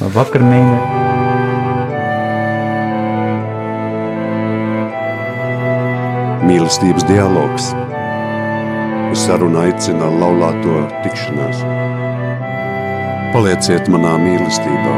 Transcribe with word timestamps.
Labvakar, 0.00 0.40
mīļie! 0.40 0.76
Mīlestības 6.48 7.04
dialogs. 7.04 7.66
Uz 9.12 9.20
sarunu 9.26 9.60
aicina 9.60 10.06
laulāto 10.22 10.78
tikšanās. 11.04 11.60
Palieciet 13.34 13.90
manā 13.92 14.14
mīlestībā, 14.22 14.94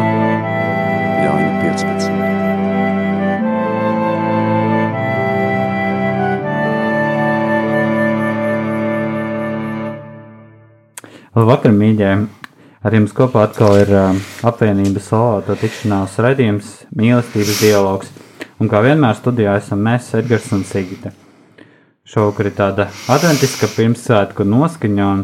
Jāņa 1.24 1.50
15. 1.64 2.06
Labvakar, 11.34 11.74
mīļie! 11.82 12.41
Ar 12.82 12.96
jums 12.96 13.12
kopā 13.14 13.44
atkal 13.46 13.76
ir 13.78 13.90
uh, 13.94 14.16
apvienības 14.42 15.04
salāta 15.12 15.54
tikšanās 15.54 16.16
raidījums, 16.18 16.70
mīlestības 16.98 17.60
dialogs. 17.62 18.08
Un 18.58 18.66
kā 18.70 18.80
vienmēr 18.82 19.14
studijā 19.14 19.52
esam 19.60 19.84
mēs, 19.86 20.08
Edgars 20.18 20.48
un 20.50 20.64
Sigita. 20.66 21.12
Šovakar 22.02 22.48
ir 22.50 22.56
tāda 22.58 22.88
adventiska 23.06 23.68
pirmsvētku 23.76 24.42
noskaņa, 24.50 25.06
un 25.14 25.22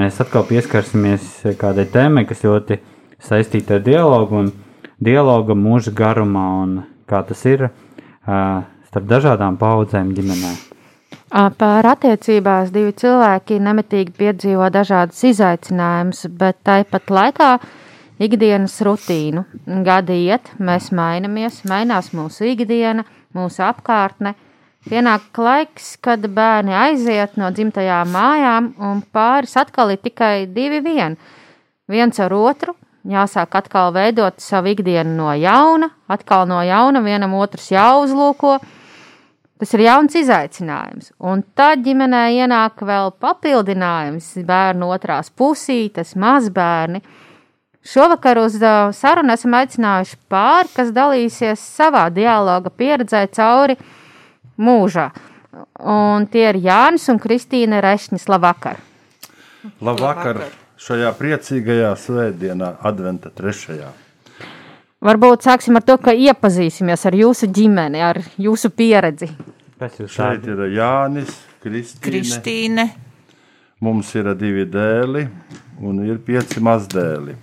mēs 0.00 0.22
atkal 0.24 0.46
pieskarsimies 0.48 1.28
kādai 1.60 1.84
tēmai, 1.92 2.24
kas 2.30 2.40
ļoti 2.46 2.80
saistīta 3.20 3.76
ar 3.76 3.84
dialogu 3.84 4.40
un 4.46 4.50
dialoga 4.96 5.52
mūža 5.52 5.92
garumā, 5.92 6.46
un 6.64 6.74
kā 7.04 7.20
tas 7.28 7.44
ir 7.52 7.68
uh, 7.68 8.64
starp 8.88 9.12
dažādām 9.12 9.60
paudzēm 9.60 10.16
ģimenē. 10.16 10.56
Par 11.28 11.84
attiecībās 11.84 12.70
divi 12.72 12.94
cilvēki 12.96 13.58
nemitīgi 13.60 14.14
piedzīvo 14.16 14.70
dažādas 14.72 15.20
izaicinājumus, 15.28 16.24
bet 16.32 16.56
tāpat 16.64 17.12
laikā 17.12 17.50
ikdienas 18.24 18.78
rutīnu. 18.86 19.44
Gadi 19.84 20.16
iet, 20.24 20.48
mēs 20.56 20.88
mainamies, 20.88 21.60
mainās 21.68 22.14
mūsu 22.16 22.48
ikdiena, 22.54 23.04
mūsu 23.36 23.60
apkārtne. 23.66 24.32
Pienāk 24.88 25.36
laiks, 25.36 25.98
kad 26.00 26.24
bērni 26.32 26.72
aiziet 26.72 27.36
no 27.36 27.50
dzimtajām 27.52 28.08
mājām, 28.14 28.72
un 28.80 29.04
pāris 29.12 29.52
atkal 29.60 29.92
ir 29.92 30.00
tikai 30.00 30.46
divi 30.48 30.80
vien. 30.80 31.18
Viens 31.92 32.16
ar 32.24 32.32
otru, 32.32 32.72
jāsāk 33.04 33.52
atkal 33.60 33.92
veidot 33.92 34.40
savu 34.40 34.72
ikdienu 34.72 35.12
no 35.18 35.36
jauna, 35.36 35.90
atkal 36.08 36.48
no 36.48 36.62
jauna 36.64 37.04
vienam 37.04 37.36
otrs 37.36 37.68
jāuzlūko 37.74 38.56
Tas 39.58 39.72
ir 39.74 39.82
jauns 39.82 40.14
izaicinājums. 40.14 41.10
Un 41.18 41.42
tad 41.58 41.82
ģimenē 41.82 42.28
ienāk 42.36 42.84
vēl 42.86 43.10
papildinājums 43.18 44.30
bērnu 44.46 44.90
otrās 44.94 45.32
pusītes, 45.34 46.14
mazbērni. 46.14 47.02
Šovakar 47.88 48.38
uz 48.42 48.58
sarunu 48.94 49.34
esam 49.34 49.56
aicinājuši 49.58 50.18
pāri, 50.30 50.70
kas 50.76 50.92
dalīsies 50.94 51.62
savā 51.78 52.06
dialoga 52.14 52.70
pieredzē 52.70 53.24
cauri 53.34 53.78
mūžā. 54.58 55.08
Un 55.82 56.28
tie 56.30 56.50
ir 56.52 56.60
Jānis 56.62 57.08
un 57.10 57.18
Kristīna 57.22 57.82
Rešņas. 57.82 58.28
Labvakar! 58.30 58.78
Labvakar! 59.82 60.44
Šajā 60.78 61.10
priecīgajā 61.18 61.90
svētdienā, 61.98 62.76
Adventa 62.86 63.32
trešajā. 63.34 63.88
Varbūt 64.98 65.44
sāksim 65.46 65.78
ar 65.78 65.84
to, 65.86 65.94
ka 66.02 66.10
iepazīsimies 66.10 67.04
ar 67.06 67.14
jūsu 67.14 67.46
ģimeni, 67.54 68.00
ar 68.02 68.18
jūsu 68.34 68.72
pieredzi. 68.74 69.28
Kas 69.78 70.00
jūs 70.00 70.10
Šeit 70.10 70.48
ir 70.50 70.64
Jānis, 70.74 71.36
Kristīne. 71.62 72.02
Kristīne. 72.08 72.86
Mums 73.78 74.10
ir 74.18 74.32
divi 74.34 74.64
dēli 74.66 75.22
un 75.86 76.00
ir 76.02 76.18
pieci 76.18 76.58
mazdēli. 76.58 77.36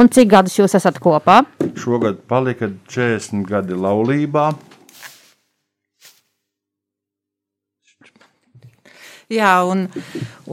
Un 0.00 0.08
cik 0.08 0.30
gadus 0.32 0.56
jūs 0.56 0.78
esat 0.80 0.96
kopā? 0.96 1.42
Šogad 1.76 2.24
palika 2.24 2.70
40 2.88 3.44
gadi 3.44 3.76
laulībā. 3.76 4.46
Jā, 9.26 9.64
un, 9.66 9.88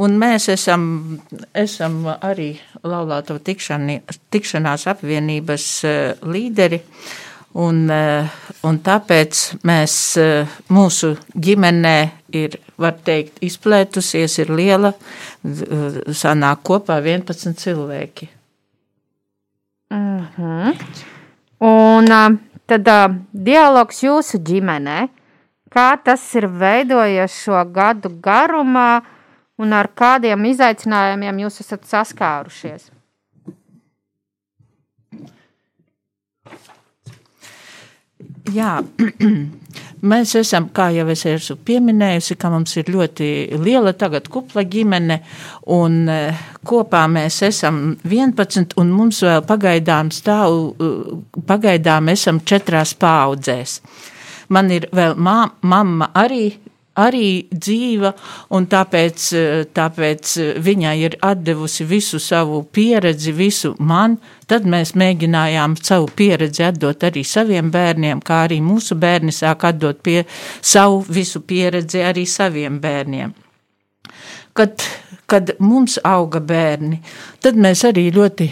un 0.02 0.16
mēs 0.18 0.48
esam, 0.50 0.86
esam 1.54 2.08
arī 2.10 2.56
laulāto 2.82 3.36
tikšani, 3.38 4.00
tikšanās 4.34 4.88
apvienības 4.90 5.68
uh, 5.86 6.24
līderi. 6.26 6.80
Un, 7.62 7.84
uh, 7.94 8.34
un 8.66 8.80
tāpēc 8.82 9.44
mēs, 9.70 9.98
uh, 10.18 10.56
mūsu 10.74 11.12
ģimenē 11.38 11.98
ir, 12.34 12.58
var 12.82 12.98
teikt, 13.06 13.38
izplētusies, 13.46 14.40
ir 14.42 14.50
liela, 14.58 14.96
sanāk 15.46 16.66
kopā 16.66 16.98
11 17.06 17.54
cilvēki. 17.62 18.30
Mm 19.94 20.26
-hmm. 20.34 20.74
Un 21.62 22.40
tad 22.66 22.90
dialogs 23.32 24.02
jūsu 24.04 24.42
ģimenē 24.42 25.08
kā 25.74 25.90
tas 26.06 26.24
ir 26.38 26.48
veidojies 26.48 27.42
šo 27.46 27.64
gadu 27.74 28.14
garumā 28.24 29.02
un 29.62 29.74
ar 29.74 29.90
kādiem 29.96 30.46
izaicinājumiem 30.54 31.46
jūs 31.46 31.62
esat 31.66 31.88
saskārušies? 31.90 32.92
Jā, 38.52 38.82
mēs 40.12 40.34
esam, 40.36 40.68
kā 40.76 40.90
jau 40.94 41.06
es 41.14 41.24
esmu 41.30 41.56
pieminējusi, 41.66 42.36
ka 42.38 42.52
mums 42.52 42.76
ir 42.78 42.90
ļoti 42.92 43.28
liela 43.64 43.94
tagad 43.96 44.28
kupla 44.32 44.66
ģimene, 44.68 45.22
un 45.72 46.02
eh, 46.12 46.42
kopā 46.68 47.06
mēs 47.12 47.40
esam 47.48 47.80
11, 48.04 48.76
un 48.82 48.92
mums 48.94 49.24
vēl 49.24 49.46
pagaidām 49.48 50.12
stāv, 50.12 50.76
pagaidām 51.48 52.12
esam 52.14 52.44
četrās 52.44 52.94
paudzēs. 53.00 53.80
Man 54.54 54.70
ir 54.74 54.90
vēl 54.94 55.18
mā, 55.18 55.40
mamma 55.66 56.12
arī 56.14 56.46
arī 57.00 57.48
dzīva, 57.50 58.12
un 58.54 58.68
tāpēc, 58.70 59.28
tāpēc 59.74 60.34
viņai 60.64 60.94
ir 61.02 61.18
atdevusi 61.26 61.86
visu 61.90 62.20
savu 62.22 62.64
pieredzi, 62.70 63.34
visu 63.34 63.74
man. 63.80 64.20
Tad 64.48 64.68
mēs 64.70 64.94
mēģinājām 65.00 65.78
savu 65.82 66.12
pieredzi 66.16 66.68
atdot 66.68 67.06
arī 67.08 67.24
saviem 67.26 67.72
bērniem, 67.74 68.22
kā 68.22 68.44
arī 68.48 68.60
mūsu 68.62 68.98
bērni 69.00 69.34
sāk 69.34 69.66
atdot 69.72 70.04
pie 70.06 70.22
savu 70.62 71.02
visu 71.10 71.42
pieredzi 71.42 72.04
arī 72.06 72.28
saviem 72.30 72.78
bērniem. 72.84 73.34
Kad, 74.54 74.86
kad 75.26 75.56
mums 75.64 75.98
auga 76.06 76.44
bērni, 76.44 77.00
tad 77.42 77.58
mēs 77.58 77.82
arī 77.90 78.12
ļoti 78.14 78.52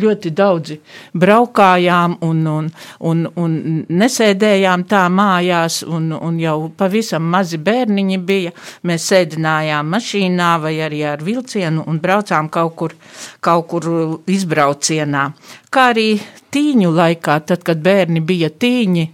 ļoti 0.00 0.32
daudzi 0.34 0.78
braukājām 1.20 2.16
un, 2.26 2.42
un, 2.50 2.70
un, 3.10 3.22
un 3.40 3.54
nesēdējām 3.88 4.84
tā 4.90 5.04
mājās, 5.12 5.82
un, 5.86 6.10
un 6.14 6.40
jau 6.42 6.56
pavisam 6.76 7.26
mazi 7.30 7.60
bērniņi 7.62 8.18
bija. 8.26 8.54
Mēs 8.88 9.08
sēdinājām 9.12 9.94
mašīnā 9.94 10.50
vai 10.64 10.74
arī 10.86 11.04
ar 11.08 11.24
vilcienu 11.24 11.86
un 11.86 12.02
braucām 12.02 12.50
kaut 12.52 12.76
kur, 12.80 12.98
kaut 13.44 13.66
kur 13.70 13.88
izbraucienā. 14.30 15.24
Kā 15.70 15.88
arī 15.94 16.10
tīņu 16.54 16.92
laikā, 16.94 17.40
tad, 17.48 17.64
kad 17.66 17.82
bērni 17.82 18.22
bija 18.24 18.50
tīņi, 18.50 19.08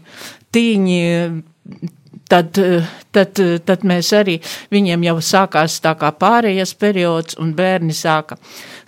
tīņi 0.53 1.01
tad, 2.31 2.59
tad, 3.15 3.41
tad 3.67 3.87
mēs 3.87 4.13
arī 4.17 4.39
viņiem 4.73 5.07
jau 5.09 5.17
sākās 5.25 5.81
tā 5.85 5.95
kā 5.99 6.13
pārējais 6.17 6.75
periods, 6.81 7.39
un 7.43 7.55
bērni 7.59 7.97
sāka, 7.97 8.39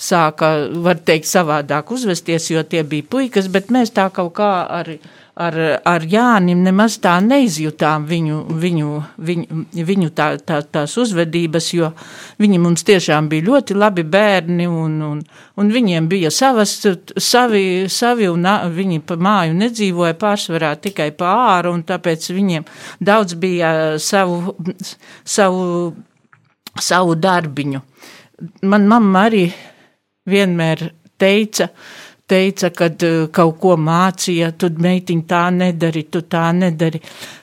sāka, 0.02 0.52
var 0.84 1.00
teikt, 1.06 1.30
savādāk 1.30 1.92
uzvesties, 1.94 2.50
jo 2.50 2.62
tie 2.66 2.82
bija 2.82 3.06
puikas, 3.14 3.50
bet 3.52 3.70
mēs 3.74 3.94
tā 3.94 4.08
kaut 4.14 4.34
kā 4.38 4.52
arī 4.80 4.98
ar, 5.34 5.56
ar 5.88 6.04
Jānim 6.08 6.60
nemaz 6.64 6.98
tā 7.02 7.14
neizjutām 7.24 8.04
viņu, 8.08 8.38
viņu, 8.60 8.88
viņu, 9.28 9.62
viņu 9.88 10.10
tā, 10.16 10.28
tā, 10.44 10.60
tās 10.62 10.96
uzvedības, 11.00 11.70
jo 11.76 11.90
viņi 12.42 12.60
mums 12.62 12.84
tiešām 12.88 13.30
bija 13.32 13.46
ļoti 13.48 13.76
labi 13.78 14.04
bērni 14.04 14.68
un, 14.68 14.98
un, 15.06 15.22
un 15.56 15.72
viņiem 15.72 16.08
bija 16.10 16.32
savas, 16.34 16.74
savi, 17.16 17.64
savi 17.88 18.28
un 18.28 18.46
viņi 18.76 19.00
pa 19.08 19.16
māju 19.16 19.56
nedzīvoja 19.56 20.18
pārsvarā 20.20 20.74
tikai 20.82 21.10
pa 21.16 21.32
āru 21.56 21.72
un 21.78 21.84
tāpēc 21.88 22.28
viņiem 22.32 22.68
daudz 23.00 23.36
bija 23.40 23.72
savu, 24.02 24.56
savu, 25.24 25.66
savu 26.80 27.16
darbiņu. 27.16 27.82
Man 28.66 28.88
mamma 28.90 29.28
arī 29.28 29.46
vienmēr 30.28 30.90
teica, 31.18 31.68
uh, 31.68 32.12
teica, 32.32 32.70
kad 32.70 33.02
eh, 33.02 33.26
kaut 33.34 33.58
ko 33.60 33.76
mācīja, 33.80 34.52
tu 34.56 34.70
meitiņ 34.82 35.22
tā 35.28 35.42
nedari, 35.54 36.04
tu 36.12 36.22
tā 36.30 36.48
nedari. 36.56 37.00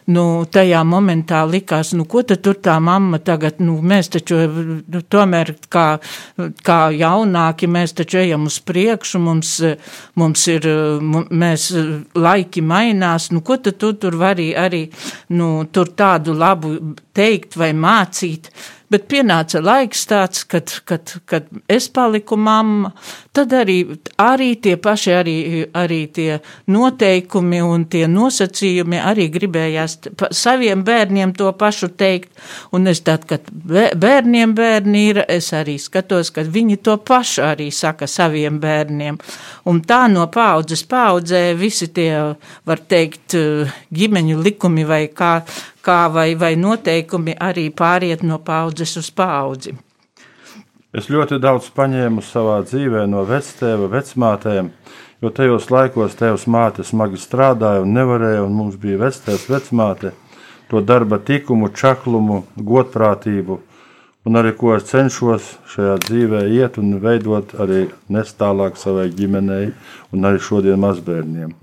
Nu, 0.09 0.23
tajā 0.49 0.79
momentā 0.89 1.43
likās, 1.45 1.91
nu, 1.93 2.07
ko 2.09 2.23
tad 2.25 2.41
tur 2.45 2.57
tā 2.65 2.79
mamma 2.81 3.19
tagad, 3.21 3.59
nu, 3.61 3.75
mēs 3.85 4.09
taču 4.15 4.39
nu, 4.49 5.03
tomēr 5.05 5.51
kā, 5.69 5.85
kā 6.65 6.79
jaunāki, 6.97 7.69
mēs 7.69 7.93
taču 7.99 8.17
ejam 8.23 8.47
uz 8.49 8.57
priekšu, 8.65 9.21
mums, 9.21 9.51
mums 10.17 10.47
ir, 10.49 10.65
mēs 11.29 11.69
laiki 12.17 12.65
mainās, 12.65 13.29
nu, 13.35 13.43
ko 13.45 13.59
tad 13.61 13.77
tu 13.77 13.93
tur 14.01 14.17
vari 14.17 14.49
arī, 14.57 14.87
nu, 15.37 15.51
tur 15.69 15.93
tādu 15.93 16.33
labu 16.33 16.73
teikt 17.13 17.59
vai 17.61 17.69
mācīt. 17.77 18.49
Bet 18.89 19.05
pienāca 19.11 19.61
laiks 19.61 20.07
tāds, 20.09 20.45
kad, 20.49 20.71
kad, 20.89 21.11
kad 21.29 21.49
es 21.69 21.89
paliku 21.93 22.37
mamma, 22.39 22.89
tad 23.33 23.53
arī, 23.53 23.77
arī 24.19 24.49
tie 24.61 24.75
paši 24.81 25.13
arī, 25.13 25.35
arī 25.77 25.99
tie 26.13 26.39
noteikumi 26.71 27.61
un 27.63 27.85
tie 27.91 28.05
nosacījumi 28.09 28.99
arī 28.99 29.27
gribējās 29.33 29.97
saviem 30.35 30.83
bērniem 30.85 31.33
to 31.37 31.51
pašu 31.57 31.91
teikt. 31.99 32.31
Un 32.75 32.89
es 32.91 33.03
tad, 33.05 33.25
kad 33.29 33.45
bērniem 33.49 34.55
bērni 34.57 35.03
ir, 35.11 35.21
es 35.29 35.51
arī 35.53 35.77
skatos, 35.81 36.33
ka 36.33 36.43
viņi 36.43 36.79
to 36.85 36.97
pašu 36.97 37.45
arī 37.51 37.69
saka 37.73 38.07
saviem 38.09 38.59
bērniem. 38.61 39.19
Un 39.69 39.81
tā 39.85 40.05
no 40.11 40.27
paudzes 40.33 40.83
paudzē 40.89 41.43
visi 41.59 41.89
tie, 41.93 42.13
var 42.65 42.81
teikt, 42.89 43.37
ģimeņu 43.93 44.39
likumi 44.41 44.87
vai 44.87 45.03
kā, 45.13 45.39
kā 45.85 46.01
vai, 46.13 46.33
vai 46.39 46.55
noteikumi 46.59 47.37
arī 47.39 47.69
pāriet 47.69 48.25
no 48.25 48.41
paudzes 48.43 48.97
uz 48.99 49.13
paudzi. 49.13 49.77
Es 50.89 51.05
ļoti 51.05 51.37
daudz 51.37 51.67
paņēmu 51.77 52.23
savā 52.25 52.55
dzīvē 52.65 53.03
no 53.05 53.21
vectēva, 53.29 53.85
vecmātēm, 53.91 54.71
jo 55.21 55.29
tajos 55.29 55.67
laikos 55.69 56.15
tēvs 56.17 56.47
māte 56.49 56.81
smagi 56.81 57.19
strādāja 57.21 57.83
un 57.83 57.91
nevarēja, 57.93 58.41
un 58.47 58.55
mums 58.57 58.79
bija 58.81 58.97
vectēvs, 59.03 59.43
vecmāte, 59.51 60.15
to 60.71 60.81
darba 60.81 61.19
tikumu, 61.21 61.69
čaklumu, 61.69 62.39
godprātību, 62.57 63.59
un 64.25 64.39
arī 64.41 64.55
ko 64.57 64.71
es 64.79 64.87
cenšos 64.89 65.51
šajā 65.69 65.99
dzīvē 66.07 66.41
iet 66.57 66.79
un 66.81 66.97
veidot 67.03 67.53
arī 67.61 67.83
nestālāk 68.09 68.81
savai 68.81 69.11
ģimenei 69.13 69.69
un 70.09 70.25
arī 70.25 70.41
šodien 70.41 70.81
mazbērniem. 70.81 71.53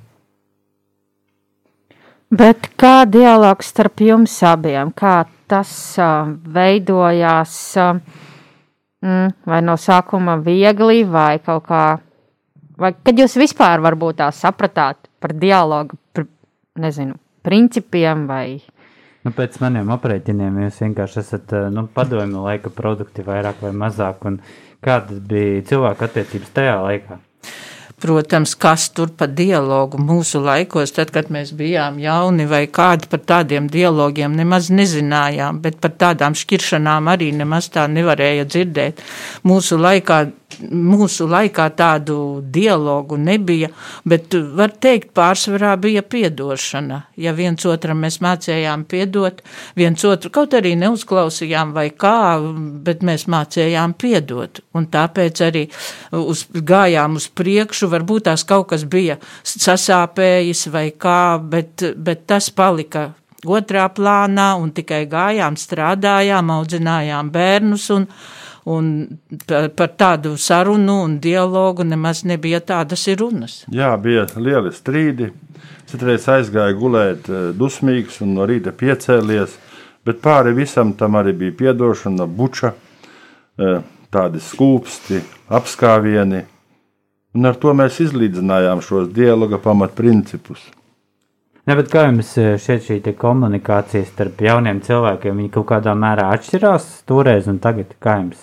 Bet 2.30 2.70
kā 2.78 3.02
dialogs 3.10 3.74
starp 3.74 4.06
jums 4.06 4.38
abiem, 4.46 4.94
kā 4.94 5.24
tas 5.50 5.74
uh, 5.98 6.30
veidojās? 6.54 7.58
Uh, 7.82 8.22
Mm, 9.06 9.34
vai 9.46 9.60
no 9.62 9.76
sākuma 9.78 10.34
viegli, 10.42 11.04
vai 11.06 11.38
kaut 11.38 11.68
kā. 11.68 11.82
Vai 12.76 12.90
kad 13.06 13.18
jūs 13.20 13.36
vispār 13.38 13.80
varbūt 13.84 14.18
tā 14.18 14.26
sapratāt 14.34 15.06
par 15.22 15.32
dialogu, 15.36 15.96
pr, 16.12 16.26
nezinu, 16.82 17.14
principiem 17.46 18.26
vai. 18.26 18.58
Nu, 19.22 19.32
pēc 19.34 19.60
maniem 19.62 19.92
aprēķiniem 19.94 20.58
jūs 20.64 20.82
vienkārši 20.82 21.20
esat 21.22 21.54
eh, 21.54 21.68
nu, 21.72 21.86
padomju 21.94 22.42
laika 22.48 22.72
produkti 22.74 23.24
vairāk 23.26 23.62
vai 23.62 23.72
mazāk. 23.84 24.26
Kādas 24.84 25.22
bija 25.30 25.62
cilvēku 25.70 26.04
attiecības 26.06 26.52
tajā 26.58 26.76
laikā? 26.82 27.20
Protams, 27.96 28.52
kas 28.60 28.90
tur 28.92 29.08
pa 29.16 29.24
dialogu 29.24 29.96
mūsu 29.96 30.42
laikos, 30.44 30.90
tad, 30.92 31.08
kad 31.14 31.30
mēs 31.32 31.54
bijām 31.56 31.96
jauni 31.96 32.44
vai 32.50 32.66
kādi 32.68 33.08
par 33.08 33.22
tādiem 33.24 33.70
dialogiem 33.72 34.34
nemaz 34.36 34.68
nezinājām, 34.68 35.62
bet 35.64 35.78
par 35.80 35.94
tādām 35.96 36.36
šķiršanām 36.36 37.08
arī 37.08 37.30
nemaz 37.38 37.70
tā 37.72 37.86
nevarēja 37.88 38.44
dzirdēt. 38.52 39.00
Mūsu 39.48 39.80
laikā 39.80 40.26
mūsu 40.62 41.26
laikā 41.30 41.66
tādu 41.76 42.16
dialogu 42.52 43.18
nebija, 43.20 43.70
bet 44.08 44.34
var 44.56 44.72
teikt, 44.80 45.12
pārsvarā 45.16 45.74
bija 45.80 46.02
piedošana. 46.02 47.02
Ja 47.20 47.34
viens 47.36 47.64
otram 47.68 48.02
mēs 48.04 48.20
mācējām 48.24 48.86
piedot, 48.90 49.42
viens 49.76 50.04
otru 50.04 50.32
kaut 50.34 50.56
arī 50.58 50.74
neuzklausījām 50.80 51.74
vai 51.76 51.88
kā, 51.90 52.38
bet 52.86 53.04
mēs 53.06 53.26
mācējām 53.32 53.96
piedot. 54.00 54.62
Un 54.76 54.88
tāpēc 54.92 55.44
arī 55.46 55.66
uz, 56.16 56.46
gājām 56.52 57.20
uz 57.20 57.28
priekšu, 57.28 57.90
varbūt 57.92 58.28
tās 58.30 58.46
kaut 58.48 58.70
kas 58.72 58.86
bija 58.88 59.18
sasāpējis 59.44 60.66
vai 60.72 60.88
kā, 60.96 61.36
bet, 61.40 61.84
bet 61.96 62.26
tas 62.30 62.50
palika 62.50 63.10
otrā 63.46 63.86
plānā 63.92 64.54
un 64.60 64.72
tikai 64.74 65.04
gājām, 65.10 65.56
strādājām, 65.60 66.50
audzinājām 66.56 67.30
bērnus 67.34 67.90
un, 67.94 68.08
un 68.66 69.06
par 69.76 69.92
tādu 69.98 70.34
sarunu 70.36 70.98
un 71.04 71.18
dialogu 71.22 71.84
nemaz 71.86 72.24
nebija 72.26 72.60
tādas 72.60 73.06
ir 73.06 73.20
runas. 73.22 73.60
Jā, 73.70 73.92
bija 74.02 74.26
lieli 74.36 74.72
strīdi. 74.74 75.30
Citreiz 75.86 76.26
aizgāja 76.26 76.74
gulēt 76.74 77.28
eh, 77.30 77.50
dusmīgs 77.54 78.18
un 78.24 78.34
no 78.34 78.46
rīta 78.48 78.72
piecēlies, 78.74 79.54
bet 80.06 80.18
pāri 80.22 80.54
visam 80.56 80.96
tam 80.98 81.14
arī 81.20 81.34
bija 81.44 81.54
piedošana, 81.60 82.26
buča, 82.26 82.72
eh, 83.58 83.84
tādi 84.10 84.42
skūpsti, 84.42 85.22
apskāvieni. 85.46 86.42
Un 87.36 87.46
ar 87.46 87.60
to 87.62 87.70
mēs 87.76 88.00
izlīdzinājām 88.02 88.82
šos 88.82 89.12
dialoga 89.14 89.60
pamatprincipus. 89.62 90.64
Ne, 91.66 91.74
bet 91.78 91.86
kā 91.92 92.08
jums 92.08 92.34
eh, 92.42 92.56
šķiet 92.58 92.90
šī 92.90 93.14
komunikācija 93.14 94.10
starp 94.10 94.42
jauniem 94.42 94.82
cilvēkiem? 94.82 95.46
Kaut 95.54 95.70
kādā 95.70 95.94
mērā 95.94 96.32
atšķirās 96.34 96.90
toreiz 97.06 97.46
un 97.46 97.62
tagad, 97.62 97.94
kā 98.02 98.18
jums 98.24 98.42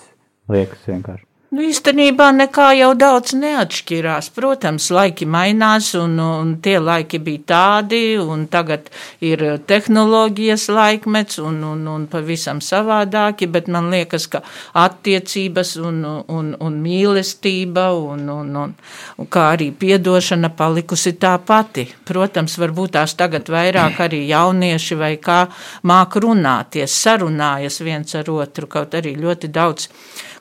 Liekas 0.52 0.90
vienkārši. 0.90 1.28
Nu, 1.54 1.62
īstenībā 1.62 2.32
nekā 2.34 2.72
jau 2.80 2.88
daudz 2.98 3.36
neatšķirās. 3.38 4.32
Protams, 4.34 4.88
laiki 4.90 5.28
mainās, 5.30 5.92
un, 6.00 6.16
un 6.18 6.56
tie 6.66 6.80
laiki 6.82 7.20
bija 7.22 7.44
tādi, 7.52 8.00
un 8.18 8.48
tagad 8.50 8.88
ir 9.22 9.44
tehnoloģijas 9.70 10.64
laikmets, 10.74 11.38
un, 11.38 11.60
un, 11.68 11.84
un 11.92 12.08
pavisam 12.10 12.58
savādāki, 12.58 13.46
bet 13.54 13.70
man 13.70 13.92
liekas, 13.94 14.26
ka 14.34 14.42
attiecības 14.82 15.76
un, 15.78 16.00
un, 16.26 16.50
un 16.58 16.80
mīlestība, 16.88 17.86
un, 18.02 18.26
un, 18.34 18.50
un, 18.64 18.74
un 19.22 19.30
kā 19.38 19.46
arī 19.52 19.70
piedošana 19.78 20.50
palikusi 20.58 21.14
tā 21.22 21.36
pati. 21.38 21.86
Protams, 22.10 22.58
varbūt 22.64 22.96
tās 22.98 23.14
tagad 23.22 23.54
vairāk 23.54 24.02
arī 24.08 24.24
jaunieši 24.32 25.00
vai 25.04 25.14
kā 25.22 25.44
māk 25.86 26.18
runāties, 26.26 26.98
sarunājas 27.06 27.78
viens 27.86 28.18
ar 28.18 28.34
otru, 28.40 28.74
kaut 28.74 28.98
arī 28.98 29.14
ļoti 29.22 29.54
daudz 29.54 29.92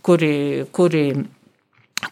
kuri, 0.02 0.66
kuri 0.72 1.06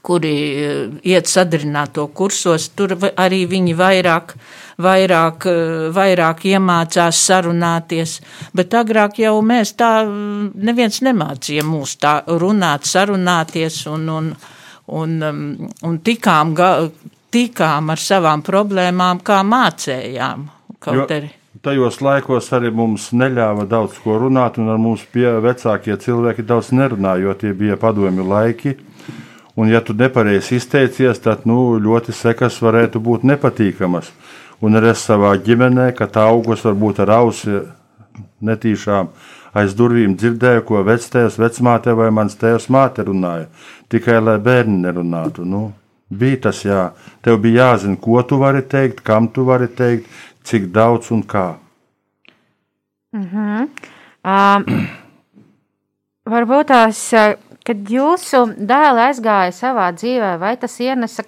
kuri 0.02 0.34
eh, 0.64 0.88
iet 1.02 1.28
sadarbināto 1.28 2.06
kursos, 2.14 2.70
tur 2.76 2.94
arī 3.18 3.42
viņi 3.50 3.74
vairāk, 3.78 4.34
vairāk, 4.82 5.46
eh, 5.50 5.88
vairāk 5.94 6.44
iemācās 6.52 7.24
sarunāties. 7.26 8.20
Bet 8.56 8.76
agrāk 8.78 9.20
jau 9.24 9.36
mēs 9.42 9.74
tā, 9.78 9.92
mm, 10.06 10.52
neviens 10.54 11.02
nemācīja 11.06 11.66
mūs 11.66 11.96
tā 12.00 12.20
runāt, 12.26 12.86
sarunāties 12.88 13.82
un, 13.90 14.08
un, 14.08 14.30
un, 14.86 15.18
mm, 15.18 15.74
un 15.82 15.98
tikām, 16.06 16.54
tikām 17.30 17.90
ar 17.90 18.06
savām 18.06 18.46
problēmām, 18.46 19.22
kā 19.26 19.42
mācējām. 19.46 20.48
Kaut 20.80 20.96
jo, 20.96 21.10
arī 21.10 21.39
tajos 21.64 22.00
laikos 22.00 22.48
arī 22.56 22.70
mums 22.74 23.10
neļāva 23.16 23.66
daudz 23.68 23.98
ko 24.02 24.16
runāt, 24.22 24.58
un 24.60 24.70
ar 24.72 24.78
mums 24.80 25.02
pie 25.12 25.28
vecākie 25.44 25.96
cilvēki 26.00 26.44
daudz 26.46 26.72
nerunāja, 26.76 27.24
jo 27.26 27.34
tie 27.42 27.52
bija 27.56 27.78
padomju 27.80 28.26
laiki. 28.26 28.76
Un, 29.58 29.68
ja 29.68 29.82
tu 29.84 29.92
nepareizi 29.92 30.56
izteicies, 30.56 31.18
tad 31.20 31.44
nu, 31.44 31.76
ļoti 31.82 32.14
sekas 32.16 32.60
varētu 32.62 33.02
būt 33.02 33.26
nepatīkamas. 33.28 34.08
Un 34.64 34.78
arī 34.78 34.94
savā 34.96 35.34
ģimenē, 35.40 35.90
kad 35.98 36.16
augos 36.20 36.64
varbūt 36.64 37.02
ar 37.04 37.12
ausi 37.18 37.58
netīšām 38.44 39.10
aiz 39.60 39.74
durvīm 39.76 40.14
dzirdēju, 40.16 40.64
ko 40.68 40.84
vectēvs, 40.86 41.40
vecmāte 41.42 41.92
vai 41.98 42.08
mans 42.14 42.38
tēvs 42.40 42.70
māte 42.72 43.04
runāja. 43.04 43.50
Tikai 43.90 44.20
lai 44.22 44.38
bērni 44.40 44.78
nerunātu. 44.84 45.44
Nu, 45.44 45.64
bija 46.10 46.44
tas 46.46 46.62
jā, 46.64 46.90
tev 47.24 47.40
bija 47.42 47.70
jāzina, 47.70 47.98
ko 48.00 48.22
tu 48.22 48.38
vari 48.40 48.62
teikt, 48.62 49.02
kam 49.06 49.28
tu 49.28 49.44
vari 49.48 49.68
teikt, 49.68 50.06
cik 50.44 50.70
daudz 50.74 51.10
un 51.10 51.22
kā. 51.22 51.54
Mm 53.12 53.28
-hmm. 53.32 53.68
um, 54.24 54.86
varbūt 56.24 56.66
tās, 56.66 57.10
kad 57.64 57.76
jūsu 57.90 58.44
dēls 58.56 59.00
aizgāja 59.08 59.52
savā 59.52 59.92
dzīvē, 59.92 60.38
vai 60.38 60.56
tas 60.56 60.80
ienesa 60.80 61.22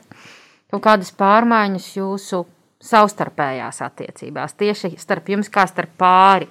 kaut 0.70 0.82
kādas 0.82 1.12
pārmaiņas 1.12 1.96
jūsu 1.96 2.46
savstarpējās 2.82 3.82
attiecībās, 3.82 4.54
tieši 4.54 4.94
starp 4.98 5.28
jums 5.28 5.48
kā 5.48 5.66
starp 5.66 5.90
pāri? 5.98 6.48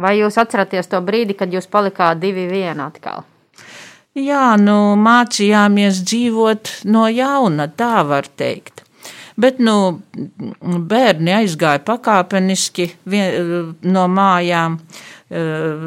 Vai 0.00 0.18
jūs 0.18 0.38
atceraties 0.40 0.88
to 0.88 1.00
brīdi, 1.00 1.34
kad 1.36 1.52
jūs 1.52 1.68
palikāt 1.68 2.20
divi 2.20 2.46
viena 2.48 2.86
atkal? 2.86 3.22
Jā, 4.12 4.56
nu 4.60 4.94
mācījāmies 5.00 6.02
dzīvot 6.04 6.70
no 6.84 7.06
jauna, 7.08 7.68
tā 7.68 8.02
var 8.04 8.26
teikt. 8.36 8.81
Bet 9.40 9.60
nu, 9.62 9.76
bērni 10.60 11.32
aizgāja 11.32 11.80
pakāpeniski 11.86 12.88
vien, 13.08 13.72
no 13.82 14.04
mājām, 14.12 14.76
eh, 15.30 15.86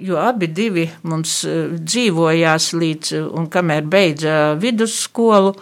jo 0.00 0.20
abi 0.22 0.48
divi 0.48 0.86
mums 1.02 1.42
eh, 1.44 1.76
dzīvojās 1.76 2.70
līdz, 2.72 3.12
un 3.36 3.50
kamēr 3.52 3.84
beidza 3.92 4.38
vidusskolu. 4.60 5.52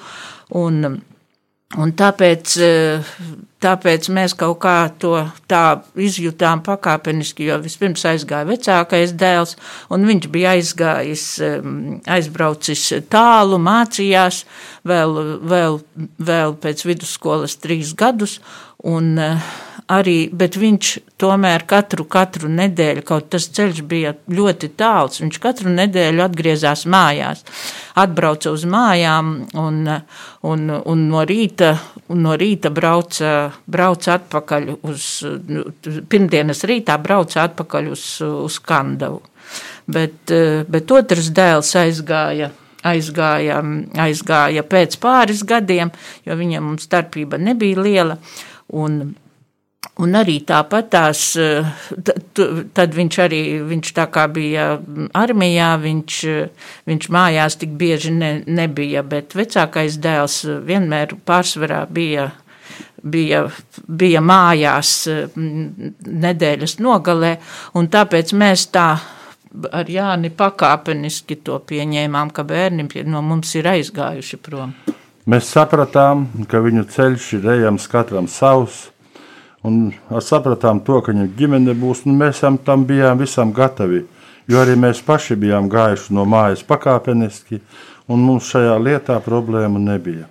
Un, 0.54 1.00
Un 1.80 1.90
tāpēc, 1.98 2.52
eh, 2.62 3.14
tāpēc 3.64 4.06
mēs 4.14 4.36
kaut 4.38 4.60
kā 4.62 4.76
to 5.02 5.16
tā 5.50 5.82
izjutām 5.98 6.62
pakāpeniski, 6.62 7.48
jo 7.48 7.58
vispirms 7.58 8.04
aizgāja 8.06 8.46
vecākais 8.46 9.14
dēls, 9.18 9.56
un 9.90 10.06
viņš 10.06 10.28
bija 10.30 10.54
aizgājis, 10.54 11.24
aizbraucis 12.06 12.84
tālu, 13.10 13.58
mācījās 13.58 14.44
vēl, 14.86 15.18
vēl, 15.42 15.80
vēl 16.20 16.54
pēc 16.62 16.84
vidusskolas 16.86 17.58
trīs 17.58 17.94
gadus, 17.98 18.38
un, 18.84 19.16
arī, 19.92 20.28
bet 20.32 20.56
viņš 20.56 20.90
tomēr 21.20 21.64
katru, 21.68 22.06
katru 22.08 22.48
nedēļu, 22.52 23.04
kaut 23.06 23.28
tas 23.34 23.46
ceļš 23.52 23.82
bija 23.88 24.14
ļoti 24.32 24.70
tāls, 24.78 25.20
viņš 25.20 25.38
katru 25.42 25.72
nedēļu 25.74 26.24
atgriezās 26.24 26.84
mājās, 26.90 27.44
atbrauca 28.00 28.52
uz 28.54 28.64
mājām 28.70 29.34
un, 29.60 29.82
un, 30.48 30.64
un 30.72 31.04
no 31.10 31.24
rīta, 31.28 31.74
un 32.08 32.24
no 32.24 32.34
rīta 32.40 32.72
brauca, 32.74 33.52
brauca 33.66 34.16
atpakaļ 34.18 34.72
uz, 34.80 35.08
pirmdienas 36.08 36.64
rītā 36.68 36.96
brauca 37.02 37.44
atpakaļ 37.44 37.92
uz, 37.92 38.08
uz 38.24 38.58
Kandavu. 38.64 39.20
Bet, 39.84 40.32
bet 40.72 40.92
otrs 40.96 41.28
dēls 41.36 41.74
aizgāja 41.76 42.50
aizgāja, 42.84 43.62
aizgāja 44.04 44.64
pēc 44.68 44.98
pāris 45.00 45.40
gadiem, 45.48 45.92
jo 46.26 46.36
viņam 46.36 46.74
starpība 46.82 47.40
nebija 47.40 47.80
liela. 47.80 48.18
Un, 48.76 49.14
Un 50.02 50.16
arī 50.18 50.40
tāpat 50.42 50.88
tās, 50.90 51.20
tad 52.74 52.94
viņš 52.96 53.18
arī, 53.22 53.40
viņš 53.62 53.90
tā 53.94 54.08
kā 54.10 54.24
bija 54.32 54.72
armijā, 55.14 55.68
viņš, 55.82 56.16
viņš 56.90 57.10
mājās 57.14 57.58
tik 57.60 57.76
bieži 57.78 58.10
ne, 58.16 58.30
nebija, 58.46 59.04
bet 59.06 59.36
vecākais 59.38 60.00
dēls 60.02 60.40
vienmēr 60.66 61.14
pārsvarā 61.28 61.84
bija, 61.86 62.30
bija, 63.02 63.44
bija 63.86 64.22
mājās 64.24 64.96
nedēļas 65.36 66.80
nogalē, 66.82 67.36
un 67.78 67.90
tāpēc 67.92 68.34
mēs 68.34 68.66
tā 68.74 68.88
ar 69.70 69.90
Jāni 69.90 70.32
pakāpeniski 70.34 71.38
to 71.46 71.60
pieņēmām, 71.68 72.32
ka 72.34 72.42
bērni 72.46 72.88
no 73.06 73.22
mums 73.22 73.54
ir 73.54 73.70
aizgājuši 73.70 74.40
prom. 74.42 74.74
Mēs 75.30 75.54
sapratām, 75.54 76.26
ka 76.50 76.60
viņu 76.60 76.84
ceļš 76.92 77.30
ir 77.38 77.46
ejams 77.54 77.86
katram 77.88 78.26
savs, 78.28 78.88
un 79.64 79.80
sapratām 80.20 80.82
to, 80.84 81.00
ka 81.00 81.12
viņa 81.12 81.30
ģimene 81.38 81.74
būs, 81.78 82.04
un 82.08 82.18
mēs 82.20 82.44
tam 82.64 82.84
bijām 82.88 83.18
visam 83.20 83.52
gatavi, 83.56 84.04
jo 84.48 84.60
arī 84.60 84.76
mēs 84.76 85.02
paši 85.04 85.36
bijām 85.40 85.70
gājuši 85.72 86.14
no 86.14 86.26
mājas 86.28 86.64
pakāpeniski, 86.68 87.60
un 88.08 88.24
mums 88.24 88.50
šajā 88.52 88.76
lietā 88.78 89.18
problēma 89.24 89.80
nebija. 89.80 90.28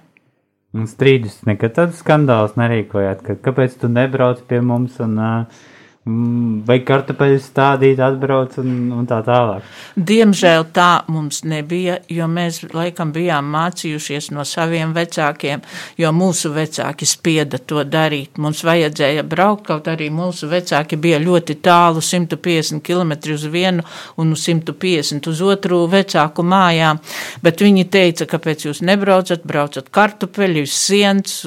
Un 0.74 0.88
strīdus 0.90 1.44
nekad 1.46 1.76
tādu 1.78 1.98
skandālus 1.98 2.56
nerīkojāt, 2.58 3.22
ka 3.26 3.38
kāpēc 3.46 3.76
tu 3.82 3.90
nebrauc 3.94 4.42
pie 4.50 4.62
mums 4.62 4.98
un 5.04 5.20
uh, 5.22 5.60
vai 6.04 6.82
kartupeļus 6.84 7.46
stādīt, 7.48 8.00
atbrauc 8.04 8.58
un, 8.60 8.72
un 8.92 9.06
tā 9.08 9.22
tālāk. 9.24 9.64
Diemžēl 9.96 10.66
tā 10.76 11.06
mums 11.08 11.46
nebija, 11.48 12.02
jo 12.12 12.28
mēs 12.28 12.60
laikam 12.76 13.14
bijām 13.16 13.48
mācījušies 13.54 14.28
no 14.36 14.44
saviem 14.48 14.92
vecākiem, 14.96 15.64
jo 16.00 16.12
mūsu 16.12 16.52
vecāki 16.52 17.08
spieda 17.08 17.62
to 17.64 17.86
darīt. 17.88 18.36
Mums 18.44 18.66
vajadzēja 18.68 19.24
braukt, 19.24 19.64
kaut 19.70 19.88
arī 19.88 20.10
mūsu 20.12 20.50
vecāki 20.52 21.00
bija 21.00 21.22
ļoti 21.24 21.56
tālu, 21.64 22.04
150 22.04 22.84
km 22.84 23.16
uz 23.32 23.48
vienu 23.48 23.88
un 24.20 24.36
150 24.36 25.32
uz 25.32 25.44
otru 25.48 25.86
vecāku 25.88 26.44
mājām, 26.44 27.00
bet 27.46 27.64
viņi 27.64 27.88
teica, 27.88 28.28
kāpēc 28.28 28.68
jūs 28.68 28.84
nebraucat, 28.84 29.48
braucat 29.48 29.88
kartupeļus, 29.88 30.76
siens, 30.84 31.40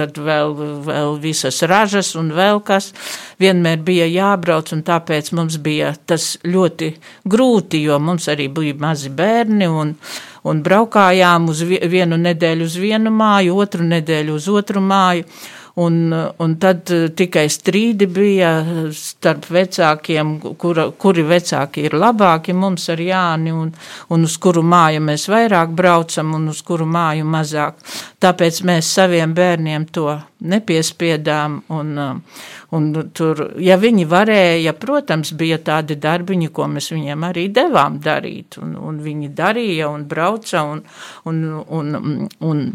tad 0.00 0.16
vēl, 0.16 0.56
vēl 0.88 1.20
visas 1.20 1.60
ražas 1.68 2.14
un 2.16 2.32
vēl 2.32 2.64
kas. 2.64 2.94
Vienmēr 3.42 3.73
vienmēr 3.74 3.84
bija 3.84 4.06
jābrauc, 4.06 4.72
un 4.72 4.82
tāpēc 4.82 5.32
mums 5.34 5.58
bija 5.58 5.94
tas 6.06 6.38
ļoti 6.44 6.94
grūti, 7.26 7.82
jo 7.82 7.98
mums 7.98 8.28
arī 8.28 8.48
bija 8.48 8.74
mazi 8.78 9.10
bērni, 9.10 9.66
un, 9.66 9.94
un 10.44 10.62
braukājām 10.62 11.48
uz 11.48 11.62
vienu 11.62 12.16
nedēļu 12.16 12.64
uz 12.64 12.76
vienu 12.76 13.10
māju, 13.10 13.56
otru 13.56 13.82
nedēļu 13.82 14.34
uz 14.34 14.48
otru 14.48 14.80
māju. 14.80 15.24
Un, 15.74 16.14
un 16.38 16.52
tad 16.62 16.90
eh, 16.94 17.08
tikai 17.18 17.48
strīdi 17.50 18.06
bija 18.06 18.50
starp 18.94 19.48
vecākiem, 19.50 20.36
kura, 20.54 20.84
kuri 20.94 21.24
vecāki 21.26 21.88
ir 21.88 21.96
labāki 21.98 22.54
mums 22.54 22.86
ar 22.94 23.02
Jāni, 23.02 23.50
un, 23.50 23.72
un 24.14 24.28
uz 24.28 24.36
kuru 24.38 24.62
māju 24.62 25.02
mēs 25.02 25.26
vairāk 25.32 25.74
braucam, 25.74 26.30
un 26.38 26.46
uz 26.52 26.60
kuru 26.62 26.86
māju 26.86 27.26
mazāk. 27.26 27.82
Tāpēc 28.22 28.62
mēs 28.70 28.92
saviem 29.00 29.34
bērniem 29.34 29.88
to 29.90 30.14
nepiespiedām. 30.46 31.58
Un, 31.74 31.92
un 32.78 32.88
tur, 33.10 33.42
ja 33.58 33.74
viņi 33.80 34.06
varēja, 34.06 34.76
protams, 34.78 35.34
bija 35.34 35.58
tādi 35.58 35.98
darbiņi, 35.98 36.52
ko 36.54 36.70
mēs 36.70 36.92
viņiem 36.94 37.26
arī 37.32 37.48
devām 37.50 37.98
darīt, 38.04 38.60
un, 38.62 38.76
un 38.78 39.02
viņi 39.02 39.34
darīja 39.34 39.90
un 39.90 40.06
brauca. 40.06 40.62
Un, 40.70 40.86
un, 41.26 41.44
un, 41.66 41.94
un, 41.98 42.18
un 42.46 42.66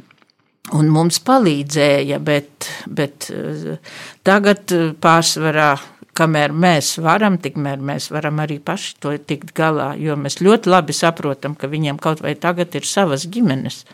un 0.77 0.89
mums 0.93 1.19
palīdzēja, 1.25 2.19
bet, 2.23 2.67
bet 2.87 3.29
eh, 3.33 3.79
tagad 4.27 4.73
eh, 4.75 4.91
pārsvarā, 5.01 5.71
kamēr 6.19 6.51
mēs 6.51 6.97
varam, 7.03 7.37
tikmēr 7.39 7.79
mēs 7.79 8.09
varam 8.11 8.41
arī 8.43 8.59
paši 8.63 8.95
to 8.99 9.15
tikt 9.17 9.53
galā, 9.57 9.93
jo 9.99 10.17
mēs 10.19 10.41
ļoti 10.43 10.71
labi 10.71 10.95
saprotam, 10.95 11.55
ka 11.55 11.71
viņiem 11.71 11.99
kaut 12.01 12.23
vai 12.25 12.35
tagad 12.35 12.75
ir 12.75 12.87
savas 12.87 13.27
ģimenes, 13.31 13.85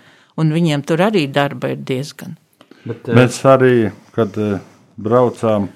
un 0.41 0.53
viņiem 0.55 0.83
tur 0.87 1.05
arī 1.05 1.27
darba 1.31 1.75
ir 1.75 1.83
diezgan. 1.85 2.37
Bet, 2.85 3.05
uh... 3.07 3.15
Mēs 3.17 3.39
arī, 3.49 3.91
kad 4.17 4.35
braucām 4.97 5.69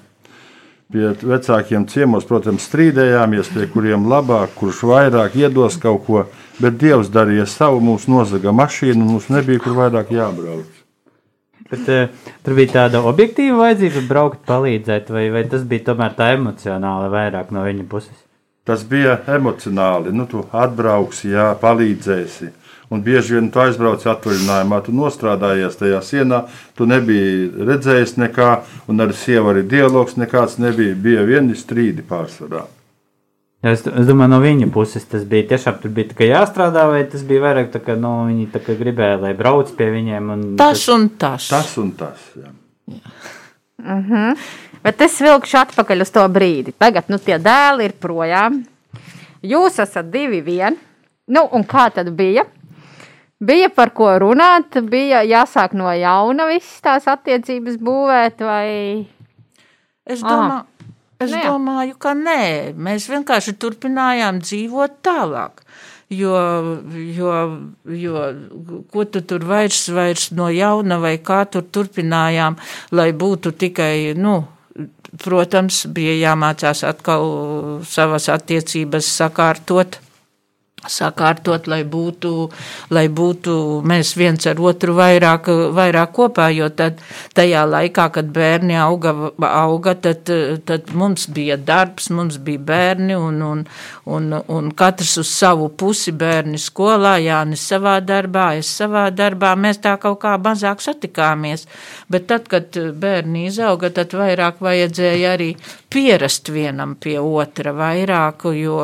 pie 0.90 1.12
vecākiem 1.14 1.86
ciemos, 1.90 2.26
protams, 2.26 2.66
strīdējāmies, 2.66 3.52
pie 3.54 3.68
kuriem 3.70 4.08
labāk, 4.10 4.56
kurš 4.58 4.82
vairāk 4.90 5.38
iedos 5.38 5.78
kaut 5.82 6.02
ko, 6.06 6.24
bet 6.58 6.80
Dievs 6.82 7.12
darīja 7.14 7.46
savu, 7.46 7.78
mums 7.84 8.08
nozaga 8.10 8.50
mašīnu, 8.54 9.06
mums 9.06 9.30
nebija 9.30 9.62
kur 9.62 9.78
vairāk 9.78 10.10
jābrauc. 10.16 10.79
Bet, 11.70 11.86
uh, 11.86 12.32
tur 12.44 12.56
bija 12.58 12.74
tāda 12.74 13.04
objektīva 13.06 13.60
vajadzība 13.64 14.02
braukt, 14.08 14.40
palīdzēt, 14.48 15.12
vai, 15.14 15.28
vai 15.34 15.44
tas 15.50 15.62
bija 15.70 15.90
tomēr 15.92 16.16
tā 16.18 16.32
emocionāli 16.34 17.12
vairāk 17.12 17.52
no 17.54 17.62
viņa 17.66 17.86
puses? 17.90 18.16
Tas 18.66 18.82
bija 18.86 19.20
emocionāli. 19.30 20.12
Nu, 20.14 20.26
tu 20.30 20.42
atbrauksi, 20.52 21.30
jā, 21.34 21.52
palīdzēsi. 21.62 22.50
Un 22.90 23.04
bieži 23.06 23.36
vien 23.36 23.52
tu 23.54 23.62
aizbrauc 23.62 24.02
atvaļinājumā, 24.02 24.80
tu 24.82 24.94
nostrādājies 24.98 25.78
tajā 25.78 26.00
sienā, 26.02 26.40
tu 26.74 26.88
nebiji 26.90 27.52
redzējis 27.68 28.16
nekā, 28.18 28.50
un 28.90 29.06
ar 29.06 29.14
sievu 29.14 29.52
arī 29.52 29.62
dialogs 29.70 30.18
nekāds 30.18 30.58
nebija. 30.58 30.98
Bija 30.98 31.22
vieni 31.28 31.54
strīdi 31.54 32.02
pārsvarā. 32.06 32.66
Ja 33.60 33.74
es, 33.74 33.82
es 33.84 34.06
domāju, 34.08 34.32
no 34.32 34.38
viņa 34.40 34.70
puses 34.72 35.04
tas 35.04 35.26
bija 35.28 35.50
tiešām 35.50 35.82
tur 35.82 35.92
bija 35.92 36.08
tikai 36.14 36.30
jāstrādā, 36.30 36.86
vai 36.88 37.02
tas 37.12 37.24
bija 37.28 37.42
vairāk 37.44 37.68
tā, 37.74 37.82
ka 37.84 37.96
nu, 38.00 38.14
viņi 38.30 38.46
tā 38.54 38.62
kā 38.64 38.76
gribēja, 38.78 39.18
lai 39.20 39.34
brauc 39.36 39.68
pie 39.76 39.90
viņiem. 39.92 40.30
Un 40.32 40.46
tas, 40.56 40.78
tas 40.78 40.88
un 40.94 41.08
tas. 41.20 41.48
Tas 41.52 41.74
un 41.82 41.90
tas. 41.98 42.22
Jā. 42.40 42.54
Jā. 42.88 43.02
Uh 43.80 44.08
-huh. 44.08 44.36
Bet 44.82 45.00
es 45.00 45.20
vilkšu 45.20 45.58
atpakaļ 45.60 46.02
uz 46.02 46.10
to 46.10 46.24
brīdi. 46.28 46.72
Tagad 46.78 47.08
nu, 47.08 47.18
tie 47.18 47.38
dēli 47.38 47.84
ir 47.84 47.92
projām. 48.00 48.64
Jūs 49.42 49.78
esat 49.82 50.10
divi 50.10 50.40
vien. 50.40 50.76
Nu, 51.26 51.48
un 51.52 51.64
kā 51.64 51.90
tad 51.92 52.10
bija? 52.10 52.44
Bija 53.40 53.68
par 53.68 53.90
ko 53.90 54.10
runāt, 54.18 54.80
bija 54.84 55.22
jāsāk 55.22 55.72
no 55.72 55.92
jauna 55.92 56.46
visas 56.46 56.80
tās 56.80 57.06
attiecības 57.08 57.76
būvēt, 57.76 58.42
vai? 58.44 59.06
Es 60.04 60.20
domāju, 60.20 60.60
Aha. 60.60 60.66
Es 61.20 61.32
nu, 61.34 61.40
domāju, 61.44 61.98
ka 62.00 62.14
nē, 62.16 62.72
mēs 62.80 63.10
vienkārši 63.12 63.56
turpinājām 63.60 64.40
dzīvot 64.40 65.00
tālāk. 65.04 65.60
Jo, 66.10 66.34
jo, 67.14 67.34
jo 67.94 68.22
ko 68.90 69.04
tu 69.06 69.20
tur 69.22 69.44
vairs, 69.46 69.84
vairs 69.94 70.30
no 70.34 70.48
jauna 70.50 70.98
vai 70.98 71.18
kā 71.22 71.44
tur 71.46 71.68
turpinājām, 71.70 72.56
lai 72.96 73.10
būtu 73.14 73.52
tikai, 73.60 74.16
nu, 74.18 74.40
protams, 75.22 75.84
bija 75.92 76.16
jāmācās 76.18 76.82
atkal 76.88 77.28
savas 77.86 78.26
attiecības 78.32 79.12
sakārtot 79.20 80.00
sakārtot, 80.88 81.66
lai 81.68 81.82
būtu, 81.84 82.32
lai 82.94 83.06
būtu 83.12 83.54
mēs 83.84 84.14
viens 84.16 84.46
ar 84.48 84.60
otru 84.60 84.94
vairāk, 84.96 85.50
vairāk 85.76 86.12
kopā, 86.16 86.48
jo 86.54 86.70
tad 86.72 87.00
tajā 87.36 87.66
laikā, 87.68 88.08
kad 88.14 88.30
bērni 88.32 88.78
auga, 88.80 89.12
auga 89.50 89.94
tad, 89.94 90.30
tad 90.64 90.92
mums 90.96 91.26
bija 91.28 91.58
darbs, 91.60 92.08
mums 92.10 92.38
bija 92.40 92.62
bērni 92.70 93.16
un, 93.16 93.42
un, 93.44 93.64
un, 94.06 94.32
un 94.48 94.70
katrs 94.72 95.18
uz 95.20 95.28
savu 95.28 95.68
pusi 95.68 96.14
bērni 96.16 96.58
skolā, 96.60 97.18
Jānis 97.20 97.66
savā 97.68 97.98
darbā, 98.00 98.54
es 98.62 98.72
savā 98.80 99.08
darbā, 99.12 99.52
mēs 99.60 99.82
tā 99.84 99.96
kaut 100.00 100.22
kā 100.24 100.36
mazāk 100.40 100.80
satikāmies, 100.84 101.66
bet 102.08 102.28
tad, 102.30 102.48
kad 102.48 102.72
bērni 102.96 103.46
izauga, 103.50 103.92
tad 103.92 104.16
vairāk 104.16 104.64
vajadzēja 104.64 105.36
arī 105.36 105.52
pierast 105.90 106.48
vienam 106.54 106.94
pie 106.96 107.18
otra 107.20 107.74
vairāk, 107.76 108.48
jo, 108.56 108.80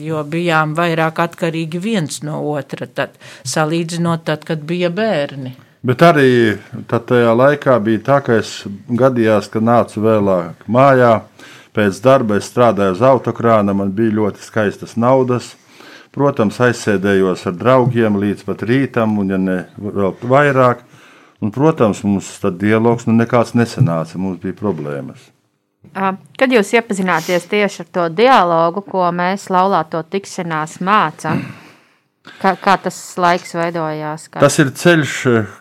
jo 0.00 0.22
bijām 0.26 0.74
vairāk 0.76 1.20
atkarīgi 1.22 1.35
viens 1.82 2.22
no 2.22 2.40
otra, 2.52 2.86
tad 2.86 3.16
salīdzinot 3.44 4.24
tad, 4.24 4.44
kad 4.44 4.62
bija 4.64 4.90
bērni. 4.90 5.56
Bet 5.86 6.02
arī 6.02 6.56
tajā 6.88 7.34
laikā 7.36 7.76
bija 7.84 8.00
tā, 8.02 8.16
ka 8.24 8.40
es 8.40 8.64
gadījās, 8.88 9.46
ka 9.52 9.60
nācu 9.60 10.02
vēlāk 10.02 10.64
mājā. 10.66 11.20
Pēc 11.76 12.00
darba 12.02 12.38
es 12.40 12.48
strādāju 12.48 12.96
uz 12.96 13.02
autokrāna, 13.04 13.74
man 13.76 13.92
bija 13.94 14.16
ļoti 14.16 14.42
skaistas 14.42 14.96
naudas. 14.96 15.52
Protams, 16.16 16.56
aizsēdējos 16.64 17.44
ar 17.46 17.54
draugiem 17.60 18.16
līdz 18.16 18.46
pat 18.48 18.64
rītam, 18.64 19.18
un, 19.20 19.30
ja 19.30 19.38
ne 19.38 19.58
vēl 19.76 20.16
vairāk, 20.24 20.80
un, 21.44 21.52
protams, 21.52 22.00
mums 22.08 22.32
tad 22.40 22.56
dialogs 22.62 23.04
nu 23.06 23.12
nekāds 23.18 23.52
nesanāca, 23.54 24.16
mums 24.16 24.40
bija 24.40 24.56
problēmas. 24.56 25.35
Kad 25.96 26.52
jūs 26.52 26.74
iepazināties 26.76 27.46
tieši 27.48 27.84
ar 27.86 27.86
to 27.96 28.02
dialogu, 28.12 28.82
ko 28.84 29.06
mēs 29.16 29.46
laulāto 29.48 30.02
tikšanās 30.04 30.76
mācām, 30.84 31.40
kā, 32.42 32.52
kā 32.60 32.74
tas 32.84 32.98
laiks 33.16 33.56
veidojās? 33.56 34.26
Kā... 34.28 34.42
Tas 34.44 34.58
ir 34.60 34.74
ceļš, 34.76 35.14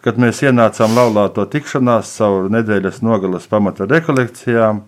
kad 0.03 0.19
mēs 0.19 0.43
ienācām 0.43 0.97
laulāto 0.97 1.45
tikšanās 1.47 2.11
caur 2.17 2.49
nedēļas 2.51 2.99
nogalas 3.05 3.47
pamata 3.47 3.87
rekolekcijām. 3.87 4.83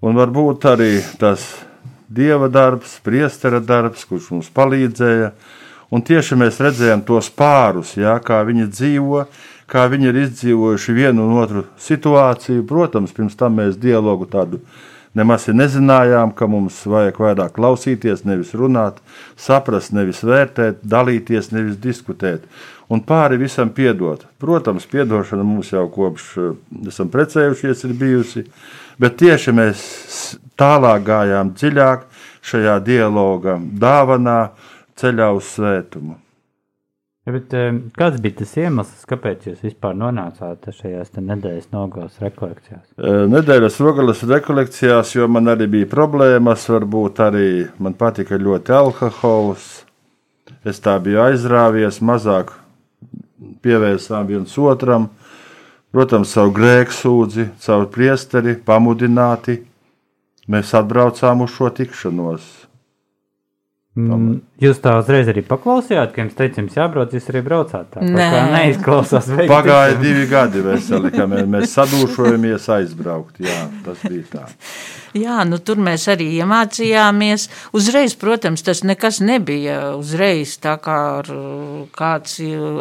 Un 0.00 0.16
varbūt 0.18 0.66
arī 0.72 0.92
tas 1.20 1.44
dieva 2.10 2.48
darbs, 2.50 2.96
priestera 3.04 3.60
darbs, 3.62 4.02
kurš 4.08 4.30
mums 4.34 4.50
palīdzēja. 4.56 5.30
Un 5.94 6.02
tieši 6.06 6.38
mēs 6.38 6.58
redzējām 6.62 7.02
tos 7.06 7.30
pārus, 7.34 7.96
jā, 7.98 8.16
kā 8.22 8.42
viņi 8.46 8.66
dzīvo, 8.70 9.24
kā 9.70 9.86
viņi 9.90 10.10
ir 10.10 10.22
izdzīvojuši 10.24 10.94
vienu 10.96 11.26
un 11.28 11.36
otru 11.40 11.66
situāciju. 11.80 12.66
Protams, 12.68 13.14
pirms 13.16 13.38
tam 13.38 13.60
mēs 13.60 13.78
dialogu 13.80 14.26
tādu 14.30 14.60
nemaz 15.14 15.48
nezinājām, 15.50 16.34
ka 16.34 16.46
mums 16.50 16.78
vajag 16.86 17.18
vairāk 17.22 17.54
klausīties, 17.56 18.24
nevis 18.28 18.52
runāt, 18.58 19.00
saprast, 19.38 19.94
nevis 19.96 20.22
vērtēt, 20.26 20.84
dalīties, 20.86 21.50
nevis 21.54 21.78
diskutēt. 21.82 22.46
Un 22.90 23.02
pāri 23.06 23.38
visam 23.38 23.70
piedot. 23.70 24.24
Protams, 24.42 24.86
piedošana 24.90 25.46
mums 25.46 25.70
jau 25.70 25.86
kopš 25.94 26.30
eh, 26.38 26.54
esam 26.90 27.10
precējušies, 27.12 27.84
ir 27.86 27.94
bijusi, 27.98 28.46
bet 28.98 29.18
tieši 29.22 29.54
mēs 29.54 29.84
tālāk 30.58 31.06
gājām 31.06 31.54
dziļāk 31.54 32.08
šajā 32.50 32.80
dialoga 32.82 33.60
dāvanā, 33.60 34.40
ceļā 34.98 35.30
uz 35.36 35.54
svētumu. 35.54 36.18
Bet, 37.28 37.52
kāds 38.00 38.16
bija 38.24 38.38
tas 38.38 38.54
iemesls, 38.56 39.02
kāpēc 39.08 39.44
jūs 39.50 39.60
vispār 39.66 39.92
nonācāt 39.92 40.70
šajās 40.72 41.12
nedēļas 41.18 41.68
nogalas 41.74 42.16
rekolekcijās? 42.22 42.86
Nedēļas 43.28 43.76
nogalas 43.84 44.22
rekolekcijās, 44.30 45.12
jo 45.18 45.28
man 45.28 45.52
arī 45.52 45.68
bija 45.74 45.90
problēmas, 45.92 46.64
varbūt 46.72 47.20
arī 47.26 47.50
man 47.76 47.94
patika 48.00 48.40
ļoti 48.40 48.72
alkohols. 48.72 49.68
Es 50.64 50.80
tā 50.80 50.96
biju 51.04 51.20
aizrāvies, 51.26 52.00
mazāk 52.00 52.54
pievērsām 53.64 54.26
viens 54.28 54.56
otram. 54.58 55.10
Protams, 55.90 56.32
savu 56.32 56.54
grēku 56.54 56.94
sūdzi, 56.94 57.48
caur 57.60 57.88
priesteri, 57.92 58.54
pamudināti. 58.64 59.58
Mēs 60.50 60.72
atbraucām 60.78 61.44
uz 61.44 61.52
šo 61.52 61.68
tikšanos. 61.74 62.48
Mm, 63.98 64.36
Jūs 64.62 64.78
tā 64.84 64.92
uzreiz 65.00 65.26
arī 65.32 65.42
paklausījāt, 65.42 66.12
ka 66.14 66.22
jums 66.22 66.36
teica, 66.38 66.60
jums 66.62 66.76
jābrauc, 66.76 67.14
jūs 67.16 67.24
arī 67.32 67.40
braucāt. 67.42 67.88
Tā 67.90 68.04
Nē. 68.04 68.26
kā 68.30 68.42
neizklausās. 68.52 69.30
Pagāja 69.50 69.96
divi 69.98 70.28
gadi 70.30 70.62
veseli, 70.62 71.10
kamēr 71.14 71.48
mēs 71.50 71.74
sadūšojamies 71.74 72.68
aizbraukt. 72.76 73.40
Jā, 73.42 73.64
tas 73.86 74.04
bija 74.06 74.28
tā. 74.36 74.44
Jā, 75.10 75.40
nu 75.42 75.58
tur 75.58 75.80
mēs 75.82 76.04
arī 76.12 76.28
iemācījāmies. 76.38 77.48
Uzreiz, 77.74 78.12
protams, 78.14 78.62
tas 78.62 78.84
nekas 78.86 79.18
nebija. 79.24 79.96
Uzreiz 79.98 80.52
tā 80.62 80.76
kā 80.78 80.98
ar, 81.18 81.30
kāds 81.96 82.36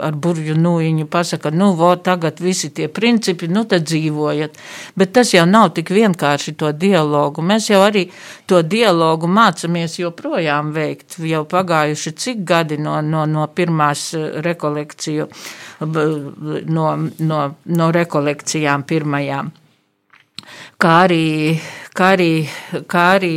ar 0.05 0.13
burvju 0.13 0.53
nūjiņu 0.59 1.07
pasaka, 1.09 1.49
nu, 1.49 1.71
vo, 1.79 1.89
tagad 1.97 2.37
visi 2.43 2.69
tie 2.69 2.85
principi, 2.93 3.49
nu, 3.49 3.63
tad 3.65 3.87
dzīvojat. 3.89 4.59
Bet 4.93 5.15
tas 5.17 5.33
jau 5.33 5.47
nav 5.49 5.71
tik 5.73 5.89
vienkārši 5.95 6.53
to 6.59 6.69
dialogu. 6.69 7.41
Mēs 7.41 7.71
jau 7.71 7.81
arī 7.87 8.05
to 8.45 8.61
dialogu 8.61 9.25
mācamies 9.25 9.97
joprojām 9.97 10.69
veikt. 10.75 11.17
Jau 11.25 11.41
pagājuši 11.49 12.13
cik 12.13 12.43
gadi 12.45 12.77
no, 12.77 12.99
no, 13.01 13.25
no 13.25 13.47
pirmās 13.49 14.11
eh, 14.13 14.37
rekolekciju, 14.45 15.25
no, 16.77 16.91
no, 17.33 17.41
no 17.65 17.89
rekolekcijām 17.97 18.85
pirmajām 18.85 19.51
kā 20.79 20.93
arī, 21.05 21.59
kā 21.97 22.13
arī, 22.15 22.31
kā 22.89 23.03
arī 23.17 23.33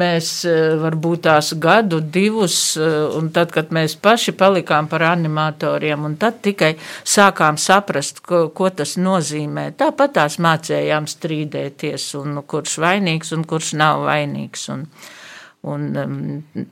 mēs 0.00 0.30
eh, 0.48 0.74
varbūt 0.80 1.24
tās 1.26 1.52
gadu, 1.60 2.00
divus, 2.00 2.56
eh, 2.80 2.96
un 3.18 3.30
tad, 3.34 3.52
kad 3.54 3.72
mēs 3.74 3.96
paši 4.00 4.34
palikām 4.38 4.88
par 4.90 5.04
animatoriem, 5.10 6.08
un 6.08 6.16
tad 6.20 6.40
tikai 6.44 6.74
sākām 7.04 7.60
saprast, 7.60 8.22
ko, 8.24 8.48
ko 8.56 8.70
tas 8.70 8.96
nozīmē. 8.96 9.70
Tāpat 9.80 10.16
tās 10.18 10.40
mācējām 10.42 11.08
strīdēties, 11.10 12.10
un 12.20 12.42
kurš 12.46 12.78
vainīgs 12.82 13.34
un 13.36 13.44
kurš 13.48 13.74
nav 13.80 14.06
vainīgs. 14.08 14.68
Un, 14.72 14.86
Un, 15.60 15.82
um, 16.00 16.14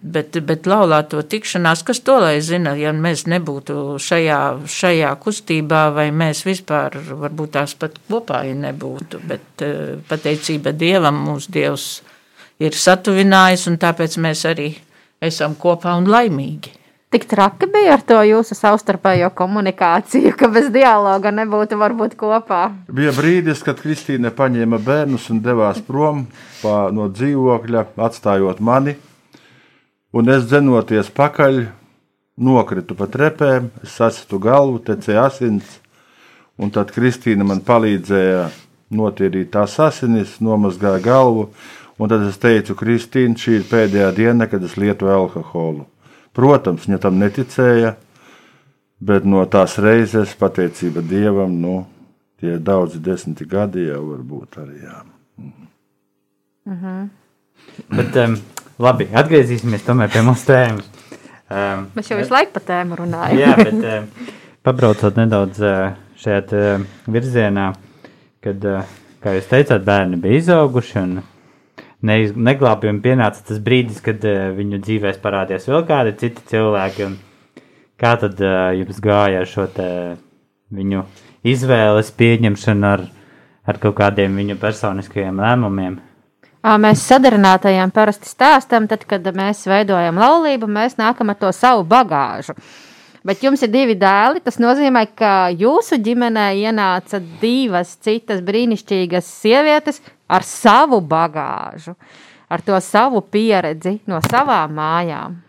bet, 0.01 0.39
bet 0.49 0.65
laulāto 0.65 1.21
tikšanās, 1.21 1.83
kas 1.85 1.99
to 2.01 2.15
lai 2.23 2.39
zina, 2.41 2.73
ja 2.81 2.95
mēs 2.97 3.27
nebūtu 3.29 3.99
šajā, 4.01 4.39
šajā 4.65 5.11
kustībā, 5.21 5.83
vai 5.93 6.07
mēs 6.09 6.41
vispār 6.47 6.97
varbūt 6.97 7.53
tās 7.59 7.77
pat 7.77 7.99
kopā 8.09 8.47
ja 8.49 8.57
nebūtu. 8.57 9.21
Bet 9.29 9.67
uh, 9.67 9.99
pateicība 10.09 10.73
Dievam, 10.73 11.21
mūsu 11.27 11.53
Dievs 11.59 11.89
ir 12.65 12.73
satuvinājis, 12.73 13.69
un 13.69 13.77
tāpēc 13.83 14.17
mēs 14.25 14.47
arī 14.49 14.71
esam 15.21 15.59
kopā 15.61 15.93
un 16.01 16.09
laimīgi. 16.09 16.78
Tik 17.09 17.25
traki 17.25 17.65
bija 17.73 17.95
ar 17.97 18.03
to 18.05 18.19
jūsu 18.21 18.53
savstarpējo 18.53 19.31
komunikāciju, 19.37 20.35
ka 20.37 20.51
bez 20.53 20.67
dialoga 20.69 21.31
nebūtu 21.33 21.79
varbūt 21.81 22.19
kopā. 22.21 22.67
Bija 22.93 23.15
brīdis, 23.17 23.63
kad 23.65 23.81
Kristīne 23.81 24.29
paņēma 24.37 24.77
bērnus 24.85 25.31
un 25.33 25.41
devās 25.41 25.81
prom 25.87 26.27
pa, 26.61 26.91
no 26.93 27.09
dzīvokļa, 27.09 27.87
atstājot 28.11 28.61
mani. 28.61 28.99
Un 30.13 30.29
es 30.37 30.45
dzenoties 30.53 31.09
pakaļ, 31.17 31.65
nokritu 32.45 32.97
pa 33.01 33.09
trepēm, 33.09 33.73
sasitu 33.89 34.37
galvu, 34.45 34.85
tecēja 34.85 35.25
asins. 35.33 35.79
Un 36.61 36.77
tad 36.77 36.93
Kristīna 36.93 37.47
man 37.49 37.65
palīdzēja 37.65 38.51
notīrīt 38.93 39.55
tās 39.57 39.81
asinis, 39.81 40.43
nomazgāja 40.45 41.01
galvu. 41.09 41.49
Un 41.97 42.13
tad 42.13 42.29
es 42.29 42.37
teicu, 42.37 42.77
Kristīne, 42.77 43.41
šī 43.41 43.63
ir 43.63 43.71
pēdējā 43.73 44.13
diena, 44.13 44.45
kad 44.45 44.61
es 44.61 44.77
lietoju 44.77 45.23
alkoholu. 45.23 45.89
Protams, 46.39 46.85
viņa 46.87 47.01
tam 47.03 47.17
neticēja, 47.19 47.97
bet 49.03 49.25
no 49.27 49.43
tās 49.51 49.75
reizes 49.83 50.37
pateicība 50.39 51.03
Dievam, 51.03 51.57
nu, 51.59 51.81
tie 52.39 52.59
daudzi 52.63 53.01
desmiti 53.03 53.47
gadi 53.49 53.89
jau 53.89 54.05
varbūt 54.13 54.61
arī. 54.63 54.77
Jā. 54.85 55.01
Bet, 57.89 58.19
um, 58.23 58.37
labi, 58.83 59.09
atgriezīsimies 59.19 59.83
tomēr 59.87 60.13
pie 60.15 60.23
mūsu 60.27 60.47
tēmas. 60.53 60.87
Um, 61.49 61.89
Mēs 61.97 62.11
jau 62.13 62.19
visu 62.21 62.35
laiku 62.35 62.55
par 62.59 62.67
tēmu 62.69 63.01
runājam. 63.01 63.41
jā, 63.41 63.55
bet 63.59 63.79
um, 63.81 64.07
pabraucot 64.69 65.19
nedaudz 65.19 65.59
uh, 65.65 65.97
šajā 66.21 66.45
te, 66.51 66.63
virzienā, 67.09 67.71
kad, 68.45 68.69
uh, 68.69 68.97
kā 69.25 69.35
jūs 69.39 69.49
teicāt, 69.51 69.83
bērni 69.87 70.21
bija 70.23 70.43
izauguši 70.43 71.01
un 71.03 71.19
neiz- 72.03 72.37
neglābjami 72.37 73.03
pienāca 73.05 73.45
tas 73.51 73.61
brīdis, 73.63 74.03
kad 74.05 74.25
uh, 74.27 74.51
viņu 74.57 74.83
dzīvēs 74.85 75.21
parādījās 75.23 75.69
vēl 75.71 75.87
kādi 75.89 76.17
citi 76.21 76.45
cilvēki. 76.53 77.13
Kā 77.99 78.15
tad 78.21 78.39
uh, 78.43 78.71
jums 78.79 79.01
gāja 79.03 79.43
ar 79.43 79.49
šo 79.51 79.67
te 79.75 79.89
viņu 80.75 81.05
izvēles 81.49 82.13
pieņemšanu 82.19 82.87
ar, 82.87 83.07
ar 83.69 83.81
kaut 83.83 83.97
kādiem 83.99 84.37
viņu 84.39 84.59
personiskajiem 84.61 85.41
lēmumiem? 85.43 85.99
Mēs 86.59 87.05
sadarinātajiem 87.07 87.93
parasti 87.95 88.29
stāstām, 88.29 88.89
tad, 88.91 89.05
kad 89.09 89.25
mēs 89.35 89.63
veidojam 89.71 90.19
laulību, 90.19 90.67
mēs 90.67 90.99
nākam 90.99 91.31
ar 91.31 91.39
to 91.39 91.53
savu 91.55 91.85
bagāžu. 91.89 92.57
Bet 93.25 93.45
jums 93.45 93.63
ir 93.63 93.71
divi 93.71 93.95
dēli. 93.99 94.43
Tas 94.45 94.59
nozīmē, 94.61 95.05
ka 95.17 95.51
jūsu 95.55 96.01
ģimenē 96.03 96.49
ienāca 96.59 97.21
divas 97.41 97.95
citas 98.03 98.43
brīnišķīgas 98.45 99.31
sievietes 99.43 100.03
ar 100.29 100.47
savu 100.47 101.01
bagāžu, 101.01 101.97
ar 102.49 102.65
to 102.65 102.81
savu 102.81 103.25
pieredzi 103.33 103.99
no 104.07 104.23
savām 104.31 104.75
mājām. 104.79 105.43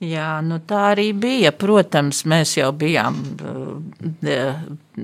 Jā, 0.00 0.38
nu 0.40 0.56
tā 0.64 0.94
arī 0.94 1.10
bija. 1.12 1.50
Protams, 1.52 2.22
mēs 2.24 2.54
jau 2.56 2.70
bijām, 2.72 3.18
eh, 4.24 5.02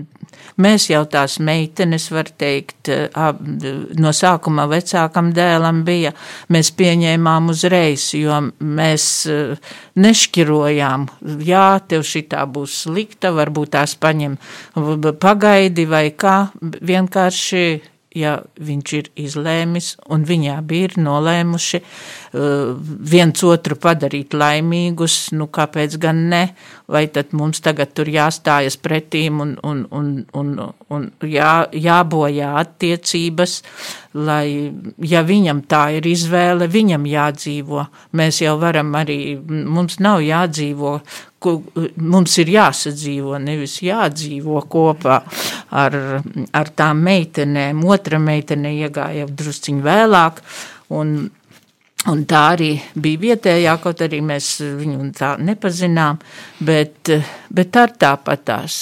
mēs 0.56 0.86
jau 0.88 1.02
tās 1.04 1.34
meitenes, 1.36 2.08
var 2.10 2.24
teikt, 2.24 2.88
eh, 2.88 3.08
no 4.00 4.08
sākuma 4.08 4.64
vecākam 4.66 5.34
dēlam 5.34 5.84
bija. 5.84 6.14
Mēs 6.48 6.72
pieņēmām 6.72 7.50
uzreiz, 7.50 8.14
jo 8.14 8.40
mēs 8.58 9.26
eh, 9.28 9.56
nešķirojām. 9.96 11.08
Jā, 11.44 11.86
tev 11.86 12.00
šitā 12.00 12.46
būs 12.48 12.86
slikta, 12.86 13.34
varbūt 13.36 13.76
tās 13.76 13.94
paņem 13.96 14.38
pagaidi 15.20 15.84
vai 15.86 16.10
kā. 16.10 16.52
Vienkārši 16.62 17.82
ja 18.16 18.36
viņš 18.56 18.94
ir 18.96 19.10
izlēmis, 19.26 19.92
un 20.12 20.24
viņi 20.28 20.50
abi 20.54 20.82
ir 20.86 20.96
nolēmuši 21.00 21.80
uh, 21.82 22.72
viens 23.12 23.44
otru 23.46 23.76
padarīt 23.80 24.36
laimīgus, 24.36 25.18
nu 25.36 25.48
kāpēc 25.52 25.98
gan 26.02 26.26
ne? 26.32 26.42
Vai 26.86 27.06
tad 27.10 27.32
mums 27.34 27.60
tagad 27.64 27.92
tur 27.98 28.08
jāstājas 28.10 28.78
pretīm 28.78 29.40
un, 29.42 29.54
un, 29.66 29.84
un, 29.90 30.10
un, 30.38 30.52
un 30.94 31.06
jā, 31.26 31.66
jābojā 31.74 32.52
attiecības, 32.62 33.56
lai, 34.14 34.70
ja 35.02 35.24
viņam 35.26 35.64
tā 35.66 35.88
ir 35.98 36.06
izvēle, 36.06 36.70
viņam 36.70 37.08
jādzīvo. 37.10 37.88
Mēs 38.16 38.40
jau 38.44 38.54
varam 38.62 38.94
arī, 38.96 39.18
mums 39.46 39.98
nav 39.98 40.22
jādzīvo 40.24 41.00
ku, 41.42 41.56
mums 41.96 42.36
ir 42.42 42.52
jāsadzīvo, 42.56 43.38
nevis 43.42 43.78
jādzīvo 43.84 44.62
kopā 44.70 45.20
ar, 45.70 45.98
ar 46.52 46.74
tām 46.76 47.02
meitenēm. 47.06 47.82
Otra 47.86 48.20
meitene 48.22 48.74
iegāja 48.80 49.28
drusciņ 49.30 49.82
vēlāk, 49.86 50.44
un 50.96 51.18
Un 52.06 52.20
tā 52.28 52.40
arī 52.52 52.68
bija 53.02 53.18
vietējā, 53.18 53.72
kaut 53.82 54.02
arī 54.04 54.20
mēs 54.22 54.60
viņu 54.62 55.08
tā 55.16 55.32
nepazinām, 55.42 56.20
bet, 56.62 57.10
bet 57.50 57.78
ir 57.82 57.94
tāpatās. 57.98 58.76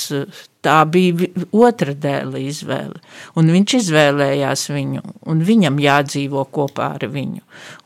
Tā 0.64 0.78
bija 0.88 1.28
otra 1.52 1.92
dēla 1.92 2.40
izvēle, 2.40 3.00
un 3.36 3.50
viņš 3.52 3.76
izvēlējās 3.82 4.62
viņu, 4.72 5.02
un 5.28 5.42
viņam 5.44 5.76
jādzīvo 5.82 6.46
kopā 6.54 6.94
ar 6.96 7.04
viņu. 7.12 7.42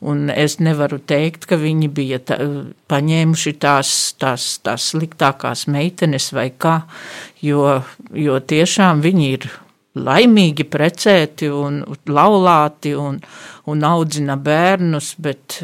Un 0.07 0.29
es 0.31 0.59
nevaru 0.63 1.01
teikt, 1.03 1.49
ka 1.49 1.59
viņi 1.59 1.89
bija 1.91 2.21
tā, 2.23 2.39
paņēmuši 2.91 3.55
tās, 3.59 3.93
tās, 4.21 4.51
tās 4.63 4.91
sliktākās 4.93 5.67
meitenes 5.67 6.31
vai 6.35 6.49
kā, 6.55 6.81
jo, 7.43 7.81
jo 8.15 8.39
tiešām 8.39 9.03
viņi 9.03 9.33
ir 9.35 9.49
laimīgi 9.97 10.65
precēti 10.69 11.47
un 11.49 11.79
laulāti 12.13 12.91
un, 12.97 13.17
un 13.69 13.85
audzina 13.85 14.35
bērnus, 14.37 15.15
bet, 15.21 15.57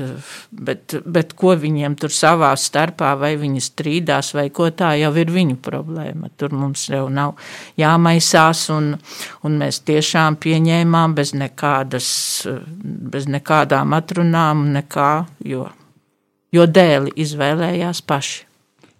bet, 0.49 0.95
bet 1.05 1.35
ko 1.37 1.53
viņiem 1.61 1.97
tur 1.99 2.13
savā 2.13 2.49
starpā, 2.57 3.13
vai 3.19 3.35
viņi 3.37 3.61
strīdās, 3.61 4.33
vai 4.37 4.47
ko 4.49 4.71
tā 4.73 4.95
jau 4.97 5.11
ir 5.21 5.29
viņu 5.33 5.59
problēma. 5.61 6.31
Tur 6.37 6.55
mums 6.57 6.87
jau 6.89 7.05
nav 7.13 7.35
jāmaisās, 7.79 8.65
un, 8.73 8.95
un 9.45 9.59
mēs 9.61 9.83
tiešām 9.85 10.39
pieņēmām 10.41 11.15
bez 11.17 11.35
nekādas, 11.37 12.09
bez 12.83 13.29
nekādām 13.29 13.93
atrunām, 13.97 14.67
nekā, 14.79 15.11
jo, 15.45 15.69
jo 16.55 16.65
dēli 16.65 17.13
izvēlējās 17.21 18.01
paši. 18.09 18.43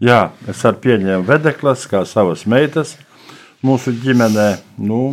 Jā, 0.06 0.30
es 0.52 0.62
arī 0.68 0.82
pieņēmu 0.84 1.26
vedeklas 1.26 1.86
kā 1.90 2.04
savas 2.06 2.44
meitas 2.52 2.98
mūsu 3.66 3.94
ģimenē, 4.04 4.50
nu, 4.86 5.06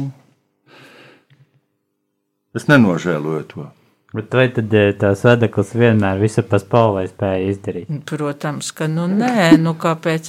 es 2.57 2.69
nenožēloju 2.69 3.47
to. 3.53 3.71
Bet 4.13 4.35
vai 4.37 4.51
tad 4.53 4.75
eh, 4.77 4.91
tās 5.01 5.23
vedeklis 5.25 5.71
vienmēr 5.73 6.19
visu 6.21 6.43
pa 6.45 6.59
spalvai 6.61 7.07
spēja 7.09 7.47
izdarīt? 7.49 7.93
Protams, 8.09 8.69
ka 8.77 8.85
nu 8.85 9.07
nē, 9.09 9.55
nu 9.57 9.73
kāpēc 9.81 10.29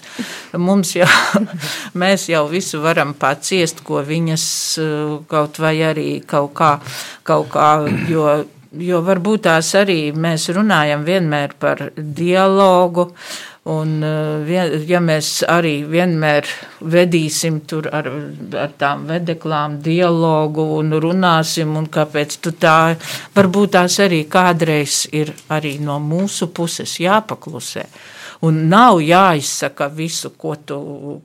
mums 0.56 0.94
jau, 0.96 1.10
mēs 2.04 2.30
jau 2.32 2.46
visu 2.52 2.80
varam 2.84 3.12
paciest, 3.20 3.84
ko 3.84 4.00
viņas 4.08 4.48
eh, 4.80 5.16
kaut 5.28 5.60
vai 5.60 5.76
arī 5.84 6.08
kaut 6.24 6.54
kā, 6.56 6.74
kaut 7.28 7.52
kā, 7.52 7.70
jo, 8.08 8.30
jo 8.72 9.04
varbūt 9.04 9.50
tās 9.50 9.76
arī 9.76 10.00
mēs 10.16 10.48
runājam 10.56 11.04
vienmēr 11.04 11.60
par 11.60 11.90
dialogu, 12.00 13.10
uh, 13.12 13.53
Un, 13.64 14.04
eh, 14.04 14.82
ja 14.90 15.00
mēs 15.00 15.38
arī 15.48 15.86
vienmēr 15.88 16.50
vedīsim 16.84 17.62
tur 17.64 17.88
ar, 17.96 18.10
ar 18.60 18.74
tām 18.76 19.06
vedeklām 19.08 19.78
dialogu 19.86 20.66
un 20.82 20.92
runāsim, 21.00 21.72
un 21.80 21.88
kāpēc 21.88 22.36
tu 22.44 22.52
tā, 22.60 22.98
varbūt 23.38 23.72
tās 23.78 24.02
arī 24.04 24.26
kādreiz 24.28 25.06
ir 25.16 25.32
arī 25.48 25.78
no 25.80 25.96
mūsu 26.04 26.52
puses 26.52 26.98
jāpaklusē. 27.00 27.88
Un 28.44 28.66
nav 28.68 29.00
jāizsaka 29.00 29.88
visu, 29.88 30.34
tu, 30.68 30.78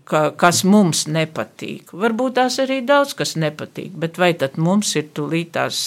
ka, 0.07 0.31
kas 0.38 0.62
mums 0.62 1.09
nepatīk. 1.11 1.90
Varbūt 1.90 2.37
tās 2.38 2.61
arī 2.62 2.85
daudz 2.87 3.16
kas 3.18 3.35
nepatīk, 3.35 3.90
bet 3.98 4.22
vai 4.22 4.37
tad 4.38 4.55
mums 4.62 4.94
ir 4.94 5.11
tūlītās 5.11 5.81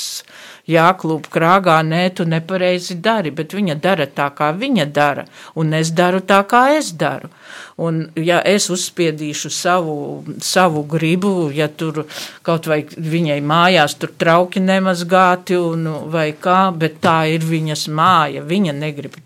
jāklūp 0.69 1.29
krāgā, 1.31 1.79
nē, 1.85 2.03
tu 2.15 2.25
nepareizi 2.29 2.99
dari, 3.01 3.31
bet 3.31 3.55
viņa 3.57 3.77
dara 3.81 4.07
tā, 4.07 4.29
kā 4.35 4.51
viņa 4.53 4.87
dara, 4.93 5.25
un 5.55 5.73
es 5.77 5.93
daru 5.95 6.21
tā, 6.21 6.43
kā 6.47 6.67
es 6.77 6.91
daru. 6.93 7.31
Un, 7.81 8.03
ja 8.19 8.37
es 8.45 8.67
uzspiedīšu 8.71 9.49
savu, 9.51 9.95
savu 10.43 10.83
gribu, 10.87 11.49
ja 11.53 11.65
tur 11.67 12.03
kaut 12.45 12.67
vai 12.69 12.83
viņai 12.85 13.39
mājās 13.41 13.95
tur 13.99 14.13
trauki 14.21 14.61
nemazgāti 14.61 15.57
un, 15.57 15.87
vai 16.13 16.29
kā, 16.37 16.59
bet 16.77 16.99
tā 17.03 17.17
ir 17.33 17.45
viņas 17.47 17.87
māja, 17.89 18.43
viņa 18.45 18.75
negrib, 18.77 19.17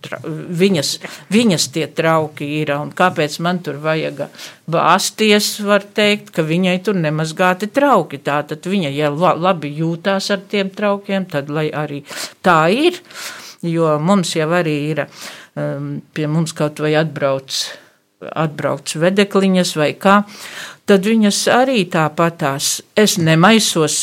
viņas, 0.61 0.93
viņas 1.35 1.67
tie 1.75 1.87
trauki 1.91 2.47
ir, 2.61 2.71
un 2.79 2.93
kāpēc 2.95 3.39
man 3.43 3.59
tur 3.65 3.81
vajag 3.83 4.27
bāsties, 4.71 5.59
var 5.65 5.83
teikt, 5.97 6.31
ka 6.35 6.45
viņai 6.45 6.77
tur 6.85 6.97
nemazgāti 6.97 7.69
trauki. 7.73 8.21
Tātad 8.23 8.65
viņa, 8.65 8.91
ja 8.95 9.11
labi 9.11 9.69
jūtās 9.77 10.31
ar 10.33 10.41
tiem 10.49 10.71
traukiem, 10.73 11.24
tad 11.29 11.49
lai 11.53 11.69
arī 11.73 12.03
tā 12.45 12.59
ir, 12.73 12.99
jo 13.65 13.95
mums 13.99 14.35
jau 14.37 14.49
arī 14.53 14.75
ir 14.91 15.05
um, 15.05 15.97
pie 16.13 16.29
mums 16.31 16.55
kaut 16.57 16.83
vai 16.83 16.95
atbrauc 16.99 17.63
atbrauc 18.25 18.95
vedekliņas 18.97 19.75
vai 19.77 19.91
kā, 19.99 20.21
tad 20.87 21.05
viņas 21.05 21.45
arī 21.51 21.83
tāpatās. 21.91 22.79
Es 22.95 23.17
nemaisos 23.19 23.97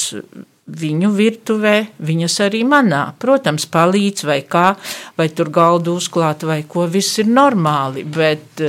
viņu 0.72 1.10
virtuvē, 1.16 1.74
viņas 1.98 2.38
arī 2.46 2.62
manā. 2.68 3.04
Protams, 3.18 3.66
palīdz 3.72 4.26
vai 4.28 4.40
kā, 4.48 4.72
vai 5.18 5.28
tur 5.34 5.50
galdu 5.52 5.96
uzklāt 5.98 6.46
vai 6.48 6.62
ko, 6.68 6.86
viss 6.90 7.18
ir 7.22 7.30
normāli, 7.32 8.04
bet 8.04 8.62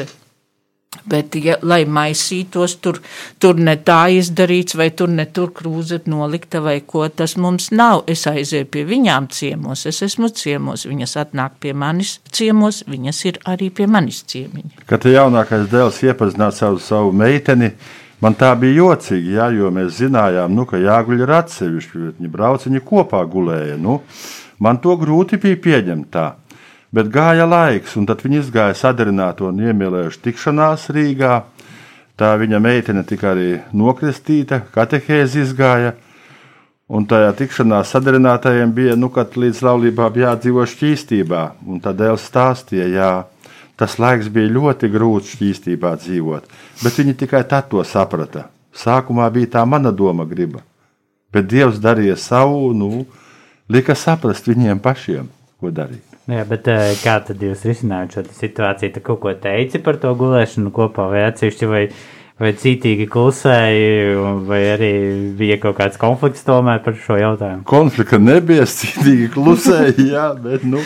Bet, 1.10 1.36
ja, 1.36 1.58
lai 1.66 1.84
maisītos, 1.90 2.78
tur, 2.84 3.00
tur 3.42 3.58
ne 3.60 3.74
tā 3.84 4.06
izdarīts, 4.14 4.78
vai 4.80 4.88
tur 4.96 5.12
ne 5.12 5.26
tur 5.26 5.50
krūze 5.56 6.00
nolikta, 6.08 6.62
vai 6.64 6.78
ko 6.88 7.04
tas 7.10 7.36
mums 7.36 7.72
nav. 7.76 8.06
Es 8.08 8.24
aizēju 8.30 8.70
pie 8.72 8.86
viņām 8.88 9.28
ciemos, 9.34 9.84
es 9.90 10.00
esmu 10.06 10.30
ciemos, 10.38 10.86
viņas 10.88 11.18
atnāk 11.26 11.58
pie 11.64 11.74
manis 11.76 12.20
ciemos, 12.32 12.84
viņas 12.88 13.24
ir 13.30 13.42
arī 13.50 13.68
pie 13.76 13.90
manis 13.90 14.22
ciemiņi. 14.32 14.86
Kad 14.90 15.10
jaunākais 15.10 15.68
dēls 15.72 16.00
iepazināja 16.06 16.56
savu, 16.62 16.80
savu 16.84 17.12
meiteni, 17.20 17.74
man 18.24 18.38
tā 18.40 18.54
bija 18.60 18.86
jocīgi, 18.86 19.36
jā, 19.40 19.50
jo 19.58 19.74
mēs 19.76 19.98
zinājām, 20.00 20.56
nu, 20.56 20.68
ka 20.70 20.80
jāguļ 20.80 21.26
ir 21.26 21.36
atsevišķi, 21.42 22.06
viņi 22.22 22.32
brauc, 22.32 22.64
viņi 22.70 22.86
kopā 22.88 23.26
gulēja. 23.28 23.76
Nu, 23.82 24.00
man 24.64 24.80
to 24.84 24.96
grūti 25.02 25.42
bija 25.42 25.60
pieņemt 25.68 26.10
tā. 26.14 26.30
Bet 26.94 27.10
gāja 27.10 27.48
laiks, 27.50 27.96
un 27.98 28.06
tad 28.06 28.22
viņi 28.22 28.44
izgāja 28.44 28.76
sadarināto 28.78 29.48
un 29.50 29.62
iemīlējuši 29.66 30.20
tikšanās 30.28 30.92
Rīgā. 30.94 31.40
Tā 32.22 32.30
viņa 32.38 32.60
meitene 32.62 33.02
tika 33.10 33.32
arī 33.32 33.56
nokristīta, 33.74 34.60
katehēzi 34.76 35.42
izgāja. 35.42 35.96
Un 36.94 37.08
tajā 37.10 37.32
tikšanās 37.40 37.96
sadarinātajiem 37.96 38.76
bija, 38.78 39.00
nu, 39.00 39.10
kad 39.10 39.34
līdz 39.40 39.64
laulībām 39.66 40.22
jādzīvo 40.22 40.68
šķīstībā. 40.70 41.42
Un 41.66 41.82
tad 41.82 41.98
Dēls 41.98 42.28
stāstīja, 42.30 42.86
jā, 42.94 43.12
tas 43.80 43.98
laiks 43.98 44.30
bija 44.30 44.54
ļoti 44.54 44.94
grūts 44.94 45.34
šķīstībā 45.34 45.96
dzīvot, 46.04 46.46
bet 46.84 47.02
viņi 47.02 47.18
tikai 47.26 47.42
tad 47.50 47.74
to 47.74 47.82
saprata. 47.82 48.52
Sākumā 48.74 49.32
bija 49.34 49.56
tā 49.58 49.66
mana 49.66 49.90
doma 49.90 50.30
griba, 50.30 50.62
bet 51.34 51.50
Dievs 51.50 51.82
darīja 51.82 52.22
savu, 52.22 52.70
nu, 52.78 53.08
lika 53.66 53.98
saprast 53.98 54.50
viņiem 54.50 54.82
pašiem, 54.82 55.30
ko 55.58 55.74
darīt. 55.74 56.13
Jā, 56.24 56.44
bet 56.48 56.68
eh, 56.72 56.94
kā 57.04 57.18
tad 57.28 57.42
jūs 57.44 57.66
risinājāt 57.68 58.14
šo 58.16 58.22
situāciju? 58.38 58.94
Tad 58.96 59.04
kaut 59.04 59.20
ko 59.26 59.34
teici 59.44 59.82
par 59.84 59.98
to 60.00 60.14
gulēšanu 60.16 60.72
kopā 60.72 61.10
vai 61.12 61.26
atsevišķi 61.28 61.68
vai, 61.68 61.82
vai 62.40 62.52
cītīgi 62.62 63.10
klusēji, 63.12 64.14
vai 64.48 64.62
arī 64.72 64.94
bija 65.40 65.58
kaut 65.66 65.76
kāds 65.82 66.00
konflikts 66.00 66.46
tomēr 66.48 66.80
par 66.86 66.96
šo 66.96 67.20
jautājumu? 67.20 67.66
Konflikta 67.68 68.22
nebija, 68.24 68.70
cītīgi 68.80 69.28
klusēji, 69.36 70.08
jā, 70.14 70.30
bet 70.46 70.64
nu, 70.64 70.80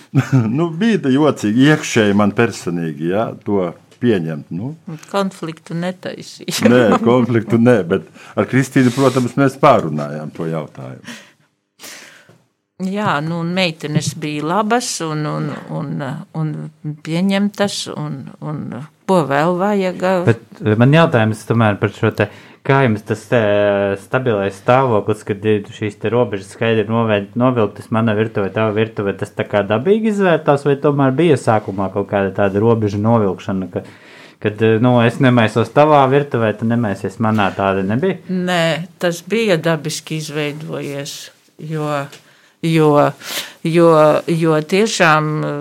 nu 0.58 0.70
bija 0.72 1.12
jocīgi 1.12 1.68
iekšēji 1.74 2.16
man 2.16 2.32
personīgi, 2.38 3.12
jā, 3.12 3.28
to 3.44 3.68
pieņemt. 4.00 4.48
Nu. 4.56 4.72
Konfliktu 5.12 5.76
netaisīja. 5.76 6.64
nē, 6.70 6.82
konfliktu 7.04 7.60
nē, 7.60 7.82
bet 7.92 8.08
ar 8.38 8.48
Kristīnu, 8.48 8.94
protams, 8.96 9.36
mēs 9.36 9.60
pārunājām 9.60 10.32
to 10.32 10.48
jautājumu. 10.48 11.18
Jā, 12.78 13.16
nu, 13.26 13.40
meitenes 13.42 14.12
bija 14.22 14.44
labas 14.46 14.88
un, 15.02 15.24
un, 15.26 15.48
un, 15.74 15.88
un 16.38 16.50
pieņemtas, 17.02 17.78
un, 17.90 18.20
un 18.38 18.60
ko 19.08 19.24
vēl 19.26 19.56
vajag. 19.58 20.04
Bet 20.28 20.60
man 20.78 20.94
jautājums 20.94 21.42
tomēr 21.48 21.80
par 21.80 21.90
šo 21.96 22.12
te, 22.14 22.28
kā 22.62 22.84
jums 22.84 23.02
tas 23.08 23.24
stabilais 24.04 24.60
stāvoklis, 24.62 25.24
kad 25.26 25.42
šīs 25.74 25.98
te 25.98 26.12
robežas 26.14 26.52
skaidri 26.54 26.86
novilktas 26.86 27.90
mana 27.94 28.14
virtuve, 28.14 28.52
tava 28.54 28.70
virtuve, 28.76 29.16
tas 29.18 29.34
tā 29.34 29.48
kā 29.48 29.64
dabīgi 29.66 30.12
izvērtās, 30.12 30.62
vai 30.68 30.76
tomēr 30.78 31.16
bija 31.18 31.40
sākumā 31.40 31.90
kaut 31.96 32.06
kāda 32.12 32.30
tāda 32.36 32.62
robeža 32.62 33.02
novilkšana, 33.02 33.70
ka, 33.74 33.82
kad, 34.46 34.64
nu, 34.86 34.94
es 35.02 35.18
nemaisos 35.24 35.74
tavā 35.74 36.04
virtuvē, 36.14 36.54
tu 36.54 36.70
nemaisies 36.70 37.18
manā 37.26 37.50
tāda 37.58 37.82
nebija? 37.90 38.20
Nē, 38.30 38.62
tas 39.02 39.24
bija 39.26 39.58
dabiski 39.66 40.22
izveidojies, 40.22 41.18
jo 41.74 41.90
jo, 42.62 42.92
jo, 43.64 43.90
jo 44.26 44.60
tiešām 44.72 45.32
eh, 45.44 45.56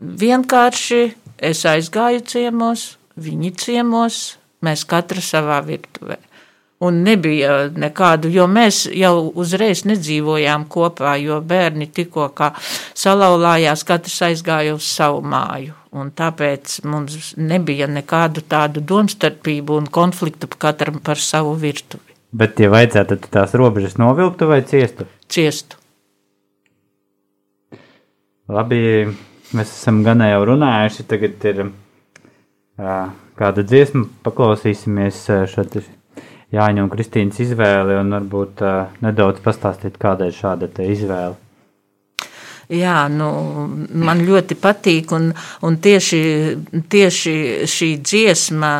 vienkārši 0.00 1.02
es 1.42 1.64
aizgāju 1.66 2.22
ciemos, 2.26 2.92
viņi 3.20 3.54
ciemos, 3.58 4.20
mēs 4.62 4.84
katra 4.88 5.22
savā 5.24 5.60
virtuvē. 5.66 6.18
Un 6.82 7.04
nebija 7.06 7.68
nekādu, 7.78 8.26
jo 8.34 8.48
mēs 8.50 8.88
jau 8.90 9.28
uzreiz 9.38 9.84
nedzīvojām 9.86 10.64
kopā, 10.70 11.14
jo 11.22 11.38
bērni 11.38 11.86
tikko 11.94 12.26
kā 12.34 12.48
salauzājās, 12.98 13.84
katrs 13.86 14.16
aizgāja 14.26 14.74
uz 14.74 14.88
savu 14.90 15.20
māju. 15.22 15.76
Un 15.94 16.10
tāpēc 16.16 16.80
mums 16.88 17.34
nebija 17.38 17.86
nekādu 17.86 18.42
tādu 18.50 18.82
domstarpību 18.82 19.76
un 19.78 19.86
konfliktu 19.86 20.50
katram 20.50 20.98
par 21.04 21.22
savu 21.22 21.54
virtuvi. 21.60 22.16
Bet, 22.32 22.58
ja 22.58 22.72
vajadzētu, 22.72 23.20
tad 23.20 23.30
tās 23.36 23.54
robežas 23.60 23.98
novilktu 24.00 24.48
vai 24.48 24.62
ciestu? 24.66 25.06
Ciestu. 25.30 25.81
Labi, 28.50 29.06
mēs 29.54 29.70
esam 29.70 30.02
gan 30.06 30.24
jau 30.26 30.42
runājuši. 30.48 31.06
Tagad 31.10 31.46
ir 31.50 31.62
uh, 31.66 33.12
kāda 33.38 33.66
dziesma, 33.66 34.06
paklausīsimies 34.26 35.24
šeit 35.52 35.78
Jāņa 36.52 36.82
un 36.84 36.90
Kristīnas 36.92 37.38
izvēli 37.40 37.94
un 37.96 38.12
varbūt 38.12 38.60
uh, 38.66 38.90
nedaudz 39.04 39.40
pastāstīt, 39.44 39.96
kādēļ 40.02 40.34
šāda 40.36 40.68
izvēle. 40.84 41.41
Jā, 42.72 43.04
nu, 43.12 43.26
man 44.00 44.22
ļoti 44.24 44.56
patīk, 44.56 45.10
un, 45.12 45.26
un 45.66 45.76
tieši, 45.84 46.20
tieši 46.88 47.34
šī 47.68 47.88
dziesma, 48.00 48.70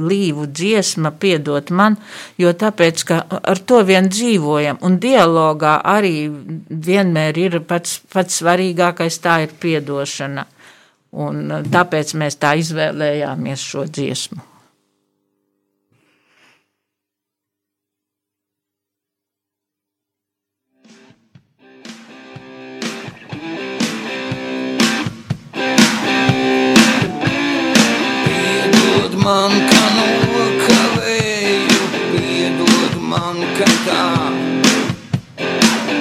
līvu 0.00 0.46
dziesma, 0.48 1.12
piedot 1.20 1.68
man, 1.68 1.98
jo 2.40 2.54
tāpēc, 2.56 3.04
ka 3.10 3.20
ar 3.36 3.60
to 3.68 3.82
vien 3.84 4.08
dzīvojam, 4.08 4.80
un 4.88 4.96
dialogā 5.02 5.76
arī 5.92 6.14
vienmēr 6.88 7.42
ir 7.44 7.60
pats, 7.68 7.98
pats 8.12 8.40
svarīgākais 8.40 9.20
tā 9.20 9.42
ir 9.44 9.56
piedošana, 9.60 10.48
un 11.20 11.46
tāpēc 11.68 12.16
mēs 12.16 12.40
tā 12.40 12.56
izvēlējāmies 12.62 13.70
šo 13.72 13.84
dziesmu. 13.90 14.55
Man, 29.26 29.50
ka 29.70 29.84
nokavēju, 29.96 31.78
piedod 32.12 32.94
man, 33.10 33.40
ka 33.58 33.66
tā. 33.86 34.04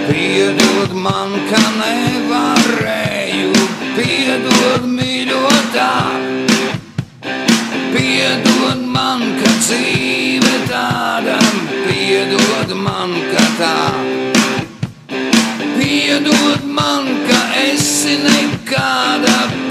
Piedod 0.09 0.93
man, 1.05 1.33
ka 1.49 1.61
nevarēju, 1.79 3.63
piedod 3.97 4.85
mīļotā. 4.91 5.89
Piedod 7.95 8.85
man, 8.93 9.25
ka 9.41 9.55
dzīve 9.63 10.55
tāda, 10.69 11.41
piedod 11.87 12.77
man, 12.85 13.17
ka 13.33 13.49
tā. 13.63 13.75
Piedod 15.79 16.69
man, 16.77 17.09
ka 17.25 17.41
esi 17.65 18.19
nekāda, 18.21 19.64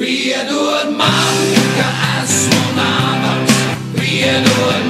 Piedod 0.00 0.96
man, 0.96 1.36
ka 1.76 1.88
esmu 2.24 2.62
nabaks, 2.72 3.56
piedod 4.00 4.80
man 4.88 4.89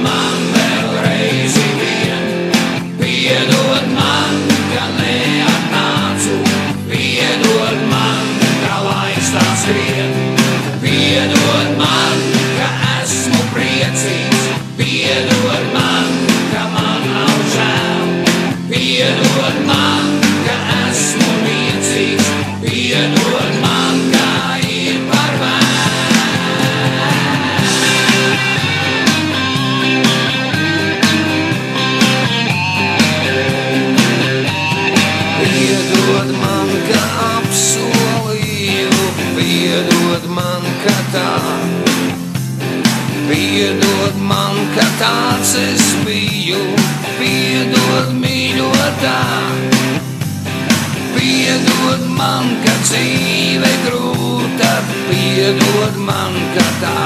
tā. 56.81 56.97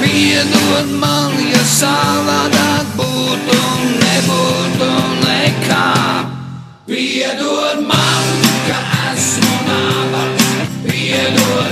Piedod 0.00 0.88
man, 1.00 1.34
ja 1.50 1.62
savādāk 1.66 2.94
būtu, 2.96 3.58
nebūtu 4.02 4.90
nekā. 5.24 5.88
Piedod 6.88 7.84
man, 7.88 8.32
ka 8.68 8.78
esmu 9.12 9.54
nabaks, 9.68 10.50
piedod 10.86 11.71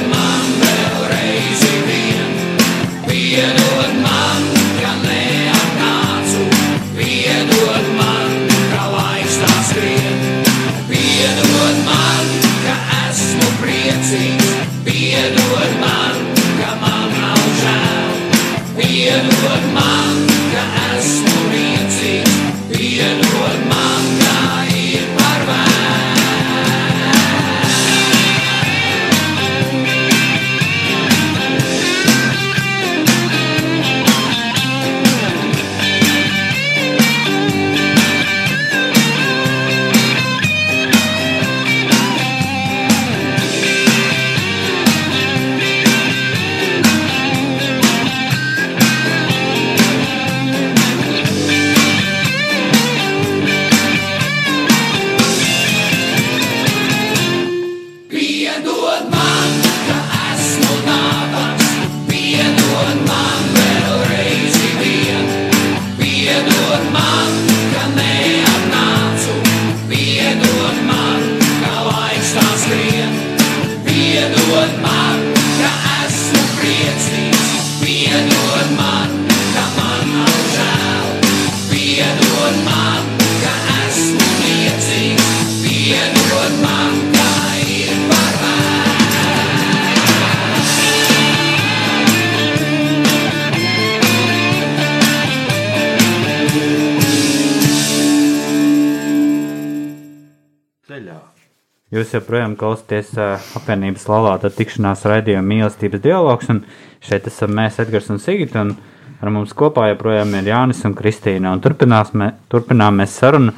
klausāties 102.61 103.11
uh, 103.17 103.41
apvienības 103.59 104.07
laulāta 104.11 104.53
tikšanās 104.53 105.07
raidījuma 105.09 105.47
mīlestības 105.49 106.05
dialogs, 106.05 106.51
un 106.53 106.63
šeit 107.05 107.29
esam 107.31 107.57
mēs, 107.57 107.81
Edgars 107.83 108.11
un 108.13 108.21
Sigita, 108.23 108.63
un 108.63 108.77
ar 109.21 109.33
mums 109.33 109.55
kopā 109.57 109.89
joprojām 109.91 110.35
ir 110.39 110.53
Jānis 110.53 110.85
un 110.89 110.97
Kristīna, 110.99 111.55
un 111.55 111.63
turpināsim, 111.65 112.29
turpinām 112.53 113.01
mēs 113.01 113.19
sarunu 113.21 113.57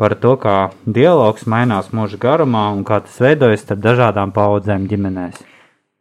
par 0.00 0.16
to, 0.20 0.34
kā 0.40 0.56
dialogs 0.84 1.46
mainās 1.48 1.92
mūža 1.94 2.18
garumā 2.20 2.68
un 2.74 2.82
kā 2.84 3.02
tas 3.04 3.20
veidojas 3.22 3.64
starp 3.64 3.82
dažādām 3.84 4.32
paudzēm 4.34 4.88
ģimenēs. 4.90 5.44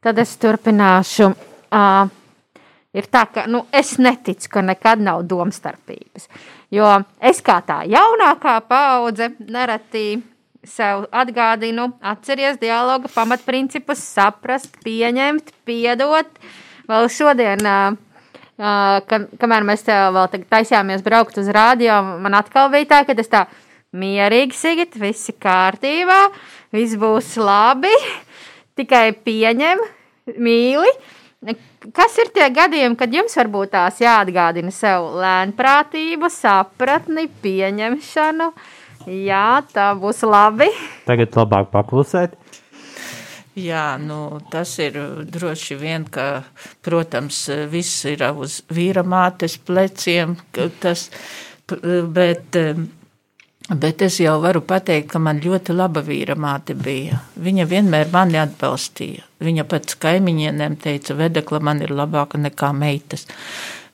Tad 0.02 0.18
es 0.22 0.34
turpināšu. 0.42 1.28
Uh, 1.72 2.10
ir 2.98 3.08
tā, 3.12 3.26
ka 3.30 3.46
nu, 3.52 3.66
es 3.72 3.96
neticu, 4.02 4.50
ka 4.56 4.64
nekad 4.66 5.04
nav 5.04 5.24
domstarpības. 5.30 6.28
Jo 6.74 6.90
es 7.22 7.44
kā 7.46 7.60
tā 7.68 7.82
jaunākā 7.90 8.58
paudze 8.68 9.32
nereti 9.46 10.06
sev 10.68 11.08
atgādinu, 11.12 11.90
atceries 12.02 12.60
dialoga 12.62 13.10
pamatprincipus, 13.12 14.02
saprast, 14.04 14.76
pieņemt, 14.86 15.54
piedot. 15.66 16.30
Vēl 16.90 17.08
šodien, 17.14 17.62
uh, 17.66 17.98
uh, 18.62 18.98
ka, 19.08 19.22
kamēr 19.42 19.66
mēs 19.68 19.86
vēl 19.88 20.46
taisījāmies 20.52 21.06
braukt 21.06 21.40
uz 21.42 21.50
rādio, 21.54 21.98
man 22.22 22.38
atkal 22.38 22.72
bija 22.74 22.90
tā, 22.94 23.04
ka 23.08 23.18
es 23.18 23.32
tā 23.32 23.46
mierīgi 23.92 24.56
sigit, 24.56 25.00
viss 25.00 25.32
ir 25.32 25.40
kārtībā, 25.42 26.20
viss 26.76 27.00
būs 27.00 27.34
labi, 27.42 27.92
tikai 28.80 29.12
pieņem, 29.26 29.82
mīli. 30.38 30.94
Kas 31.98 32.14
ir 32.22 32.30
tie 32.30 32.46
gadījumi, 32.54 32.96
kad 33.00 33.14
jums 33.14 33.34
varbūt 33.40 33.72
tās 33.74 33.98
jāatgādina 34.04 34.70
sev 34.70 35.08
lēnprātību, 35.18 36.30
sapratni, 36.30 37.26
pieņemšanu? 37.42 38.52
Jā, 39.10 39.62
tā 39.74 39.92
būs 39.98 40.22
labi. 40.28 40.70
Tagad 41.08 41.36
labāk 41.40 41.72
paklusēt. 41.74 42.38
Jā, 43.58 43.98
nu, 44.00 44.40
tas 44.48 44.78
ir 44.80 44.96
droši 45.28 45.76
vien, 45.76 46.06
ka, 46.08 46.46
protams, 46.86 47.50
viss 47.68 48.06
ir 48.08 48.24
uz 48.32 48.62
vīra 48.72 49.04
mātes 49.04 49.58
pleciem, 49.60 50.38
ka 50.56 50.70
tas, 50.80 51.10
bet, 52.16 52.56
bet 53.68 54.06
es 54.08 54.22
jau 54.24 54.38
varu 54.40 54.64
pateikt, 54.64 55.10
ka 55.12 55.20
man 55.20 55.44
ļoti 55.44 55.76
laba 55.76 56.00
vīra 56.00 56.38
māte 56.40 56.78
bija. 56.80 57.20
Viņa 57.36 57.68
vienmēr 57.68 58.14
mani 58.14 58.40
atbalstīja. 58.40 59.28
Viņa 59.44 59.68
pats 59.68 60.00
kaimiņienēm 60.00 60.80
teica, 60.80 61.20
vedekla 61.20 61.60
man 61.60 61.84
ir 61.84 61.92
labāka 61.92 62.40
nekā 62.40 62.72
meitas. 62.72 63.28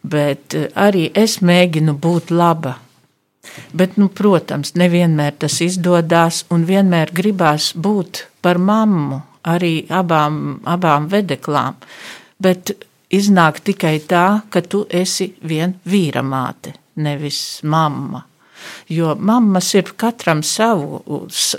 Bet 0.06 0.54
arī 0.78 1.10
es 1.18 1.42
mēģinu 1.42 1.98
būt 1.98 2.30
laba. 2.30 2.78
Bet, 3.78 3.98
nu, 3.98 4.10
protams, 4.10 4.74
nevienmēr 4.80 5.38
tas 5.44 5.60
izdodas, 5.66 6.44
un 6.54 6.66
vienmēr 6.68 7.12
gribās 7.16 7.72
būt 7.76 8.26
par 8.42 8.60
mammu, 8.60 9.22
arī 9.48 9.74
abām, 9.90 10.60
abām 10.68 11.08
vedeklām. 11.12 11.78
Bet 12.40 12.74
iznāk 13.14 13.62
tikai 13.66 13.98
tā, 14.08 14.26
ka 14.50 14.62
tu 14.62 14.86
esi 14.90 15.32
vien 15.48 15.78
vīra 15.88 16.24
māte, 16.24 16.76
nevis 17.04 17.62
mamma. 17.64 18.24
Jo 18.90 19.16
mammas 19.20 19.74
ir 19.76 19.92
katram 20.00 20.42
savu, 20.44 21.02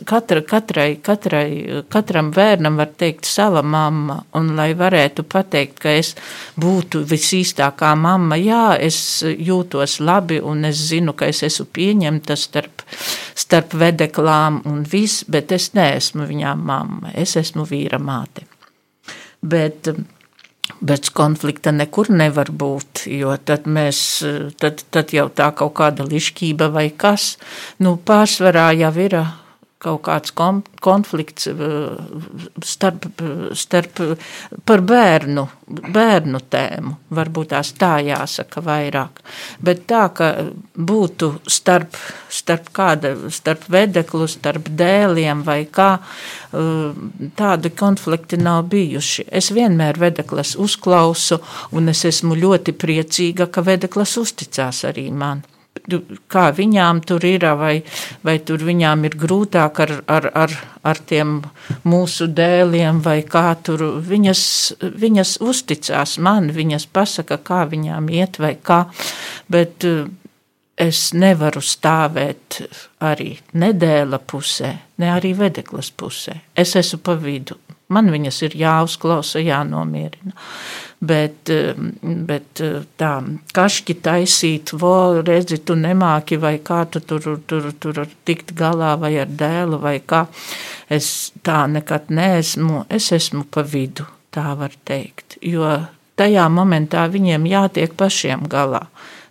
katra, 0.08 0.42
katrai, 0.42 0.88
katrai, 1.04 1.82
katram 1.92 2.30
bērnam 2.34 2.78
var 2.80 2.92
teikt 2.98 3.28
sava 3.28 3.62
mamma, 3.62 4.18
un 4.38 4.54
lai 4.56 4.70
varētu 4.78 5.24
pateikt, 5.28 5.78
ka 5.84 5.92
es 5.98 6.14
būtu 6.60 7.04
visīstākā 7.08 7.92
mamma, 7.98 8.38
jā, 8.40 8.78
es 8.80 9.22
jūtos 9.24 9.98
labi, 10.00 10.40
un 10.40 10.64
es 10.68 10.80
zinu, 10.90 11.14
ka 11.18 11.28
es 11.28 11.42
esmu 11.46 11.68
pieņemta 11.78 12.36
starp, 12.36 12.84
starp 13.34 13.76
vedeklām 13.78 14.62
un 14.68 14.84
viss, 14.88 15.26
bet 15.28 15.52
es 15.56 15.72
neesmu 15.78 16.28
viņām 16.28 16.64
mamma, 16.72 17.12
es 17.14 17.36
esmu 17.36 17.68
vīra 17.68 18.00
māte. 18.02 18.48
Bet, 19.38 19.92
Bez 20.80 21.10
konflikta 21.16 21.72
nekur 21.72 22.10
nevar 22.12 22.52
būt, 22.52 23.06
jo 23.10 23.34
tad, 23.44 23.66
mēs, 23.66 24.00
tad, 24.60 24.84
tad 24.94 25.14
jau 25.16 25.26
tā 25.32 25.50
kaut 25.56 25.74
kāda 25.80 26.06
lišķība 26.06 26.68
vai 26.74 26.88
kas, 26.92 27.36
nu, 27.82 27.96
pārsvarā 27.96 28.70
jau 28.78 28.92
ir 29.02 29.16
kaut 29.78 30.00
kāds 30.08 30.32
konflikts 30.82 31.46
starp, 32.66 33.04
starp 33.54 34.00
par 34.66 34.82
bērnu, 34.82 35.44
bērnu 35.94 36.40
tēmu. 36.50 36.94
Varbūt 37.14 37.52
tās 37.52 37.70
tā 37.78 37.92
jāsaka 38.02 38.62
vairāk. 38.64 39.20
Bet 39.62 39.84
tā, 39.90 40.08
ka 40.14 40.30
būtu 40.74 41.30
starp, 41.46 41.94
starp 42.28 42.72
kāda, 42.74 43.14
starp 43.34 43.68
vedeklu, 43.70 44.26
starp 44.30 44.66
dēliem 44.78 45.44
vai 45.46 45.60
kā, 45.70 45.90
tādi 47.38 47.70
konflikti 47.78 48.40
nav 48.40 48.64
bijuši. 48.72 49.28
Es 49.30 49.52
vienmēr 49.54 50.00
vedeklas 50.00 50.56
uzklausu 50.58 51.38
un 51.78 51.94
es 51.94 52.02
esmu 52.08 52.34
ļoti 52.38 52.74
priecīga, 52.74 53.46
ka 53.46 53.62
vedeklas 53.62 54.16
uzticās 54.18 54.82
arī 54.90 55.06
man 55.14 55.46
kā 56.30 56.48
viņām 56.54 57.02
tur 57.06 57.24
ir, 57.26 57.46
vai, 57.58 57.82
vai 58.24 58.38
tur 58.44 58.62
viņām 58.66 59.04
ir 59.08 59.16
grūtāk 59.18 59.80
ar, 59.84 59.92
ar, 60.10 60.28
ar, 60.34 60.54
ar 60.82 61.00
tiem 61.08 61.38
mūsu 61.88 62.28
dēliem, 62.32 63.02
vai 63.04 63.20
kā 63.28 63.52
tur 63.62 63.84
viņas, 64.04 64.42
viņas 64.80 65.38
uzticās 65.44 66.18
man, 66.22 66.50
viņas 66.54 66.88
pasaka, 66.92 67.38
kā 67.38 67.64
viņām 67.70 68.10
iet 68.14 68.40
vai 68.42 68.54
kā, 68.56 68.84
bet 69.50 69.86
eh, 69.88 70.04
es 70.78 71.08
nevaru 71.14 71.62
stāvēt 71.64 72.62
arī 73.04 73.32
nedēļa 73.58 74.20
pusē, 74.30 74.74
ne 74.98 75.14
arī 75.14 75.34
vedeklas 75.38 75.90
pusē. 75.90 76.38
Es 76.54 76.76
esmu 76.78 77.02
pa 77.02 77.18
vidu. 77.18 77.58
Man 77.88 78.10
viņas 78.12 78.42
ir 78.44 78.54
jāuzklausa, 78.60 79.40
jānomierina. 79.40 80.34
Bet, 80.98 81.46
bet 82.02 82.60
tā, 82.98 83.10
kašķi 83.54 83.94
taisīt, 84.02 84.72
vo, 84.74 85.20
redzi, 85.22 85.60
tu 85.62 85.76
nemāki, 85.78 86.40
vai 86.42 86.56
kā 86.58 86.80
tu 86.90 86.98
tur, 87.06 87.36
tur, 87.46 87.68
tur 87.78 88.00
tikt 88.26 88.50
galā, 88.58 88.96
vai 88.98 89.12
ar 89.22 89.30
dēlu, 89.30 89.78
vai 89.78 90.00
kā. 90.02 90.24
Es 90.90 91.30
tā 91.46 91.68
nekad 91.70 92.10
neesmu, 92.10 92.82
es 92.90 93.12
esmu 93.14 93.44
pa 93.46 93.62
vidu, 93.62 94.08
tā 94.34 94.50
var 94.58 94.74
teikt. 94.90 95.38
Jo 95.38 95.76
tajā 96.18 96.48
momentā 96.50 97.06
viņiem 97.10 97.46
jātiek 97.48 97.94
pašiem 97.98 98.48
galā. 98.50 98.86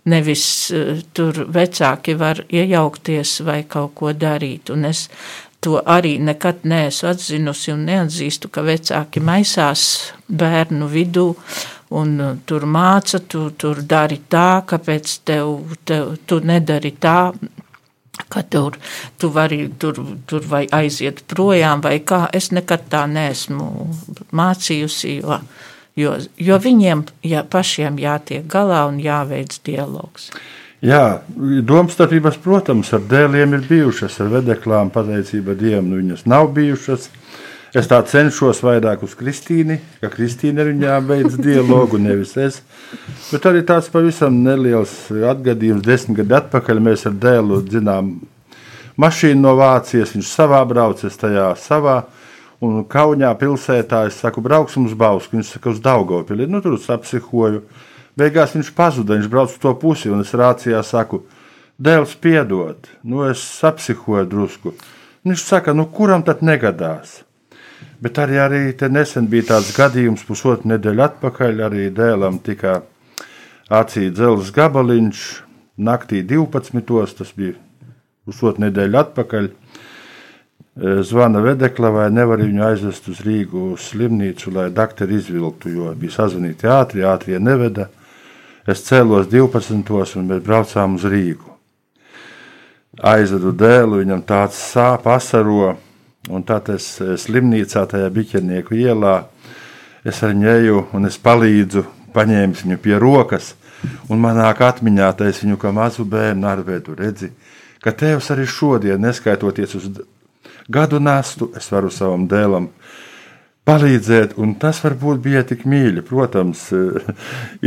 Nevis 0.08 0.44
uh, 0.72 1.02
tur 1.12 1.42
vecāki 1.52 2.14
var 2.16 2.40
iejaukties 2.48 3.42
vai 3.44 3.60
kaut 3.68 3.92
ko 3.98 4.14
darīt. 4.16 4.72
Un 4.72 4.88
es 4.88 5.08
to 5.60 5.80
arī 5.82 6.18
nekad 6.22 6.62
neesmu 6.68 7.10
atzinusi 7.10 7.72
un 7.74 7.84
neatzīstu, 7.88 8.50
ka 8.52 8.62
vecāki 8.66 9.22
maisās 9.24 9.82
bērnu 10.28 10.86
vidū 10.90 11.32
un 11.98 12.18
uh, 12.20 12.34
tur 12.46 12.66
māca, 12.68 13.20
tu 13.20 13.48
tur 13.58 13.80
dari 13.82 14.20
tā, 14.30 14.62
kāpēc 14.68 15.14
tev, 15.24 15.78
tev 15.88 16.18
tu 16.28 16.40
nedari 16.44 16.92
tā, 17.00 17.32
ka 18.28 18.42
tur, 18.42 18.76
tu 19.18 19.30
vari 19.32 19.68
tur, 19.78 19.98
tur 20.26 20.44
vai 20.50 20.66
aiziet 20.72 21.24
projām 21.30 21.82
vai 21.84 21.98
kā. 22.04 22.26
Es 22.34 22.50
nekad 22.52 22.88
tā 22.92 23.06
neesmu 23.10 23.88
mācījusi, 24.36 25.14
jo, 25.22 25.40
jo, 25.96 26.14
jo 26.36 26.60
viņiem 26.64 27.04
jā, 27.24 27.44
pašiem 27.48 27.98
jātiek 28.02 28.46
galā 28.46 28.84
un 28.90 29.00
jāveic 29.02 29.60
dialogs. 29.64 30.30
Jā, 30.78 31.24
domstarpības, 31.66 32.36
protams, 32.38 32.92
ar 32.94 33.02
dēliem 33.10 33.56
ir 33.56 33.64
bijušas, 33.66 34.20
ar 34.22 34.28
vedeklām 34.36 34.92
pateicība 34.94 35.56
Dievam, 35.58 35.88
nu 35.90 35.98
viņas 35.98 36.22
nav 36.30 36.52
bijušas. 36.54 37.08
Es 37.76 37.88
tā 37.90 37.98
cenšos 38.06 38.62
vairāk 38.64 39.02
uz 39.04 39.16
Kristīnu, 39.18 39.76
ka 40.00 40.08
Kristīna 40.12 40.62
ar 40.62 40.70
viņām 40.70 41.08
veids 41.10 41.34
dialogu, 41.36 41.98
nevis 42.06 42.36
es. 42.40 42.60
Bet 43.32 43.48
arī 43.50 43.64
tāds 43.66 43.90
pavisam 43.92 44.38
neliels 44.44 44.94
atgadījums. 45.10 45.82
Desmit 45.84 46.22
gadu 46.22 46.38
atpakaļ 46.38 46.80
mēs 46.86 47.04
ar 47.10 47.18
dēlu 47.26 47.58
dzinām 47.66 48.14
mašīnu 49.02 49.42
no 49.42 49.58
Vācijas, 49.58 50.14
viņš 50.14 50.30
savā 50.30 50.62
braucis 50.70 51.18
tajā 51.18 51.50
savā. 51.58 51.98
Un 52.64 52.84
Kaunijā 52.90 53.34
pilsētā 53.38 54.06
es 54.08 54.22
saku, 54.22 54.42
brauksim 54.42 54.86
uz 54.86 54.94
Bausku, 54.98 55.36
viņš 55.36 55.52
saka, 55.56 55.74
uz 55.74 55.82
Daugopili. 55.82 56.46
Nu, 56.50 56.62
tur 56.62 56.78
apsihoju. 56.78 57.66
Beigās 58.18 58.56
viņš 58.56 58.72
pazuda, 58.74 59.14
viņš 59.14 59.30
brauc 59.30 59.52
uz 59.52 59.60
to 59.62 59.72
pusi, 59.78 60.10
un 60.10 60.24
es 60.24 60.34
rācijā 60.34 60.80
saku, 60.82 61.22
dēls, 61.78 62.16
piedod, 62.18 62.90
nu 63.06 63.22
es 63.28 63.44
apsihoju 63.64 64.26
drusku. 64.26 64.74
Viņš 65.26 65.44
saka, 65.44 65.74
nu 65.76 65.86
kuram 65.92 66.24
tad 66.26 66.42
negadās? 66.42 67.20
Bet 68.02 68.18
arī, 68.22 68.38
arī 68.38 68.60
nesen 68.94 69.26
bija 69.30 69.48
tāds 69.52 69.72
gadījums, 69.74 70.22
pusotru 70.26 70.70
nedēļu 70.70 71.02
atpakaļ. 71.02 71.62
Arī 71.66 71.88
dēlam 71.94 72.38
tika 72.42 72.82
acī 73.74 74.06
dzelzs 74.14 74.52
gabaliņš, 74.54 75.24
naktī 75.82 76.22
12. 76.22 77.18
Tas 77.18 77.34
bija 77.34 77.56
pusotru 78.26 78.68
nedēļu 78.68 79.00
atpakaļ. 79.02 79.50
Zvana 81.02 81.42
vedekla, 81.42 81.90
vai 81.90 82.06
nevar 82.14 82.38
viņu 82.38 82.62
aizvest 82.68 83.08
uz 83.10 83.24
Rīgu 83.26 83.72
uz 83.72 83.88
slimnīcu, 83.90 84.52
lai 84.54 84.68
doktori 84.70 85.18
izvilktu, 85.18 85.72
jo 85.74 85.90
bija 85.98 86.20
sazvanīti 86.20 86.70
ātri, 86.70 87.02
ātrie 87.02 87.40
neveda. 87.42 87.88
Es 88.68 88.82
cēlos 88.84 89.30
12. 89.32 89.94
un 90.20 90.26
mēs 90.28 90.42
braucām 90.44 90.98
uz 90.98 91.06
Rīgu. 91.08 91.54
Aizvedu 93.00 93.54
dēlu, 93.56 94.02
viņam 94.02 94.20
tāds 94.28 94.58
sāp, 94.60 95.06
asaro, 95.08 95.70
un 96.28 96.44
tad 96.44 96.68
es 96.74 96.90
slimnīcā 97.22 97.86
tajā 97.88 98.10
biķernieku 98.12 98.76
ielā, 98.76 99.14
es 100.04 100.20
ar 100.20 100.34
viņu 100.34 100.50
eju 100.52 100.82
un 100.98 101.08
es 101.08 101.16
palīdzu, 101.16 101.86
paņēmu 102.12 102.60
viņu 102.60 102.78
pie 102.84 102.98
rokas, 103.00 103.54
un 104.12 104.20
manāk 104.20 104.60
atmiņā 104.66 105.14
es 105.30 105.40
viņu 105.46 105.56
kā 105.62 105.72
mazu 105.72 106.04
bērnu 106.04 106.52
arvēdu 106.52 106.98
redzi, 106.98 107.32
ka 107.80 107.96
tevs 107.96 108.28
arī 108.34 108.44
šodien, 108.44 109.00
neskaitoties 109.00 109.78
uz 109.80 109.88
gadu 110.68 111.00
nastu, 111.00 111.54
es 111.56 111.72
varu 111.72 111.88
savam 111.88 112.28
dēlam 112.28 112.68
palīdzēt, 113.68 114.36
un 114.40 114.54
tas 114.60 114.80
varbūt 114.84 115.20
bija 115.24 115.42
tik 115.46 115.66
mīļi. 115.68 116.02
Protams, 116.06 116.64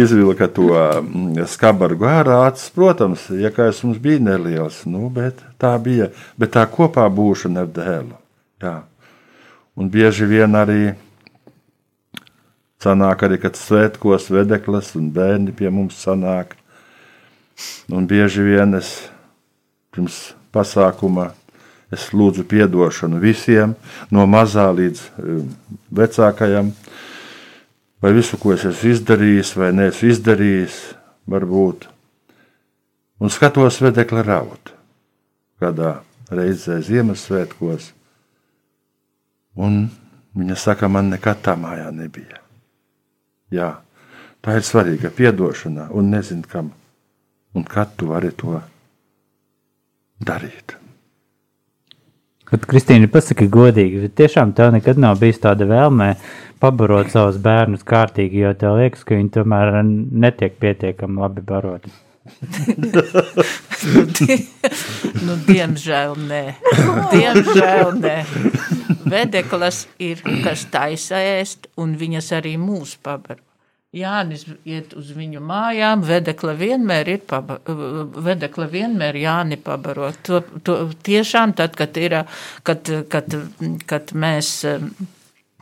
izvilka 0.03 0.47
to 0.49 0.71
mm, 0.73 1.43
skabargu 1.51 2.07
ārā, 2.09 2.39
acis, 2.49 2.71
protams, 2.75 3.27
iekais 3.35 3.83
mums 3.85 4.01
bija 4.01 4.23
neliels, 4.31 4.81
nu, 4.89 5.07
bet 5.13 5.43
tā 5.61 5.75
bija, 5.83 6.09
bet 6.41 6.55
tā 6.57 6.65
kopā 6.69 7.05
būšana 7.13 7.65
ar 7.65 7.71
dēlu. 7.75 8.17
Jā. 8.61 8.75
Un 9.77 9.89
bieži 9.93 10.27
vien 10.29 10.57
arī 10.57 10.93
sanāk 12.81 13.27
arī, 13.27 13.37
kad 13.41 13.57
svētkos 13.57 14.29
vedeklis 14.33 14.95
un 14.99 15.11
bērni 15.13 15.53
pie 15.55 15.69
mums 15.73 16.01
sanāk. 16.01 16.57
Un 17.93 18.07
bieži 18.09 18.43
vien 18.45 18.73
es 18.77 18.95
pirms 19.93 20.31
pasākuma 20.51 21.29
es 21.91 22.09
lūdzu 22.15 22.45
atdošanu 22.63 23.19
visiem, 23.19 23.75
no 24.11 24.25
mazā 24.25 24.67
līdz 24.71 25.01
um, 25.19 25.47
vecākajam, 25.91 26.71
vai 28.01 28.13
visu, 28.13 28.37
ko 28.37 28.53
es 28.53 28.65
esmu 28.65 28.95
izdarījis, 28.95 29.55
vai 29.59 29.71
neesmu 29.75 30.09
izdarījis, 30.09 30.77
varbūt. 31.27 31.87
Un 33.21 33.29
skatos 33.29 33.81
vedekli 33.81 34.23
raut 34.25 34.73
kādā 35.61 35.99
reizē 36.33 36.79
Ziemassvētkos. 36.81 37.91
Un 39.61 39.83
viņa 40.37 40.57
saka, 40.57 40.89
man 40.89 41.11
nekad 41.11 41.43
tā 41.45 41.57
mājā 41.59 41.91
nebija. 41.93 42.39
Jā, 43.51 43.71
tā 44.41 44.57
ir 44.57 44.65
svarīga 44.65 45.11
atdošana, 45.11 45.89
un 45.91 46.09
nezinu, 46.15 46.47
kam 46.47 46.71
un 47.53 47.67
kad 47.67 47.97
tu 47.99 48.07
vari 48.07 48.31
to 48.31 48.61
darīt. 50.23 50.80
Bet, 52.51 52.65
Kristīna, 52.67 53.07
pasaki 53.07 53.47
godīgi, 53.47 54.01
bet 54.05 54.17
tiešām 54.19 54.51
tev 54.55 54.73
nekad 54.75 54.97
nav 54.99 55.19
bijis 55.21 55.39
tāda 55.39 55.63
vēlme 55.69 56.13
pabarot 56.59 57.07
savus 57.13 57.37
bērnus 57.41 57.85
kārtīgi, 57.87 58.41
jo 58.43 58.51
tev 58.59 58.75
liekas, 58.81 59.05
ka 59.07 59.15
viņi 59.15 59.31
tomēr 59.37 59.77
netiek 59.85 60.57
pietiekami 60.59 61.23
labi 61.23 61.43
baroti. 61.47 61.93
nu, 63.93 64.03
die, 64.19 64.37
nu, 65.25 65.37
diemžēl 65.47 66.17
nē. 66.27 66.43
Diemžēl 67.13 67.95
nē. 67.97 68.17
Vedeklas 69.09 69.85
ir, 69.99 70.21
kas 70.43 70.67
taisa 70.73 71.23
ēst, 71.39 71.71
un 71.81 71.95
viņas 71.97 72.33
arī 72.37 72.57
mūs 72.61 72.97
pabaro. 73.01 73.41
Jānis 73.91 74.45
iet 74.63 74.93
uz 74.95 75.09
viņu 75.11 75.41
mājām, 75.43 76.05
vedekla 76.07 76.53
vienmēr 76.55 77.09
ir 77.11 77.23
paba, 77.27 77.57
vedekla 78.23 78.69
vienmēr 78.71 79.17
Jāni 79.19 79.57
pabaro. 79.59 80.13
To, 80.23 80.39
to 80.63 80.75
tiešām 81.03 81.51
tad, 81.59 81.75
kad 81.75 81.99
ir, 81.99 82.15
kad, 82.63 82.87
kad, 83.11 83.35
kad 83.91 84.13
mēs, 84.15 84.53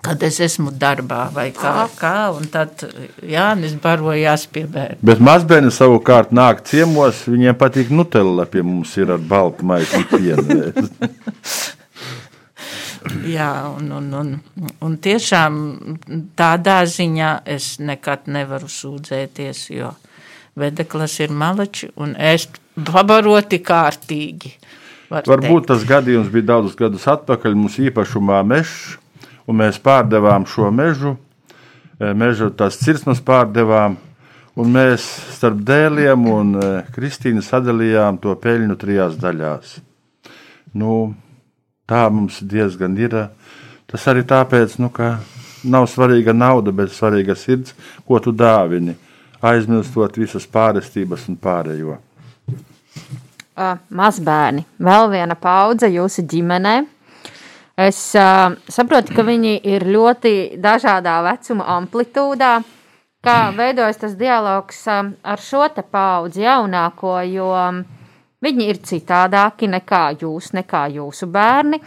kad 0.06 0.28
es 0.28 0.38
esmu 0.46 0.76
darbā 0.78 1.24
vai 1.34 1.48
kā, 1.58 1.74
kā 1.98 2.14
un 2.36 2.46
tad 2.54 2.86
Jānis 3.26 3.74
barojās 3.82 4.46
pie 4.54 4.68
bērna. 4.70 5.02
Bet 5.10 5.26
mazbērni 5.26 5.74
savukārt 5.74 6.30
nāk 6.30 6.62
ciemos, 6.70 7.26
viņiem 7.34 7.58
patīk 7.58 7.90
nutella 7.90 8.46
pie 8.46 8.62
mums 8.62 8.94
ir 9.02 9.18
ar 9.18 9.26
baltu 9.34 9.66
maisu 9.74 10.06
pienu. 10.14 10.62
Jā, 13.30 13.52
un, 13.78 13.92
un, 13.96 14.08
un, 14.20 14.32
un 14.84 14.98
tiešām 15.00 15.60
tādā 16.40 16.82
ziņā 16.90 17.32
es 17.48 17.78
nekad 17.80 18.28
nevaru 18.32 18.68
sūdzēties, 18.72 19.62
jo 19.72 19.94
vedeklis 20.60 21.20
ir 21.24 21.32
malači 21.32 21.90
un 22.00 22.16
ēst 22.20 22.60
pabaroti 22.76 23.62
kārtīgi. 23.64 24.52
Varbūt 25.10 25.64
teikt. 25.64 25.70
tas 25.72 25.86
gadījums 25.90 26.30
bija 26.34 26.52
daudzus 26.52 26.76
gadus 26.78 27.08
atpakaļ. 27.10 27.56
Mums 27.58 27.80
īpašumā 27.82 28.44
mežs, 28.46 29.00
un 29.50 29.58
mēs 29.64 29.80
pārdevām 29.82 30.46
šo 30.50 30.70
mežu, 30.76 31.16
e, 31.98 32.12
meža 32.14 32.52
tās 32.54 32.78
cirsmas 32.78 33.24
pārdevām, 33.26 33.98
un 34.60 34.76
mēs 34.76 35.08
starp 35.38 35.64
dēliem 35.66 36.28
un 36.30 36.54
e, 36.60 36.68
Kristīnu 36.94 37.42
sadalījām 37.46 38.20
to 38.22 38.36
peļņu 38.38 38.78
trijās 38.78 39.18
daļās. 39.18 39.80
Nu, 40.78 41.16
tā 41.90 42.06
mums 42.14 42.40
diezgan 42.46 42.98
ir. 43.02 43.16
Tas 43.90 44.06
arī 44.12 44.22
tāpēc, 44.28 44.78
nu, 44.82 44.92
ka 44.94 45.18
nav 45.64 45.88
svarīga 45.90 46.36
nauda, 46.36 46.72
bet 46.76 46.94
svarīga 46.94 47.36
sirds, 47.36 47.74
ko 48.08 48.20
tu 48.24 48.32
dāvini, 48.36 48.96
aizmirstot 49.42 50.20
visas 50.22 50.46
pārestības 50.48 51.26
un 51.32 51.40
pārējo. 51.42 51.98
Uh, 53.60 53.76
mazbērni, 53.92 54.64
vēl 54.80 55.10
viena 55.12 55.36
paudze 55.36 55.90
jūsu 55.92 56.24
ģimenē. 56.32 56.78
Es 57.80 57.98
uh, 58.16 58.54
saprotu, 58.72 59.16
ka 59.16 59.24
viņi 59.28 59.58
ir 59.68 59.84
ļoti 59.88 60.34
dažādā 60.64 61.18
vecuma 61.26 61.68
amplitūdā. 61.80 62.60
Kā 63.20 63.38
veidojas 63.52 64.00
tas 64.00 64.14
dialogs 64.16 64.80
uh, 64.88 65.10
ar 65.24 65.44
šo 65.44 65.66
paudzi 65.92 66.46
jaunāko, 66.46 67.18
jo 67.28 67.50
uh, 67.52 67.82
Viņi 68.40 68.70
ir 68.72 68.80
citādāki 68.88 69.68
nekā 69.68 70.04
jūs, 70.22 70.54
nekā 70.56 70.86
jūsu 70.96 71.28
bērni. 71.32 71.82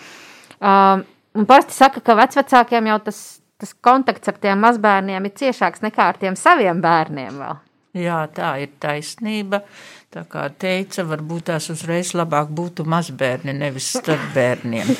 Um, 0.60 1.04
un 1.38 1.48
parasti 1.48 1.76
saka, 1.78 2.02
ka 2.04 2.16
vecākiem 2.18 2.90
jau 2.92 2.98
tas, 3.08 3.20
tas 3.60 3.72
kontakts 3.80 4.28
ar 4.28 4.36
tiem 4.42 4.60
mazbērniem 4.60 5.28
ir 5.28 5.36
ciešāks 5.40 5.84
nekā 5.86 6.10
ar 6.12 6.20
tiem 6.20 6.36
saviem 6.36 6.82
bērniem. 6.84 7.40
Vēl. 7.40 7.60
Jā, 8.02 8.22
tā 8.32 8.54
ir 8.62 8.76
taisnība. 8.80 9.62
Tā 10.12 10.26
kā 10.28 10.46
teica, 10.60 11.06
varbūt 11.08 11.46
tās 11.48 11.70
uzreiz 11.72 12.12
labāk 12.16 12.50
būtu 12.52 12.84
mazbērni, 12.88 13.54
nevis 13.56 13.88
starp 13.96 14.32
bērniem. 14.34 14.92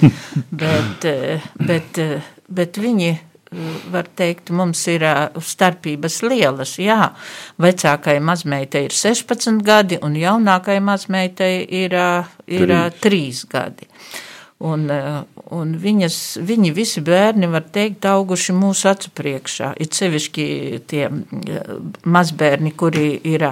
bet, 0.62 1.06
eh, 1.10 1.42
bet, 1.58 1.98
eh, 1.98 2.32
bet 2.46 2.78
viņi 2.78 3.10
var 3.92 4.08
teikt, 4.16 4.50
mums 4.50 4.82
ir 4.88 5.04
starpības 5.40 6.20
lielas. 6.26 6.76
Jā, 6.82 7.12
vecākai 7.62 8.18
mazmeitai 8.24 8.86
ir 8.88 8.96
16 8.96 9.62
gadi, 9.66 10.00
un 10.02 10.16
jaunākai 10.18 10.80
mazmeitai 10.84 11.54
ir, 11.82 11.96
ir 12.46 12.76
3 13.02 13.46
gadi. 13.52 13.88
Un, 14.62 14.84
eh, 14.90 15.22
un 15.50 15.72
viņas, 15.74 16.16
viņi 16.46 16.70
visi 16.74 17.00
bērni, 17.02 17.48
var 17.50 17.64
teikt, 17.74 18.06
auguši 18.06 18.54
mūsu 18.54 18.86
acu 18.92 19.10
priekšā. 19.18 19.72
Ir 19.82 19.88
sevišķi 19.90 20.44
tie 20.86 21.02
eh, 21.08 21.72
mazbērni, 22.06 22.70
kuri 22.78 23.08
ir 23.26 23.48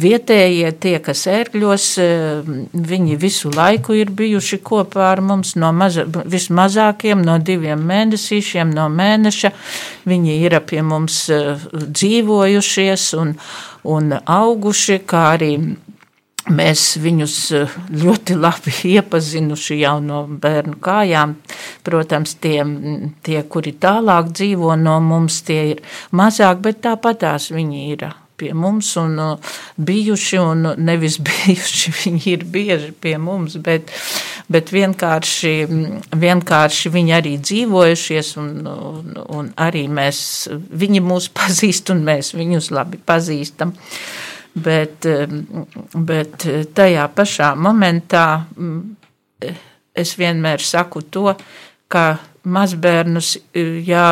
vietējie, 0.00 0.70
tie, 0.80 0.94
kas 1.04 1.26
ērgļos, 1.28 1.88
eh, 2.00 2.48
viņi 2.72 3.18
visu 3.20 3.52
laiku 3.52 3.98
ir 3.98 4.14
bijuši 4.16 4.62
kopā 4.64 5.10
ar 5.10 5.20
mums, 5.20 5.52
no 5.60 5.68
maza, 5.76 6.06
vismazākiem, 6.08 7.20
no 7.28 7.36
diviem 7.36 7.84
mēnesīšiem, 7.84 8.72
no 8.72 8.88
mēneša. 8.88 9.52
Viņi 10.08 10.40
ir 10.46 10.60
pie 10.64 10.80
mums 10.80 11.26
dzīvojušies 11.28 13.10
un, 13.20 13.36
un 13.84 14.16
auguši, 14.16 15.02
kā 15.04 15.26
arī 15.36 15.52
Mēs 16.52 16.98
viņus 17.00 17.34
eh, 17.56 17.76
ļoti 18.02 18.34
labi 18.44 18.72
iepazinuši 18.90 19.78
jau 19.80 19.96
no 20.04 20.24
bērnu 20.28 20.76
kājām. 20.84 21.38
Protams, 21.84 22.36
tie, 22.42 22.58
tie, 23.24 23.38
kuri 23.48 23.72
tālāk 23.80 24.28
dzīvo 24.34 24.74
no 24.76 24.98
mums, 25.00 25.40
tie 25.46 25.62
ir 25.72 25.80
mazāk, 26.12 26.60
bet 26.64 26.82
tāpatās 26.84 27.48
viņi 27.54 27.86
ir 27.94 28.04
pie 28.36 28.50
mums 28.52 28.90
un 29.00 29.16
eh, 29.24 29.54
bijuši, 29.88 30.42
un 30.42 30.68
nevis 30.84 31.16
bijuši, 31.30 31.94
viņi 32.02 32.28
ir 32.34 32.44
bieži 32.44 32.92
pie 32.92 33.16
mums, 33.16 33.56
bet, 33.64 33.88
bet 34.52 34.74
vienkārši, 34.74 35.54
vienkārši 36.12 36.92
viņi 36.92 37.16
arī 37.22 37.34
dzīvojušies, 37.40 38.34
un, 38.44 38.52
un, 38.68 39.16
un 39.38 39.50
arī 39.64 39.86
mēs, 39.88 40.20
viņi 40.52 41.00
mūs 41.08 41.32
pazīst, 41.40 41.88
un 41.96 42.04
mēs 42.04 42.34
viņus 42.36 42.68
labi 42.76 43.00
pazīstam. 43.00 43.72
Uh, 43.72 44.30
bet, 44.54 45.06
bet 45.94 46.46
tajā 46.74 47.08
pašā 47.14 47.54
momentā 47.58 48.26
es 49.94 50.14
vienmēr 50.18 50.62
saku 50.62 51.04
to, 51.10 51.34
ka 51.88 52.04
mazbērnus, 52.44 53.36
jā, 53.86 54.06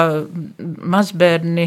mazbērni 0.94 1.66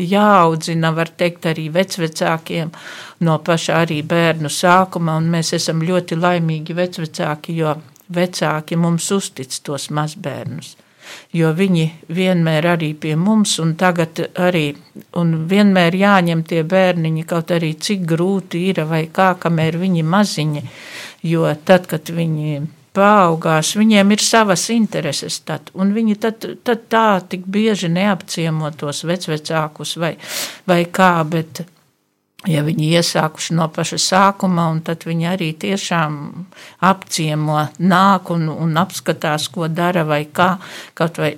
jāaudzina, 0.00 0.92
var 0.96 1.12
teikt, 1.16 1.46
arī 1.50 1.68
vecvecākiem. 1.72 2.70
No 3.26 3.38
paša 3.44 3.80
arī 3.84 4.00
bērnu 4.06 4.50
sākuma, 4.52 5.16
un 5.20 5.30
mēs 5.32 5.54
esam 5.58 5.82
ļoti 5.84 6.18
laimīgi 6.20 6.76
vecvecāki, 6.76 7.56
jo 7.60 7.74
vecāki 8.10 8.78
mums 8.80 9.10
uztic 9.14 9.54
tos 9.64 9.90
mazbērnus 9.94 10.76
jo 11.36 11.52
viņi 11.56 11.86
vienmēr 12.08 12.66
arī 12.74 12.92
pie 12.94 13.14
mums 13.16 13.58
un 13.62 13.74
tagad 13.80 14.22
arī, 14.34 14.74
un 15.18 15.34
vienmēr 15.50 15.96
jāņem 15.96 16.44
tie 16.48 16.64
bērniņi, 16.66 17.24
kaut 17.30 17.54
arī 17.54 17.74
cik 17.78 18.04
grūti 18.08 18.66
ir 18.70 18.84
vai 18.90 19.06
kā, 19.12 19.32
kamēr 19.40 19.78
viņi 19.80 20.04
maziņi, 20.06 20.66
jo 21.30 21.48
tad, 21.64 21.88
kad 21.90 22.12
viņi 22.14 22.60
paaugās, 22.96 23.74
viņiem 23.78 24.14
ir 24.14 24.22
savas 24.24 24.66
intereses, 24.74 25.40
tad, 25.46 25.70
un 25.78 25.92
viņi 25.94 26.16
tad, 26.22 26.46
tad 26.66 26.86
tā 26.90 27.08
tik 27.30 27.46
bieži 27.46 27.90
neapciemo 27.92 28.72
tos 28.78 29.04
vecvecākus 29.06 29.96
vai, 30.00 30.16
vai 30.66 30.82
kā, 30.90 31.12
bet 31.30 31.62
ja 32.48 32.62
viņi 32.64 32.92
iesākuši 32.96 33.56
no 33.58 33.66
paša 33.72 33.98
sākuma, 34.00 34.68
tad 34.84 35.04
viņi 35.08 35.28
arī 35.28 35.50
tiešām 35.60 36.20
apciemo, 36.88 37.66
nāk 37.80 38.30
un, 38.32 38.48
un 38.48 38.78
apskatās, 38.80 39.50
ko 39.52 39.68
dara 39.68 40.06
vai 40.08 40.24
kā, 40.32 40.54
kaut 40.94 41.20
vai 41.20 41.34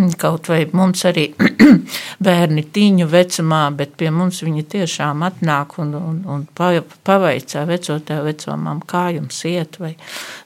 kaut 0.22 0.48
vai 0.50 0.62
mums 0.72 1.04
arī 1.08 1.28
bērni 2.26 2.64
tīņu 2.74 3.08
vecumā, 3.10 3.62
bet 3.76 3.96
pie 4.00 4.10
mums 4.14 4.42
viņi 4.44 4.64
tiešām 4.74 5.24
atnāk 5.26 5.76
un, 5.82 5.94
un, 5.98 6.20
un 6.34 6.46
pa- 6.54 6.84
pavaicā 7.06 7.64
vecotā 7.68 8.20
vecumam, 8.26 8.82
kā 8.86 9.08
jums 9.16 9.42
iet, 9.48 9.78
vai, 9.82 9.92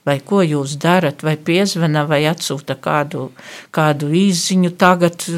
vai 0.07 0.18
ko 0.24 0.42
jūs 0.47 0.76
darat, 0.82 1.24
vai 1.26 1.36
piezvana, 1.36 2.07
vai 2.09 2.24
atsūta 2.30 2.78
kādu, 2.82 3.30
kādu 3.74 4.11
īziņu 4.16 4.74
tagad 4.80 5.28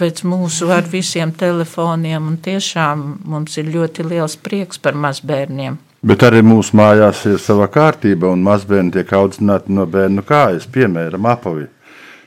pēc 0.00 0.24
mūsu 0.28 0.70
ar 0.74 0.86
visiem 0.90 1.32
telefoniem, 1.32 2.30
un 2.32 2.38
tiešām 2.44 3.08
mums 3.30 3.58
ir 3.60 3.72
ļoti 3.74 4.06
liels 4.10 4.38
prieks 4.40 4.80
par 4.82 4.98
mazbērniem. 4.98 5.80
Bet 6.04 6.20
arī 6.26 6.42
mūsu 6.44 6.76
mājās 6.76 7.22
ir 7.30 7.38
sava 7.40 7.64
kārtība, 7.72 8.28
un 8.28 8.42
mazbērni 8.44 8.92
tiek 8.92 9.12
audzināti 9.16 9.72
no 9.72 9.86
bērnu 9.88 10.24
kājas, 10.28 10.66
piemēram, 10.68 11.24
apavi. 11.30 11.64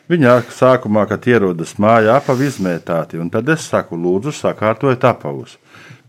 Viņa 0.07 0.37
sākumā, 0.55 1.03
kad 1.09 1.25
ierodas 1.27 1.75
mājā, 1.83 2.15
apavi 2.15 2.47
izmētāti, 2.47 3.19
un 3.19 3.31
tad 3.33 3.49
es 3.51 3.67
saku, 3.67 3.99
lūdzu, 3.99 4.31
sakārtojiet 4.35 5.03
apavus. 5.07 5.57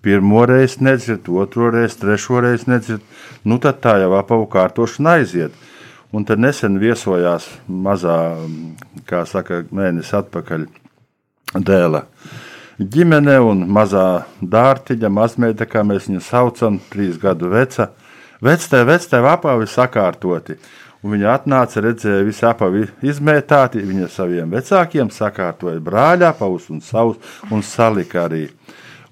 Pirmo 0.02 0.44
reizi 0.46 0.84
nedzird, 0.86 1.26
otro 1.28 1.72
reizi, 1.74 1.98
trešo 2.04 2.42
reizi 2.44 2.70
nedzird, 2.70 3.02
nu 3.44 3.58
tad 3.58 3.80
tā 3.82 3.96
jau 4.04 4.12
apavu 4.20 4.46
kārtošana 4.52 5.18
aiziet. 5.18 5.56
Un 6.14 6.24
tad 6.24 6.40
nesen 6.40 6.78
viesojās 6.80 7.50
mazā, 7.68 8.18
kā 9.10 9.26
saka, 9.28 9.64
mēnesis 9.74 10.14
atpakaļ 10.22 10.68
dēla 11.58 12.06
ģimene 12.78 13.38
un 13.42 13.64
mazā 13.74 14.24
dārtiņa, 14.40 15.10
mazmeita, 15.10 15.66
kā 15.66 15.82
mēs 15.86 16.06
viņu 16.08 16.22
saucam, 16.22 16.78
trīs 16.92 17.18
gadu 17.18 17.50
veca. 17.50 17.90
Vectē, 18.44 18.84
vectē, 18.86 19.18
apavi 19.26 19.66
sakārtoti. 19.66 20.58
Un 20.98 21.14
viņa 21.14 21.30
atnāca, 21.30 21.82
redzēja, 21.84 22.24
visi 22.26 22.42
apavi 22.48 22.82
izmētāti, 23.06 23.84
viņa 23.86 24.08
saviem 24.10 24.50
vecākiem 24.50 25.12
sakārtoja 25.14 25.78
brāļa 25.84 26.32
apavus 26.32 26.66
un 26.74 26.80
savus, 26.82 27.20
un 27.54 27.62
salika 27.62 28.24
arī. 28.24 28.48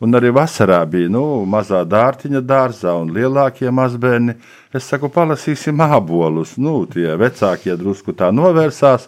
Un 0.03 0.13
arī 0.19 0.33
vasarā 0.35 0.81
bija 0.91 1.09
nu, 1.09 1.23
mazā 1.49 1.85
dārtiņa 1.89 2.43
dārzā 2.45 2.93
un 3.01 3.15
lielākie 3.17 3.71
mazbērni. 3.73 4.35
Es 4.75 4.91
saku, 4.91 5.09
palasīsim 5.15 5.81
abolus. 5.87 6.57
Nu, 6.61 6.83
tie 6.91 7.15
vecākie 7.17 7.79
drusku 7.81 8.13
tā 8.19 8.29
novērsās, 8.35 9.07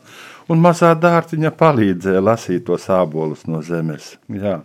un 0.48 0.62
mazā 0.64 0.90
dārtiņa 0.98 1.52
palīdzēja 1.58 2.22
lasīt 2.24 2.64
tos 2.68 2.86
abolus 2.92 3.44
no 3.48 3.60
zemes. 3.64 4.14
Jā. 4.32 4.58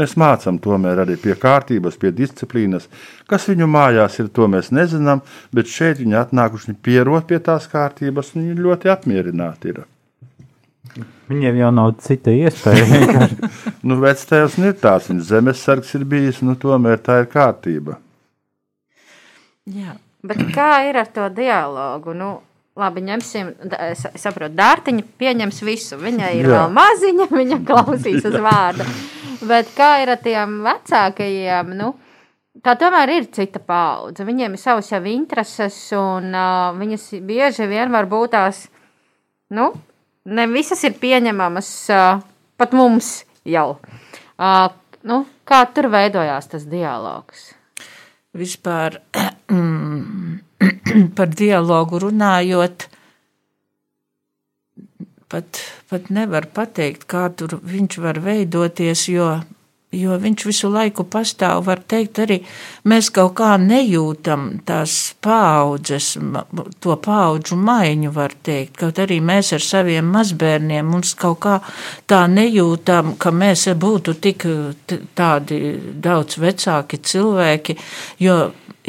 Mēs 0.00 0.16
mācām 0.20 0.60
tomēr 0.62 1.02
arī 1.04 1.18
pie 1.20 1.36
kārtības, 1.40 1.98
pie 2.00 2.12
disciplīnas. 2.16 2.88
Kas 3.28 3.48
viņu 3.50 3.68
mājās 3.70 4.20
ir, 4.22 4.30
to 4.32 4.48
mēs 4.50 4.72
nezinām, 4.74 5.22
bet 5.54 5.70
šeit 5.72 6.00
viņi 6.00 6.16
atnākuši 6.22 6.72
viņi 6.72 6.80
pierod 6.88 7.28
pie 7.28 7.40
tās 7.50 7.68
kārtības, 7.72 8.32
un 8.34 8.46
viņi 8.46 8.66
ļoti 8.68 8.92
apmierināti 8.94 9.74
ir. 9.74 9.84
Viņiem 11.26 11.58
jau 11.58 11.70
nav 11.74 11.94
cita 12.02 12.32
iespēja. 12.32 13.28
Nu, 13.86 14.00
Vectēvs 14.02 14.56
ir 14.58 14.72
tāds, 14.82 15.06
viņš 15.12 15.28
zemesargs 15.28 15.92
ir 15.94 16.02
bijis, 16.10 16.40
nu 16.42 16.56
tomēr 16.58 16.98
tā 17.06 17.20
ir 17.22 17.28
kārtība. 17.30 18.00
Jā. 19.70 19.94
Bet 20.26 20.40
kā 20.54 20.70
ir 20.88 20.98
ar 20.98 21.06
to 21.14 21.28
dialogu? 21.30 22.14
Nu, 22.16 22.30
labi, 22.76 23.02
ņemsim, 23.06 23.52
es 23.88 24.04
saprotu, 24.20 24.54
Dārtiņa 24.58 25.04
pieņems 25.20 25.62
visu. 25.66 25.98
Viņa 26.00 26.32
ir 26.36 26.48
Jā. 26.48 26.52
vēl 26.54 26.74
maziņa, 26.76 27.28
viņa 27.40 27.60
klausīs 27.68 28.26
uz 28.28 28.38
vārdu. 28.44 28.86
Bet 29.46 29.72
kā 29.76 29.96
ir 30.02 30.12
ar 30.14 30.20
tiem 30.22 30.60
vecākajiem? 30.64 31.74
Nu, 31.78 31.92
tā 32.64 32.76
tomēr 32.80 33.12
ir 33.16 33.28
cita 33.36 33.60
paudze. 33.60 34.24
Viņiem 34.28 34.56
ir 34.56 34.62
savas 34.62 34.90
jau 34.92 35.02
intereses, 35.10 35.76
un 35.96 36.32
uh, 36.32 36.72
viņas 36.78 37.10
bieži 37.26 37.68
vien 37.70 37.92
var 37.92 38.08
būt 38.10 38.34
tās, 38.36 38.64
nu, 39.56 39.70
ne 40.26 40.48
visas 40.52 40.82
ir 40.88 40.96
pieņemamas 41.00 41.74
uh, 41.92 42.24
pat 42.56 42.74
mums 42.76 43.20
jau. 43.46 43.76
Uh, 44.36 44.66
nu, 45.06 45.22
kā 45.48 45.62
tur 45.72 45.92
veidojās 45.92 46.52
tas 46.52 46.66
dialogs? 46.68 47.52
vispār 48.36 49.00
par 51.16 51.32
dialogu 51.34 52.00
runājot, 52.06 52.86
pat, 55.28 55.60
pat 55.90 56.10
nevar 56.14 56.48
pateikt, 56.54 57.06
kā 57.10 57.28
tur 57.36 57.58
viņš 57.62 57.98
var 58.02 58.20
veidoties, 58.22 59.06
jo, 59.10 59.28
jo 59.96 60.16
viņš 60.22 60.44
visu 60.48 60.70
laiku 60.72 61.06
pastāv, 61.10 61.64
var 61.66 61.82
teikt, 61.88 62.20
arī 62.24 62.38
mēs 62.88 63.10
kaut 63.14 63.34
kā 63.40 63.54
nejūtam 63.60 64.48
tās 64.66 65.14
paaudzes, 65.24 66.12
ma- 66.22 66.44
to 66.80 66.96
paudžu 67.02 67.58
maiņu, 67.58 68.12
var 68.14 68.34
teikt, 68.46 68.76
kaut 68.82 69.00
arī 69.02 69.18
mēs 69.24 69.52
ar 69.56 69.64
saviem 69.64 70.12
mazbērniem 70.14 70.86
mums 70.94 71.14
kaut 71.18 71.40
kā 71.46 71.56
tā 72.06 72.24
nejūtam, 72.30 73.16
ka 73.18 73.34
mēs 73.34 73.66
būtu 73.74 74.16
tik 74.22 74.46
tādi 75.18 75.60
daudz 76.06 76.38
vecāki 76.42 77.02
cilvēki, 77.02 77.78
jo 78.22 78.38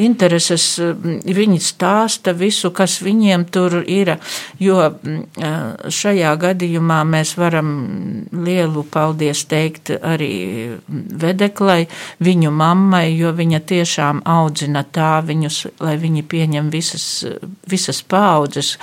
intereses 0.02 0.64
mm, 0.80 1.20
viņi 1.38 1.60
stāsta 1.62 2.34
visu, 2.36 2.70
kas 2.74 2.98
viņiem 3.04 3.46
tur 3.52 3.80
ir, 3.82 4.14
jo 4.62 4.80
mm, 4.88 5.88
šajā 5.92 6.34
gadījumā 6.40 7.00
mēs 7.08 7.34
varam 7.38 7.70
lielu 8.32 8.84
paldies 8.92 9.44
teikt 9.50 9.92
arī 9.98 10.32
vedeklai, 10.88 11.86
viņu 12.24 12.52
mammai, 12.54 13.06
jo 13.16 13.32
viņa 13.36 13.62
tiešām 13.72 14.22
audzina 14.28 14.84
tā 14.84 15.18
viņus, 15.26 15.64
lai 15.84 15.96
viņi 16.00 16.26
pieņem 16.28 16.70
visas, 16.74 17.08
visas 17.70 18.02
paudzes. 18.02 18.76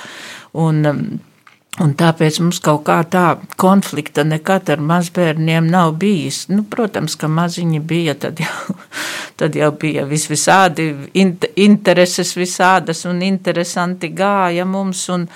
Un, 0.56 0.84
mm, 0.84 1.35
Un 1.84 1.92
tāpēc 2.00 2.38
mums 2.40 2.62
kaut 2.64 2.86
kā 2.88 3.02
tā 3.12 3.26
konflikta 3.60 4.24
nekad 4.24 4.70
ar 4.72 4.80
mazbērniem 4.80 5.68
nav 5.68 5.98
bijis. 6.00 6.46
Nu, 6.48 6.64
protams, 6.72 7.18
ka 7.20 7.28
maziņi 7.28 7.82
bija, 7.84 8.16
tad 8.16 8.40
jau, 8.40 8.76
tad 9.40 9.58
jau 9.60 9.74
bija 9.82 10.06
vis 10.08 10.30
visādi 10.32 10.88
int- 11.20 11.50
intereses 11.60 12.32
visādas 12.40 13.04
un 13.10 13.20
interesanti 13.28 14.14
gāja 14.16 14.64
mums 14.64 15.04
un, 15.12 15.28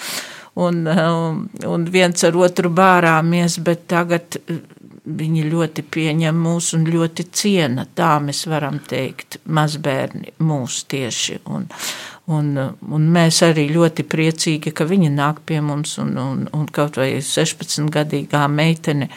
un, 0.63 0.81
um, 0.87 1.45
un 1.67 1.87
viens 1.91 2.23
ar 2.23 2.39
otru 2.39 2.71
bārāmies, 2.71 3.59
bet 3.65 3.83
tagad 3.91 4.39
uh, 4.39 4.61
viņi 5.09 5.45
ļoti 5.49 5.83
pieņem 5.91 6.39
mūs 6.45 6.73
un 6.77 6.85
ļoti 6.89 7.25
ciena, 7.35 7.85
tā 7.95 8.15
mēs 8.23 8.45
varam 8.49 8.79
teikt, 8.87 9.39
mazbērni 9.45 10.35
mūs 10.45 10.83
tieši. 10.91 11.39
Un, 11.51 11.67
Un, 12.29 12.49
un 12.93 13.05
mēs 13.09 13.39
arī 13.41 13.63
ļoti 13.73 14.03
priecīgi, 14.05 14.69
ka 14.77 14.85
viņi 14.85 15.07
nāk 15.09 15.39
pie 15.49 15.57
mums, 15.65 15.95
un, 16.01 16.11
un, 16.21 16.43
un 16.53 16.67
kaut 16.69 16.99
vai 16.99 17.07
16-gadīgā 17.25 18.43
meitene 18.53 19.07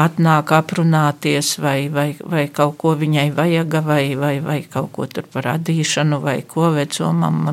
atnāk 0.00 0.54
aprunāties, 0.56 1.58
vai, 1.60 1.90
vai, 1.92 2.06
vai 2.24 2.46
kaut 2.48 2.78
ko 2.80 2.94
viņai 2.96 3.26
vajag, 3.36 3.76
vai, 3.84 4.04
vai, 4.16 4.38
vai 4.40 4.56
kaut 4.64 4.88
ko 4.96 5.04
tur 5.12 5.28
par 5.28 5.44
radīšanu, 5.50 6.22
vai 6.24 6.38
ko 6.48 6.70
vecumam, 6.72 7.44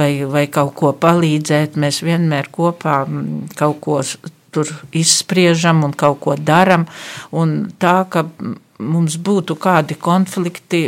vai, 0.00 0.10
vai 0.24 0.46
kaut 0.48 0.72
ko 0.80 0.94
palīdzēt. 1.04 1.76
Mēs 1.76 2.00
vienmēr 2.06 2.48
kopā 2.54 3.02
mm, 3.04 3.52
kaut 3.60 3.82
ko 3.84 4.00
tur 4.54 4.72
izspriežam 4.96 5.84
un 5.84 5.92
kaut 5.92 6.22
ko 6.24 6.40
daram, 6.40 6.88
un 7.36 7.58
tā, 7.76 7.98
ka 8.08 8.24
mm, 8.24 8.56
mums 8.88 9.20
būtu 9.20 9.60
kādi 9.60 10.00
konflikti. 10.00 10.86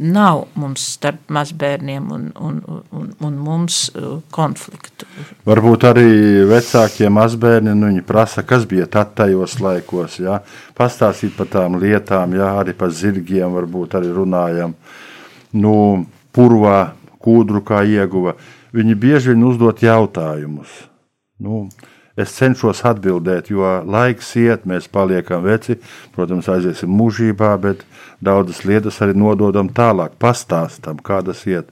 Nav 0.00 0.46
mums 0.56 0.80
starp 0.94 1.26
mazbērniem 1.28 2.06
un, 2.14 2.22
un, 2.40 2.60
un, 2.96 3.08
un 3.20 3.34
mums 3.36 3.82
uh, 3.92 4.14
konfliktu. 4.32 5.04
Varbūt 5.44 5.84
arī 5.90 6.06
vecākie 6.48 7.10
mazbērni 7.12 7.74
nu, 7.76 7.90
prasa, 8.08 8.40
kas 8.48 8.64
bija 8.70 8.88
tad 8.88 9.12
tajos 9.18 9.58
laikos. 9.60 10.16
Ja? 10.24 10.38
Pastāstīt 10.78 11.36
par 11.36 11.50
tām 11.52 11.76
lietām, 11.82 12.32
ja? 12.38 12.54
arī 12.62 12.72
par 12.78 12.94
zirgiem, 12.96 13.52
varbūt 13.58 13.98
arī 14.00 14.14
runājam. 14.16 14.72
Nu, 15.52 15.74
purvā, 16.32 16.78
kūdru 17.20 17.60
kā 17.66 17.84
ieguva. 17.84 18.38
Viņi 18.72 18.96
bieži 18.96 19.34
vien 19.34 19.44
uzdot 19.50 19.82
jautājumus. 19.84 20.72
Nu, 21.44 21.66
es 22.16 22.34
cenšos 22.36 22.82
atbildēt, 22.88 23.50
jo 23.54 23.66
laiks 23.86 24.34
iet, 24.40 24.66
mēs 24.68 24.88
paliekam 24.92 25.44
veci. 25.46 25.78
Protams, 26.16 26.48
aiziesim 26.50 26.92
mūžībā, 26.96 27.54
bet 27.62 27.84
daudzas 28.24 28.64
lietas 28.64 29.00
arī 29.04 29.16
nododam 29.18 29.70
tālāk, 29.74 30.18
pastāstam, 30.20 31.02
kādas 31.04 31.46
iet. 31.50 31.70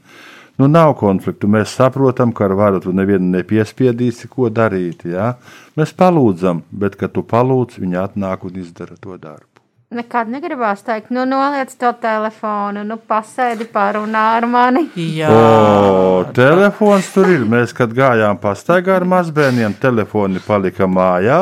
Nu, 0.58 0.66
nav 0.66 0.96
konfliktu. 0.98 1.46
Mēs 1.46 1.76
saprotam, 1.78 2.32
ka 2.34 2.48
ar 2.48 2.56
varu 2.58 2.80
tu 2.82 2.92
nevienu 2.94 3.30
nepiespiedīsi, 3.36 4.26
ko 4.32 4.50
darīt. 4.50 5.04
Ja? 5.06 5.36
Mēs 5.78 5.94
palūdzam, 5.94 6.64
bet, 6.70 6.98
kad 6.98 7.14
tu 7.14 7.22
palūdz, 7.22 7.78
viņi 7.78 8.00
atnāk 8.02 8.48
un 8.48 8.58
izdara 8.58 8.98
to 8.98 9.14
darbu. 9.14 9.47
Nekad 9.88 10.28
negribās 10.28 10.82
teikt, 10.84 11.06
nu, 11.16 11.22
noliec 11.24 11.70
to 11.80 11.88
telefonu, 11.96 12.82
nu, 12.84 12.98
pasēdi 13.08 13.64
parunā 13.72 14.24
ar 14.36 14.44
mani. 14.44 14.82
Jā, 15.00 15.30
O, 15.32 16.26
telefons 16.36 17.08
tur 17.14 17.30
ir. 17.32 17.46
Mēs, 17.48 17.72
kad 17.72 17.94
gājām 17.96 18.36
pastaigā 18.42 18.98
ar 18.98 19.06
mazbērniem, 19.08 19.78
telefoni 19.80 20.44
palika 20.44 20.84
mājā. 20.84 21.38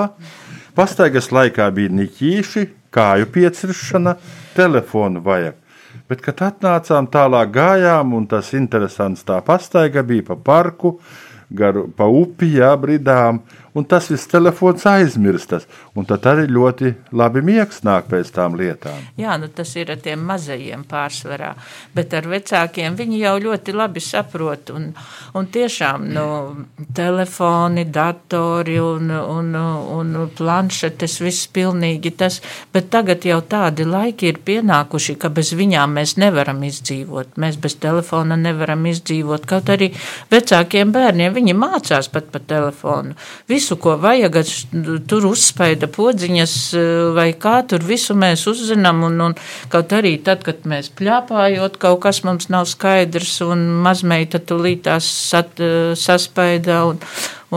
Pastaigas 0.78 1.32
laikā 1.34 1.66
bija 1.74 1.90
niķīši, 1.99 2.64
kāju 2.94 3.26
pieciršana, 3.34 4.14
telefonu 4.55 5.26
vajag. 5.26 5.59
Bet, 6.07 6.22
kad 6.22 6.47
atnācām 6.53 7.11
tālāk, 7.11 7.51
gājām, 7.51 8.14
un 8.14 8.30
tas 8.30 8.55
interesants 8.55 9.26
tā 9.26 9.40
pastaiga 9.42 10.07
bija 10.07 10.28
pa 10.30 10.38
parku, 10.38 11.01
garu, 11.51 11.88
pa 11.90 12.07
upi, 12.07 12.55
jā, 12.61 12.70
bridām, 12.78 13.42
un 13.77 13.85
tas 13.85 14.09
viss 14.11 14.29
telefons 14.31 14.87
aizmirstas. 14.89 15.66
Un 15.97 16.07
tad 16.09 16.24
arī 16.29 16.47
ļoti 16.49 16.93
labi 17.16 17.43
miegs 17.45 17.83
nāk 17.85 18.09
pēc 18.11 18.31
tām 18.33 18.57
lietām. 18.59 18.97
Jā, 19.20 19.37
nu 19.41 19.51
tas 19.53 19.72
ir 19.77 19.93
ar 19.93 20.01
tiem 20.03 20.22
mazajiem 20.29 20.85
pārsvarā, 20.89 21.53
bet 21.97 22.14
ar 22.16 22.29
vecākiem 22.31 22.97
viņi 22.97 23.20
jau 23.20 23.35
ļoti 23.47 23.74
labi 23.77 24.03
saprot. 24.05 24.72
Un, 24.77 24.89
un 25.37 25.49
tiešām 25.53 26.07
nu, 26.16 26.27
telefoni, 26.97 27.87
datori 27.93 28.79
un, 28.81 29.12
un, 29.12 29.53
un 29.99 30.16
planšetes, 30.37 31.18
viss 31.24 31.51
pilnīgi 31.53 32.14
tas. 32.16 32.41
Bet 32.72 32.91
tagad 32.95 33.24
jau 33.29 33.43
tādi 33.45 33.85
laiki 33.89 34.31
ir 34.33 34.41
pienākuši, 34.47 35.18
ka 35.20 35.31
bez 35.37 35.53
viņām 35.57 35.97
mēs 36.01 36.16
nevaram 36.20 36.62
izdzīvot. 36.66 37.37
Mēs 37.41 37.61
bez 37.61 37.77
telefona 37.83 38.39
nevaram 38.41 38.89
izdzīvot. 38.89 39.45
Kaut 39.49 39.68
arī 39.72 39.93
vecākiem 40.33 40.93
bērniem 40.97 41.37
viņi 41.37 41.57
mācās 41.57 42.09
pat 42.12 42.33
pa 42.33 42.41
telefonu. 42.41 43.16
Visu, 43.66 43.80
ko 43.82 43.96
vajag, 43.98 44.36
tur 45.10 45.24
uzspaida 45.26 45.88
podziņas 45.90 46.52
vai 47.16 47.32
kā 47.34 47.56
tur 47.66 47.82
visu 47.82 48.14
mēs 48.14 48.44
uzzinām. 48.46 49.00
Un, 49.08 49.16
un 49.24 49.32
kaut 49.72 49.90
arī 49.90 50.12
tad, 50.22 50.44
kad 50.46 50.62
mēs 50.70 50.92
pļāpājot, 50.94 51.74
kaut 51.82 51.98
kas 52.04 52.22
mums 52.22 52.46
nav 52.46 52.68
skaidrs 52.70 53.40
un 53.42 53.64
mazmeita 53.82 54.38
tulītās 54.38 55.08
sat, 55.32 55.58
saspaida 55.98 56.84
un, 56.92 57.02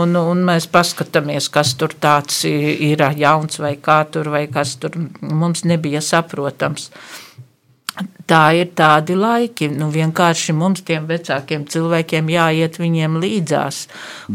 un, 0.02 0.18
un 0.18 0.42
mēs 0.50 0.66
paskatāmies, 0.74 1.52
kas 1.54 1.76
tur 1.78 1.94
tāds 1.94 2.42
ir 2.50 3.06
jauns 3.22 3.62
vai 3.62 3.76
kā 3.78 4.02
tur 4.10 4.34
vai 4.34 4.48
kas 4.50 4.80
tur 4.82 4.98
mums 5.22 5.62
nebija 5.62 6.02
saprotams. 6.02 6.90
Tā 8.30 8.44
ir 8.54 8.70
tādi 8.78 9.16
laiki. 9.18 9.72
Nu, 9.74 9.90
vienkārši 9.94 10.54
mums, 10.54 10.84
tiem 10.86 11.08
vecākiem 11.10 11.66
cilvēkiem, 11.70 12.30
jāiet 12.30 12.78
viņiem 12.78 13.18
līdzās. 13.24 13.82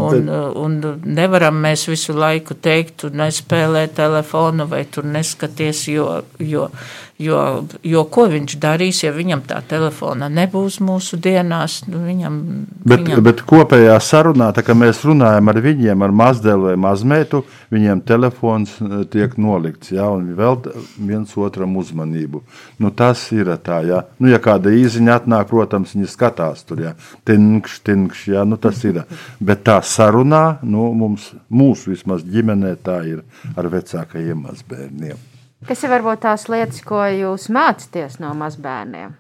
Un, 0.02 0.26
un 0.58 0.76
nevaram 1.04 1.60
mēs 1.62 1.86
visu 1.90 2.16
laiku 2.18 2.58
teikt, 2.58 2.96
tu 3.04 3.12
nespēlē 3.14 3.86
telefonu 3.94 4.66
vai 4.70 4.82
tur 4.90 5.06
neskaties, 5.06 5.86
jo, 5.94 6.08
jo 6.42 6.68
Jo, 7.14 7.62
jo 7.86 8.00
ko 8.10 8.24
viņš 8.26 8.56
darīs, 8.58 9.04
ja 9.04 9.12
viņam 9.14 9.44
tā 9.46 9.60
telefona 9.70 10.26
nebūs 10.26 10.80
mūsu 10.82 11.14
dienās? 11.22 11.84
Nu, 11.86 12.00
viņam, 12.02 12.38
bet, 12.82 13.04
viņam... 13.04 13.20
bet 13.22 13.42
kopējā 13.46 13.94
sarunā, 14.02 14.48
tā 14.56 14.64
kā 14.66 14.74
mēs 14.74 15.04
runājam 15.06 15.52
ar 15.52 15.60
viņiem, 15.62 16.02
ar 16.02 16.14
mazdēlu 16.18 16.72
vai 16.72 16.74
mazmētu, 16.88 17.44
viņiem 17.70 18.02
telefons 18.08 18.74
eh, 18.82 18.96
tiek 19.12 19.36
nolikts, 19.38 19.92
jā, 19.94 20.08
un 20.10 20.32
vēl 20.34 20.58
viens 21.06 21.36
otram 21.38 21.76
uzmanību. 21.78 22.42
Nu, 22.82 22.90
tas 22.90 23.22
ir 23.36 23.52
tā, 23.62 23.83
jā. 23.88 24.00
Nu, 24.20 24.30
ja 24.32 24.40
kāda 24.42 24.72
īziņa 24.74 25.18
atnāk, 25.20 25.48
protams, 25.50 25.94
viņi 25.96 26.10
skatās 26.10 26.64
tur, 26.68 26.82
jā, 26.84 26.94
tinkš, 27.28 27.78
tinkš, 27.86 28.24
jā, 28.34 28.46
nu 28.48 28.58
tas 28.60 28.80
ir. 28.88 29.02
Bet 29.40 29.64
tā 29.66 29.80
sarunā, 29.84 30.60
nu, 30.62 30.90
mums, 30.96 31.30
mūsu 31.50 31.94
vismaz 31.94 32.24
ģimenē 32.26 32.74
tā 32.84 33.00
ir 33.10 33.22
ar 33.56 33.70
vecākajiem 33.72 34.46
mazbērniem. 34.48 35.20
Kas 35.64 35.80
ir 35.84 35.94
varbūt 35.94 36.24
tās 36.26 36.48
lietas, 36.52 36.82
ko 36.84 37.04
jūs 37.08 37.48
mācāties 37.52 38.18
no 38.20 38.34
mazbērniem? 38.36 39.14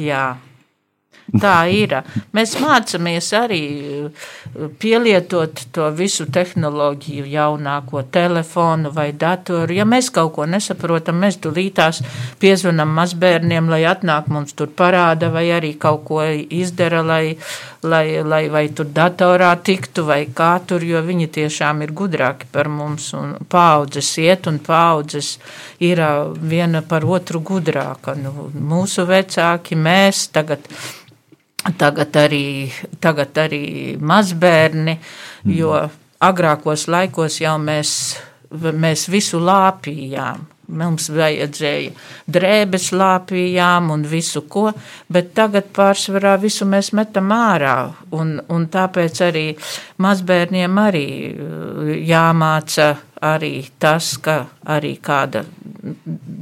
Jā. 0.00 0.38
Tā 1.30 1.68
ir. 1.70 1.92
Mēs 2.34 2.56
mācāmies 2.58 3.28
arī 3.38 3.60
pielietot 4.82 5.62
to 5.74 5.86
visu 5.94 6.26
tehnoloģiju, 6.26 7.26
jaunāko 7.30 8.02
telefonu 8.10 8.90
vai 8.94 9.10
datoru. 9.14 9.76
Ja 9.76 9.86
mēs 9.86 10.10
kaut 10.14 10.32
ko 10.34 10.46
nesaprotam, 10.50 11.20
mēs 11.22 11.38
tulītās 11.44 12.02
piezvanām 12.42 12.90
mazbērniem, 12.98 13.70
lai 13.70 13.84
atnāk 13.86 14.30
mums 14.32 14.56
tur 14.58 14.72
parāda 14.74 15.30
vai 15.30 15.46
arī 15.54 15.76
kaut 15.78 16.02
ko 16.08 16.24
izdara, 16.26 17.04
lai, 17.06 17.36
lai, 17.86 18.04
lai 18.26 18.42
vai 18.50 18.66
tur 18.74 18.90
datorā 18.90 19.52
tiktu 19.62 20.08
vai 20.08 20.24
kā 20.34 20.56
tur, 20.66 20.82
jo 20.82 21.02
viņi 21.06 21.30
tiešām 21.38 21.84
ir 21.86 21.94
gudrāki 21.94 22.50
par 22.50 22.68
mums 22.68 23.12
paudzes 23.50 24.10
iet 24.18 24.50
un 24.50 24.58
paudzes 24.58 25.36
ir 25.78 26.02
viena 26.42 26.82
par 26.82 27.06
otru 27.06 27.38
gudrāka. 27.38 28.16
Nu, 28.18 28.50
mūsu 28.50 29.06
vecāki, 29.06 29.78
mēs 29.78 30.26
tagad 30.34 30.66
tagad 31.78 32.16
arī, 32.16 32.70
tagad 33.00 33.36
arī 33.38 33.64
mazbērni, 34.00 34.96
mm. 34.96 35.52
jo 35.56 35.74
agrākos 36.20 36.86
laikos 36.88 37.40
jau 37.40 37.56
mēs, 37.60 37.92
mēs 38.50 39.08
visu 39.12 39.40
lāpījām. 39.42 40.48
Mums 40.70 41.08
vajadzēja 41.10 41.90
drēbes 42.30 42.92
lāpījām 42.94 43.88
un 43.90 44.04
visu 44.06 44.44
ko, 44.46 44.68
bet 45.10 45.32
tagad 45.34 45.72
pārsvarā 45.74 46.36
visu 46.38 46.68
mēs 46.70 46.92
metam 46.94 47.32
ārā. 47.34 47.74
Un, 48.14 48.36
un 48.46 48.68
tāpēc 48.70 49.22
arī 49.26 49.44
mazbērniem 49.98 50.78
arī 50.84 51.06
jāmāca 52.06 52.92
arī 53.22 53.68
tas, 53.78 54.14
ka 54.22 54.36
arī 54.70 54.94
kāda 55.02 55.44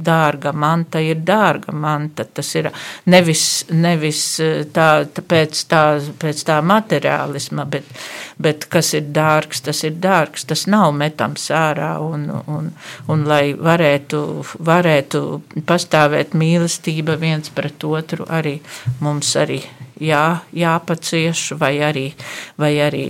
dārga 0.09 0.51
manta 0.55 1.01
ir 1.03 1.21
dārga 1.27 1.73
manta. 1.75 2.25
Tas 2.25 2.49
ir 2.55 2.69
nevis, 3.11 3.43
nevis 3.71 4.21
tā, 4.73 4.87
tā, 5.05 5.23
pēc, 5.33 5.63
tā, 5.71 5.83
pēc 6.21 6.43
tā 6.47 6.59
materiālisma, 6.65 7.65
bet, 7.69 7.87
bet 8.41 8.67
kas 8.71 8.93
ir 8.97 9.11
dārgs, 9.15 9.63
tas 9.65 9.83
ir 9.87 9.99
dārgs. 10.01 10.47
Tas 10.49 10.65
nav 10.71 10.93
metams 10.97 11.49
ārā. 11.55 11.91
Un, 12.03 12.29
un, 12.47 12.71
un 13.11 13.27
lai 13.27 13.53
varētu, 13.53 14.23
varētu 14.71 15.23
pastāvēt 15.67 16.35
mīlestība 16.39 17.19
viens 17.19 17.51
pret 17.53 17.83
otru, 17.87 18.27
arī 18.29 18.59
mums 19.03 19.35
arī 19.39 19.61
jā, 19.99 20.39
jāpacieš 20.55 21.53
vai 21.59 21.75
arī, 21.83 22.07
vai 22.59 22.73
arī 22.83 23.05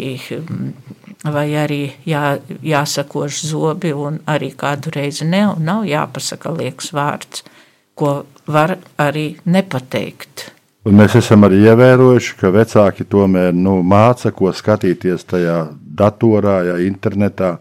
vai 1.23 1.47
arī 1.59 1.81
jā, 2.07 2.39
jāsakož 2.63 3.41
zobi, 3.49 3.91
un 3.93 4.21
arī 4.29 4.53
kādu 4.55 4.93
reizi 4.95 5.27
ne, 5.27 5.43
nav 5.59 5.83
jāpasaka 5.87 6.53
liekas 6.55 6.93
vārds, 6.95 7.43
ko 7.99 8.23
var 8.47 8.77
arī 8.97 9.33
nepateikt. 9.45 10.49
Un 10.87 10.95
mēs 10.95 11.17
esam 11.19 11.43
arī 11.43 11.59
ievērojuši, 11.67 12.37
ka 12.39 12.53
vecāki 12.55 13.03
tomēr 13.03 13.51
nu, 13.53 13.81
māca, 13.83 14.31
ko 14.31 14.53
skatīties 14.55 15.27
tajā 15.27 15.57
datorā, 15.99 16.61
ja 16.69 16.77
internetā, 16.79 17.57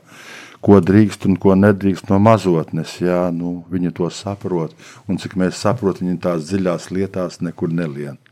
ko 0.63 0.79
drīkst 0.83 1.27
un 1.27 1.35
ko 1.43 1.57
nedrīkst 1.59 2.09
no 2.13 2.21
mazotnes. 2.23 2.95
Jā, 3.03 3.27
nu, 3.35 3.65
viņi 3.71 3.93
to 3.99 4.11
saprot, 4.15 4.79
un 5.11 5.19
cik 5.19 5.35
mēs 5.39 5.59
saprotam, 5.59 6.07
viņi 6.07 6.23
tās 6.29 6.47
dziļās 6.47 6.89
lietās 6.95 7.43
nekur 7.43 7.75
nelien. 7.75 8.23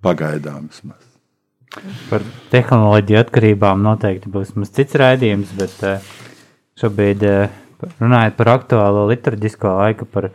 Pagaidām 0.00 0.72
vismaz. 0.72 1.09
Par 2.10 2.24
tehnoloģiju 2.50 3.18
atkarībām 3.20 3.82
noteikti 3.84 4.30
būs 4.32 4.56
mums 4.56 4.72
cits 4.74 4.96
raidījums, 4.98 5.52
bet 5.58 5.74
eh, 5.86 6.06
šobrīd 6.80 7.22
eh, 7.28 7.52
runājot 8.02 8.38
par 8.38 8.50
aktuālo 8.56 9.04
liturģisko 9.10 9.74
laiku, 9.78 10.08
par 10.10 10.32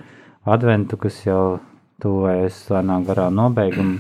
adventu, 0.48 1.00
kas 1.02 1.18
jau 1.26 1.58
tuvojas 2.02 2.62
lēnām 2.72 3.04
garā 3.08 3.28
nobeigumu. 3.34 4.00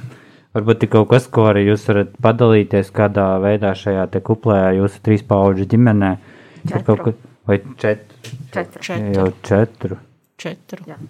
Varbūt 0.55 0.85
ir 0.85 0.91
kaut 0.93 1.09
kas, 1.11 1.27
ko 1.27 1.49
arī 1.49 1.65
jūs 1.65 1.83
varat 1.89 2.15
padalīties, 2.23 2.93
kādā 2.95 3.27
veidā 3.43 3.73
šajā 3.75 4.07
te 4.13 4.23
kuplē 4.23 4.61
jūsu 4.77 5.03
trīs 5.03 5.25
pauģu 5.27 5.67
ģimenē. 5.75 6.13
Četru. 6.63 6.95
Kaut, 7.01 7.27
vai 7.49 7.59
četru? 7.75 8.31
Četru. 8.55 8.85
Četru. 8.87 9.11
Jau 9.17 9.27
četru. 9.43 9.99
Četru. 10.39 10.87
Jā. 10.87 11.01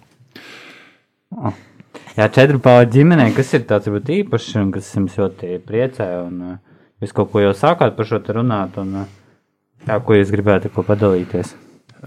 Oh. 1.36 1.65
Jā, 2.16 2.30
četru 2.32 2.56
pauģu 2.64 2.94
ģimenē, 2.94 3.26
kas 3.36 3.50
ir 3.58 3.66
tāds 3.68 3.90
varbūt 3.90 4.08
īpašs 4.14 4.54
un 4.56 4.70
kas 4.72 4.86
jums 4.94 5.18
ļoti 5.20 5.58
priecē. 5.68 6.06
Un, 6.24 6.38
uh, 6.40 6.84
jūs 7.04 7.12
kaut 7.12 7.28
ko 7.34 7.42
jau 7.42 7.52
sākāt 7.52 7.92
par 7.98 8.08
šo 8.08 8.22
te 8.24 8.32
runāt, 8.32 8.78
un 8.80 9.02
uh, 9.02 9.10
jā, 9.84 9.98
ko 10.00 10.16
jūs 10.16 10.32
gribētu 10.32 10.70
ko 10.72 10.84
padalīties? 10.86 11.52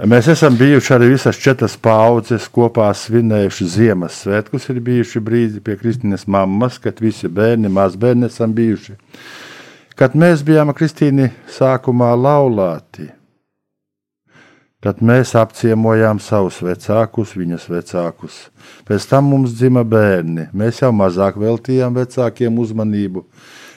Mēs 0.09 0.31
esam 0.33 0.57
bijuši 0.57 0.95
arī 0.95 1.11
visas 1.11 1.37
četras 1.37 1.75
paudzes 1.77 2.47
kopā 2.49 2.87
svinējuši 2.97 3.69
Ziemassvētkus. 3.75 4.65
Ir 4.73 4.81
bijuši 4.89 5.21
brīži 5.21 5.61
pie 5.61 5.77
Kristīnas 5.77 6.25
mammas, 6.25 6.81
kad 6.81 7.01
visi 7.05 7.29
bērni, 7.29 7.69
mazbērni 7.69 8.31
esam 8.31 8.57
bijuši. 8.57 8.97
Kad 9.99 10.17
mēs 10.17 10.41
bijām 10.47 10.73
Kristīni 10.73 11.29
sākumā 11.53 12.15
laulāti, 12.17 13.11
Tad 14.79 15.01
mēs 15.03 15.33
apciemojām 15.35 16.21
savus 16.23 16.61
vecākus, 16.63 17.33
viņas 17.35 17.65
vecākus. 17.67 18.35
Pēc 18.87 19.09
tam 19.11 19.25
mums 19.27 19.51
dzima 19.59 19.83
bērni. 19.83 20.45
Mēs 20.55 20.79
jau 20.79 20.93
mazāk 20.95 21.35
veltījām 21.41 21.97
vecākiem 21.99 22.61
uzmanību. 22.63 23.25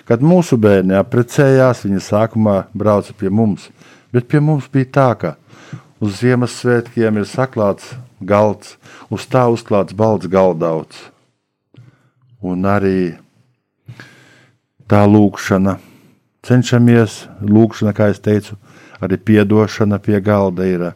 Kad 0.07 0.22
mūsu 0.22 0.55
bērni 0.62 0.94
apprecējās, 0.94 1.82
viņi 1.88 2.05
sākumā 2.07 2.57
brauca 2.70 3.16
pie 3.18 3.32
mums. 3.34 3.66
Bet 4.14 4.30
pie 4.30 4.38
mums 4.38 4.70
bija 4.70 4.92
tā, 4.94 5.09
ka 5.18 5.34
uz 5.98 6.20
Ziemassvētkiem 6.22 7.18
ir 7.18 7.26
saklāts 7.26 7.96
galds, 8.22 8.76
uz 9.11 9.26
tā 9.26 9.48
uzklāts 9.50 9.98
balts 9.98 10.30
galdauts. 10.30 11.09
Un 12.42 12.62
arī 12.62 13.16
tā 14.86 15.03
lūkšana. 15.07 15.80
Cenšamies, 16.46 17.24
lūkšana, 17.42 17.90
kā 17.94 18.11
es 18.14 18.22
teicu, 18.22 18.55
arī 19.03 19.18
piedošana 19.18 19.98
pie 20.03 20.20
galda 20.22 20.66
ir, 20.68 20.86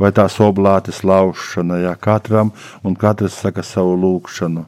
vai 0.00 0.10
tās 0.16 0.38
oblātes 0.40 1.02
laušana, 1.04 1.82
ja 1.84 1.94
katram 1.94 2.54
un 2.82 2.96
katrs 2.96 3.36
saka 3.44 3.62
savu 3.66 3.94
lūkšanu. 4.00 4.64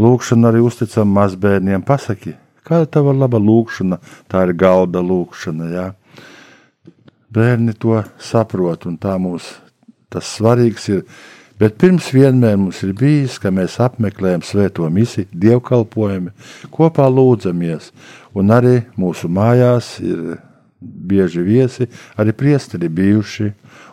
Lūkšanu 0.00 0.50
arī 0.50 0.60
uzticam 0.64 1.10
mazbērniem. 1.14 1.82
Pasaki, 1.86 2.34
kāda 2.66 2.86
tava 2.98 3.14
laba 3.14 3.38
lūkšana, 3.38 3.98
tā 4.30 4.44
ir 4.46 4.54
galda 4.58 5.02
lūkšana. 5.04 5.72
Ja? 5.74 5.88
bērni 7.30 7.74
to 7.78 8.02
saprot, 8.18 8.86
un 8.86 8.98
tā 8.98 9.16
mums 9.18 9.54
tas 10.10 10.26
svarīgs 10.36 10.88
ir. 10.90 11.04
Bet 11.60 11.76
pirms 11.76 12.08
vienmēr 12.14 12.56
mums 12.56 12.80
ir 12.86 12.94
bijis, 12.96 13.36
ka 13.38 13.52
mēs 13.52 13.76
apmeklējam 13.84 14.42
svēto 14.46 14.88
misiju, 14.90 15.28
dievkalpojam, 15.42 16.30
kopā 16.72 17.04
lūdzamies, 17.12 17.90
un 18.32 18.54
arī 18.54 18.78
mūsu 18.96 19.28
mājās 19.28 19.98
ir 20.00 20.38
bieži 20.80 21.44
viesi, 21.44 21.88
arī 22.16 22.34
priesteri 22.36 22.88
bijuši, 22.88 23.50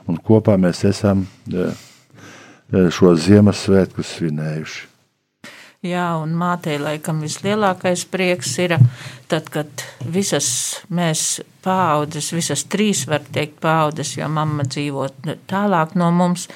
un 0.08 0.20
kopā 0.24 0.58
mēs 0.60 0.86
esam 0.88 1.26
eh, 1.52 1.72
eh, 1.72 2.92
šo 2.92 3.16
Ziemassvētku 3.16 4.04
svinējuši. 4.04 4.86
Jā, 5.86 6.08
un 6.18 6.32
mātei 6.34 6.80
laikam 6.82 7.20
vislielākais 7.22 8.08
prieks 8.10 8.56
ir 8.64 8.74
tad, 9.30 9.52
kad 9.54 9.84
visas 10.10 10.48
mēs 10.90 11.44
paaudzes, 11.62 12.32
visas 12.34 12.64
trīs 12.66 13.04
var 13.08 13.22
teikt 13.32 13.60
paaudzes, 13.62 14.16
jo 14.18 14.26
mamma 14.26 14.66
dzīvo 14.66 15.06
tālāk 15.48 15.94
no 16.00 16.10
mums, 16.12 16.48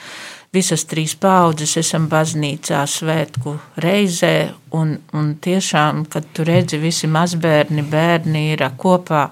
visas 0.52 0.88
trīs 0.90 1.14
paaudzes 1.22 1.78
esam 1.78 2.10
baznīcā 2.10 2.82
svētku 2.90 3.54
reizē, 3.86 4.52
un, 4.74 4.98
un 5.14 5.36
tiešām, 5.38 6.08
kad 6.10 6.26
tu 6.34 6.48
redzi 6.48 6.82
visi 6.82 7.08
mazbērni, 7.12 7.86
bērni 7.94 8.48
ir 8.56 8.66
kopā, 8.82 9.28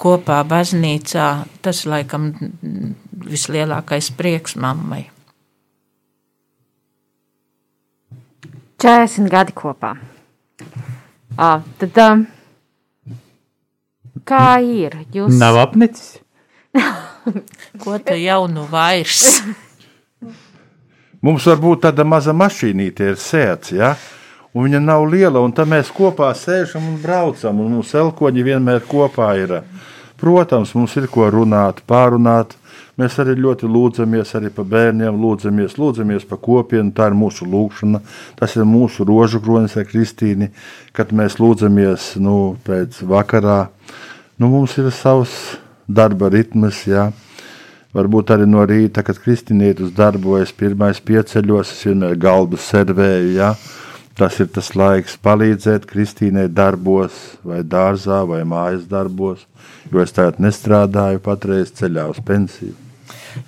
kopā 0.00 0.40
baznīcā, 0.48 1.28
tas 1.64 1.84
laikam 1.88 2.32
vislielākais 3.30 4.10
prieks 4.16 4.56
mammai. 4.56 5.04
40 8.80 9.28
gadi 9.28 9.52
kopā. 9.52 9.92
À, 11.36 11.60
tad, 11.80 11.98
um, 12.00 12.22
kā 14.24 14.44
ir? 14.64 14.96
Jūs 15.12 15.36
Nav 15.40 15.58
apnicis. 15.60 16.16
Ko 17.82 17.98
tu 18.00 18.16
jaunu 18.16 18.64
vairs? 18.70 19.42
Mums 21.24 21.44
var 21.50 21.60
būt 21.60 21.84
tāda 21.84 22.06
maza 22.08 22.32
mašīnīte, 22.32 23.12
ir 23.12 23.20
sēts, 23.20 23.74
ja? 23.76 23.92
Un 24.54 24.66
viņa 24.66 24.80
nav 24.82 25.06
liela, 25.10 25.42
un 25.44 25.52
tad 25.54 25.70
mēs 25.70 25.92
kopā 25.94 26.30
sēžam 26.34 26.88
un 26.90 26.98
braucam, 27.02 27.60
un 27.62 27.78
mūsu 27.78 28.00
elkoņi 28.00 28.46
vienmēr 28.46 28.82
kopā 28.88 29.32
ir. 29.38 29.60
Protams, 30.20 30.74
mums 30.76 30.96
ir 31.00 31.06
ko 31.08 31.30
runāt, 31.32 31.80
pārunāt. 31.88 32.56
Mēs 33.00 33.14
arī 33.22 33.32
ļoti 33.40 33.68
lūdzamies 33.70 34.34
arī 34.36 34.50
par 34.52 34.66
bērniem, 34.68 35.16
lūdzamies, 35.16 35.78
lūdzamies 35.80 36.26
par 36.28 36.42
kopienu. 36.44 36.92
Tā 36.92 37.06
ir 37.08 37.16
mūsu 37.16 37.46
lūkšana, 37.48 38.02
tas 38.36 38.56
ir 38.58 38.66
mūsu 38.68 39.06
rožu 39.08 39.40
kronis 39.40 39.78
ar 39.80 39.86
Kristīni, 39.88 40.50
kad 40.92 41.14
mēs 41.16 41.38
lūdzamies 41.40 42.12
nu, 42.20 42.58
pēc 42.66 43.00
vakarā. 43.08 43.70
Nu, 44.36 44.50
mums 44.52 44.76
ir 44.76 44.90
savs 44.92 45.32
darba 45.88 46.28
ritms, 46.34 46.84
jā. 46.90 47.08
Varbūt 47.96 48.34
arī 48.34 48.44
no 48.46 48.66
rīta, 48.68 49.02
kad 49.06 49.18
Kristīna 49.18 49.70
iet 49.70 49.80
uz 49.80 49.94
darbu, 49.96 50.36
es 50.42 50.52
pirmais 50.52 51.00
pieceļos, 51.00 51.72
es 51.72 51.88
vienmēr 51.88 52.20
galdu 52.20 52.60
servēju. 52.60 53.32
Ja? 53.38 53.54
Tas 54.18 54.36
ir 54.42 54.50
tas 54.52 54.72
laiks 54.76 55.16
palīdzēt 55.22 55.86
Kristīnai 55.88 56.48
darbos, 56.52 57.16
vai 57.46 57.62
dārzā, 57.62 58.20
vai 58.28 58.42
mājas 58.48 58.84
darbos, 58.90 59.46
jo 59.92 60.02
es 60.02 60.12
tagad 60.16 60.42
nestrādāju, 60.42 61.22
patreiz 61.24 61.72
ceļā 61.78 62.10
uz 62.10 62.20
pensiju. 62.26 62.76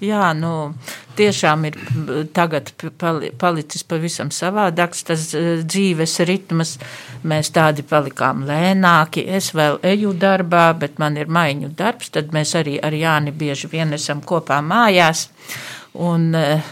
Jā, 0.03 0.31
nu, 0.37 0.73
tiešām 1.19 1.67
ir 1.69 1.77
tagad 2.35 2.71
pali, 2.99 3.33
palicis 3.39 3.85
pavisam 3.89 4.31
savādāks 4.35 5.03
tas 5.09 5.29
eh, 5.39 5.63
dzīves 5.67 6.19
ritms. 6.29 6.77
Mēs 7.29 7.53
tādi 7.55 7.85
palikām 7.87 8.45
lēnāki. 8.49 9.27
Es 9.27 9.53
vēl 9.57 9.81
eju 9.93 10.15
darbā, 10.19 10.69
bet 10.79 11.03
man 11.03 11.19
ir 11.21 11.31
maiņu 11.33 11.73
darbs. 11.79 12.13
Tad 12.15 12.33
mēs 12.35 12.55
arī 12.59 12.79
ar 12.83 12.95
Jāni 12.97 13.35
bieži 13.35 13.71
vien 13.73 13.95
esam 13.99 14.23
kopā 14.23 14.61
mājās. 14.65 15.29
Un, 15.93 16.31
eh, 16.39 16.63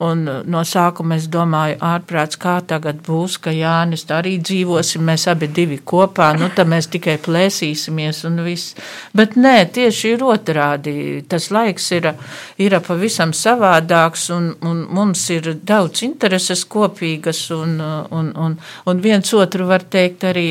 Un 0.00 0.22
no 0.24 0.60
sākuma 0.64 1.18
es 1.20 1.26
domāju, 1.28 1.74
ārprāts, 1.84 2.38
kā 2.40 2.54
tagad 2.64 3.02
būs, 3.04 3.34
ka 3.44 3.52
Jānis 3.52 4.06
arī 4.16 4.38
dzīvosim, 4.40 5.02
mēs 5.04 5.26
abi 5.28 5.50
divi 5.52 5.76
kopā, 5.76 6.30
nu 6.40 6.48
tad 6.56 6.70
mēs 6.72 6.88
tikai 6.94 7.18
plēsīsimies 7.20 8.22
un 8.30 8.40
viss. 8.46 8.78
Bet 9.12 9.36
nē, 9.36 9.66
tieši 9.76 10.14
ir 10.14 10.24
otrādi. 10.24 10.94
Tas 11.28 11.50
laiks 11.52 11.90
ir, 11.98 12.08
ir 12.56 12.78
pavisam 12.86 13.36
savādāks 13.36 14.30
un, 14.32 14.54
un 14.64 14.86
mums 14.88 15.26
ir 15.36 15.52
daudz 15.68 16.06
intereses 16.08 16.64
kopīgas 16.64 17.44
un, 17.52 17.76
un, 17.84 18.32
un, 18.40 18.58
un 18.88 19.04
viens 19.04 19.36
otru 19.36 19.68
var 19.68 19.84
teikt 19.84 20.30
arī. 20.32 20.48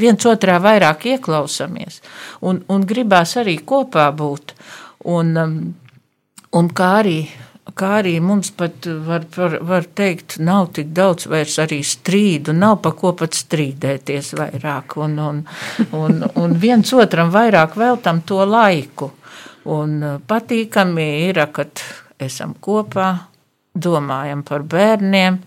Viens 0.00 0.24
otrā 0.30 0.56
vairāk 0.62 1.10
ieklausāmies 1.12 2.00
un, 2.48 2.64
un 2.72 2.84
gribās 2.86 3.36
arī 3.36 3.58
kopā 3.60 4.08
būt. 4.14 4.54
Un, 5.12 5.36
um, 5.36 5.58
Un 6.56 6.68
kā 6.72 6.86
arī, 7.02 7.16
kā 7.76 7.90
arī 7.98 8.14
mums 8.24 8.52
pat 8.56 8.86
var, 9.06 9.26
var, 9.36 9.56
var 9.68 9.86
teikt, 9.98 10.38
nav 10.40 10.70
tik 10.76 10.92
daudz 10.96 11.26
vairs 11.28 11.58
arī 11.60 11.82
strīdu, 11.84 12.54
nav 12.56 12.78
pa 12.84 12.94
ko 12.96 13.12
pat 13.18 13.36
strīdēties 13.36 14.32
vairāk. 14.38 14.96
Un, 15.04 15.18
un, 15.20 15.42
un, 15.98 16.22
un 16.40 16.56
viens 16.62 16.92
otram 16.96 17.32
vairāk 17.34 17.76
veltam 17.76 18.22
to 18.28 18.40
laiku. 18.48 19.10
Un 19.76 19.98
patīkami 20.28 21.08
ir, 21.26 21.42
kad 21.52 21.82
esam 22.22 22.54
kopā, 22.62 23.10
domājam 23.74 24.46
par 24.46 24.64
bērniem. 24.64 25.42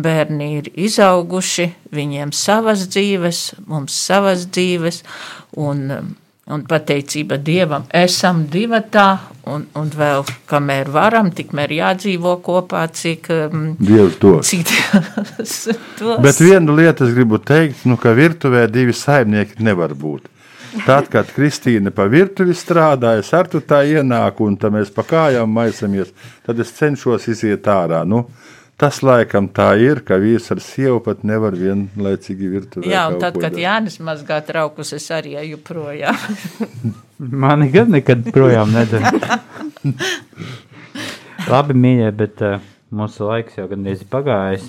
Bērni 0.00 0.46
ir 0.56 0.70
izauguši, 0.80 1.66
viņiem 1.92 2.30
savas 2.32 2.86
dzīves, 2.88 3.42
mums 3.68 3.98
savas 4.08 4.46
dzīves, 4.48 5.02
un 5.60 6.16
un 6.50 6.64
pateicība 6.66 7.38
Dievam, 7.38 7.86
esam 7.94 8.44
divatā, 8.50 9.06
un, 9.50 9.66
un 9.78 9.92
vēl 9.94 10.24
kamēr 10.50 10.90
varam, 10.94 11.30
tikmēr 11.34 11.74
jādzīvo 11.76 12.36
kopā, 12.44 12.86
cik 12.94 13.30
um, 13.34 13.64
Dievs 13.80 14.18
dos. 14.22 14.50
Cik 14.50 14.66
Dievs 14.70 15.56
dos. 16.00 16.20
Bet 16.24 16.42
vienu 16.42 16.76
lietu 16.78 17.06
es 17.08 17.14
gribu 17.16 17.40
teikt, 17.42 17.84
nu, 17.90 17.98
ka 18.00 18.14
virtuvē 18.16 18.66
divi 18.72 18.96
saimnieki 18.96 19.62
nevar 19.66 19.96
būt. 19.98 20.28
Tad, 20.86 21.08
kad 21.10 21.30
Kristīne 21.34 21.90
pa 21.94 22.06
virtuvi 22.10 22.54
strādāja, 22.54 23.24
es 23.24 23.32
ar 23.34 23.48
to 23.50 23.58
tā 23.58 23.82
ienāku, 23.90 24.46
un 24.46 24.54
tā 24.60 24.70
mēs 24.70 24.92
pa 24.94 25.02
kājām 25.06 25.50
maisamies, 25.50 26.12
tad 26.46 26.62
es 26.62 26.70
cenšos 26.76 27.26
iziet 27.32 27.66
ārā. 27.66 28.04
Nu, 28.06 28.28
Tas 28.80 29.02
laikam 29.04 29.44
tā 29.52 29.74
ir, 29.76 29.98
ka 30.08 30.16
vīrs 30.16 30.46
ar 30.54 30.62
sievu 30.64 31.02
pat 31.04 31.20
nevar 31.28 31.52
vienlaicīgi 31.52 32.46
virtuvē. 32.48 32.88
Jā, 32.88 33.02
un 33.10 33.18
tad, 33.20 33.36
kad. 33.42 33.58
Jānis 33.60 33.98
mazgā 34.00 34.38
traukus, 34.46 34.94
es 34.96 35.10
arī 35.12 35.34
eju 35.42 35.58
projām. 35.60 36.16
Mani 37.44 37.68
gan 37.74 37.92
nekad 37.92 38.30
projām 38.32 38.72
nedara. 38.72 39.36
Labi, 41.50 41.76
mīļie, 41.76 42.08
bet 42.16 42.40
uh, 42.46 42.56
mūsu 42.96 43.28
laiks 43.28 43.60
jau 43.60 43.66
gandrīz 43.68 44.06
ir 44.06 44.08
pagājis. 44.12 44.64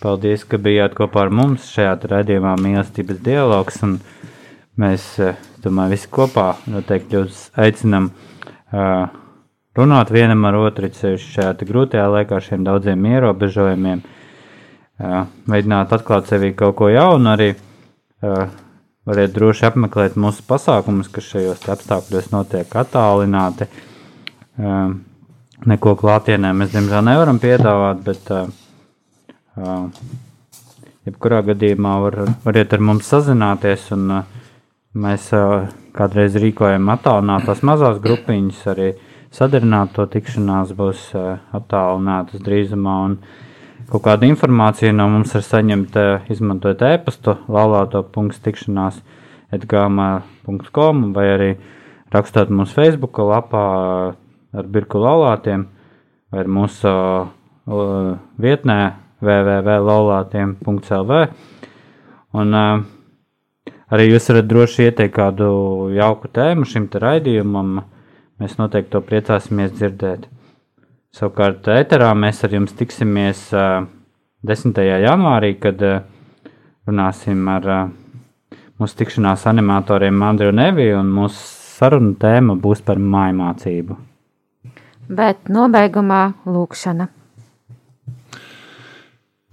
Paldies, 0.00 0.46
ka 0.48 0.56
bijāt 0.60 0.96
kopā 0.96 1.26
ar 1.26 1.32
mums 1.32 1.68
šajā 1.74 1.98
raidījumā 2.14 2.56
mīlestības 2.64 3.20
dialogs. 3.28 3.82
un 3.84 3.98
Mēs, 4.80 5.04
uh, 5.22 5.36
domāju, 5.62 5.92
visi 5.94 6.08
kopā 6.10 6.48
noteikti 6.66 7.14
jūs 7.14 7.44
aicinam 7.60 8.08
uh, 8.10 9.04
runāt 9.78 10.12
vienam 10.14 10.44
ar 10.48 10.58
otru, 10.62 10.90
ceļš 10.90 11.28
šajā 11.36 11.54
grūtajā 11.68 12.04
laikā, 12.16 12.38
ar 12.38 12.46
šiem 12.46 12.66
daudziem 12.66 13.06
ierobežojumiem, 13.10 14.02
uh, 14.04 15.16
mēģināt 15.50 15.94
atklāt 15.96 16.30
sevī 16.30 16.52
kaut 16.58 16.76
ko 16.78 16.90
jaunu, 16.92 17.32
arī 17.34 17.54
uh, 17.54 18.52
variet 19.08 19.34
droši 19.36 19.68
apmeklēt 19.70 20.18
mūsu 20.20 20.44
pasākumus, 20.48 21.10
kas 21.12 21.32
šajos 21.32 21.66
apstākļos 21.74 22.30
notiek 22.32 22.76
attālināti. 22.84 23.68
Uh, 24.54 24.94
neko 25.68 25.94
klātienē 26.00 26.52
mēs, 26.56 26.72
diemžēl, 26.74 27.04
nevaram 27.06 27.40
piedāvāt, 27.42 28.04
bet 28.04 28.30
uh, 28.34 28.48
uh, 29.58 29.88
jebkurā 31.08 31.42
gadījumā 31.50 31.94
var, 32.04 32.20
variet 32.44 32.72
ar 32.74 32.84
mums 32.84 33.08
sazināties, 33.10 33.90
un 33.96 34.20
uh, 34.20 34.44
mēs 34.94 35.30
uh, 35.36 35.66
kādreiz 35.96 36.36
rīkojam 36.40 36.88
attālinātās 36.94 37.64
mazās 37.66 38.00
grupiņas, 38.04 38.62
arī 38.74 38.92
sadarināto 39.34 40.06
tikšanās 40.10 40.72
būs 40.78 41.06
uh, 41.18 41.38
attālinātas 41.56 42.42
drīzumā, 42.44 42.96
kaut 43.90 44.04
kādu 44.06 44.28
informāciju 44.30 44.94
no 44.94 45.08
mums 45.12 45.34
var 45.34 45.44
saņemt, 45.46 45.96
uh, 45.98 46.26
izmantojot 46.30 46.84
e-pastu 46.92 47.36
laulāto.tikšanās 47.50 49.00
etgama.com 49.54 51.06
vai 51.16 51.26
arī 51.32 51.50
rakstot 52.14 52.48
mums 52.54 52.74
Facebook 52.76 53.18
lapā 53.18 53.64
uh, 53.78 54.14
ar 54.54 54.64
birku 54.70 54.98
laulātiem 55.02 55.66
vai 56.34 56.44
mūsu 56.50 56.90
vietnē 58.44 58.78
www.laulātiem.lv 59.24 61.12
un 62.34 62.54
arī 63.94 64.04
jūs 64.10 64.28
varat 64.30 64.48
droši 64.50 64.88
ieteikt 64.88 65.14
kādu 65.16 65.48
jauku 65.94 66.28
tēmu 66.34 66.64
šim 66.68 66.88
te 66.92 66.98
raidījumam, 67.02 67.68
mēs 68.40 68.56
noteikti 68.60 68.92
to 68.94 69.02
priecāsimies 69.04 69.74
dzirdēt. 69.74 70.28
Savukārt 71.14 71.68
ēterā 71.70 72.10
mēs 72.18 72.42
ar 72.46 72.56
jums 72.56 72.74
tiksimies 72.74 73.46
uh, 73.54 73.84
10. 74.46 74.80
janvārī, 75.04 75.54
kad 75.60 75.82
uh, 75.84 76.00
runāsim 76.88 77.46
ar 77.48 77.68
mūsu 78.80 78.98
tikšanās 78.98 79.46
animatoriem 79.50 80.22
Andriju 80.22 80.54
Neviju 80.56 80.98
un 81.00 81.12
mūsu 81.14 81.38
sarunu 81.74 82.14
tēma 82.20 82.56
būs 82.60 82.82
par 82.86 82.98
mājmācību. 82.98 83.96
Bet 85.08 85.50
nobeigumā 85.52 86.22
lūkšana. 86.48 87.10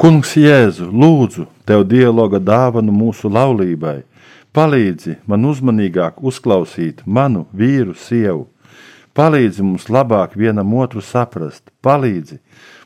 Kungs 0.02 0.32
Jēzu, 0.34 0.88
lūdzu, 0.90 1.46
tev 1.68 1.84
dialoga 1.86 2.40
dāvanu 2.42 2.94
mūsu 2.96 3.30
laulībai. 3.30 4.00
Palīdzi 4.52 5.20
man 5.30 5.46
uzmanīgāk 5.46 6.18
uzklausīt 6.26 7.04
manu 7.06 7.46
vīru, 7.54 7.94
sievu. 7.94 8.48
Palīdzi 9.18 9.64
mums 9.66 9.90
labāk 9.92 10.38
vienam 10.40 10.74
otru 10.80 11.02
saprast, 11.04 11.66
palīdzi 11.84 12.40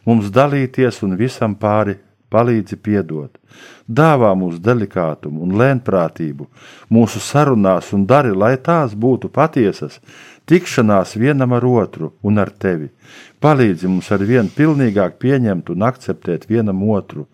mums 0.09 0.31
dalīties 0.33 1.03
un 1.05 1.13
visam 1.19 1.53
pāri 1.55 1.99
palīdzi 2.33 2.77
piedot. 2.81 3.37
Dāvā 3.85 4.31
mums 4.37 4.57
delikātumu 4.59 5.43
un 5.45 5.53
lēnprātību 5.59 6.47
mūsu 6.91 7.21
sarunās 7.21 7.91
un 7.95 8.07
dari, 8.09 8.33
lai 8.33 8.55
tās 8.57 8.95
būtu 8.97 9.29
patiesas, 9.29 9.99
tikšanās 10.49 11.15
vienam 11.21 11.53
ar 11.53 11.65
otru 11.65 12.11
un 12.25 12.41
ar 12.41 12.49
tevi. 12.49 12.89
Palīdzi 13.41 13.89
mums 13.91 14.11
ar 14.11 14.25
vien 14.25 14.49
pilnīgāk 14.49 15.19
pieņemt 15.21 15.69
un 15.73 15.85
akceptēt 15.85 16.49
vienam 16.49 16.81
otru, 16.89 17.27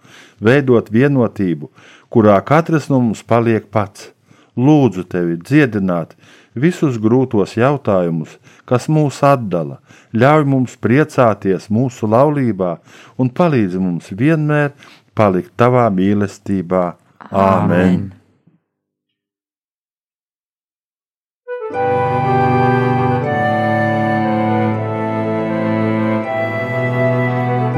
veidot 0.43 0.91
vienotību, 0.91 1.71
kurā 2.11 2.37
katrs 2.43 2.89
no 2.91 2.99
mums 2.99 3.23
paliek 3.23 3.71
pats. 3.71 4.11
Lūdzu 4.59 5.05
tevi 5.07 5.37
dziedināt 5.39 6.17
visus 6.55 6.97
grūtos 7.01 7.55
jautājumus, 7.57 8.37
kas 8.65 8.87
mūs 8.91 9.21
atdala, 9.23 9.79
ļauj 10.13 10.47
mums 10.47 10.77
priecāties 10.81 11.69
mūsu 11.71 12.09
laulībā 12.11 12.77
un 13.17 13.29
palīdzi 13.29 13.79
mums 13.79 14.11
vienmēr 14.11 14.73
palikt 15.15 15.53
tavā 15.57 15.87
mīlestībā. 15.93 16.95
Āmen! 17.31 18.11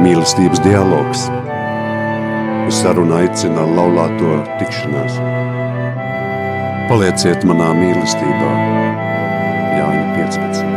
Mīlestības 0.04 0.60
dialogs. 0.66 1.30
Uz 2.68 2.82
sarunu 2.82 3.16
aicina 3.22 3.64
laulāto 3.78 4.42
tikšanās. 4.60 5.43
Palieciet 6.90 7.46
manā 7.48 7.70
mīlestībā, 7.78 8.52
Jāņa 9.80 10.06
15. 10.20 10.73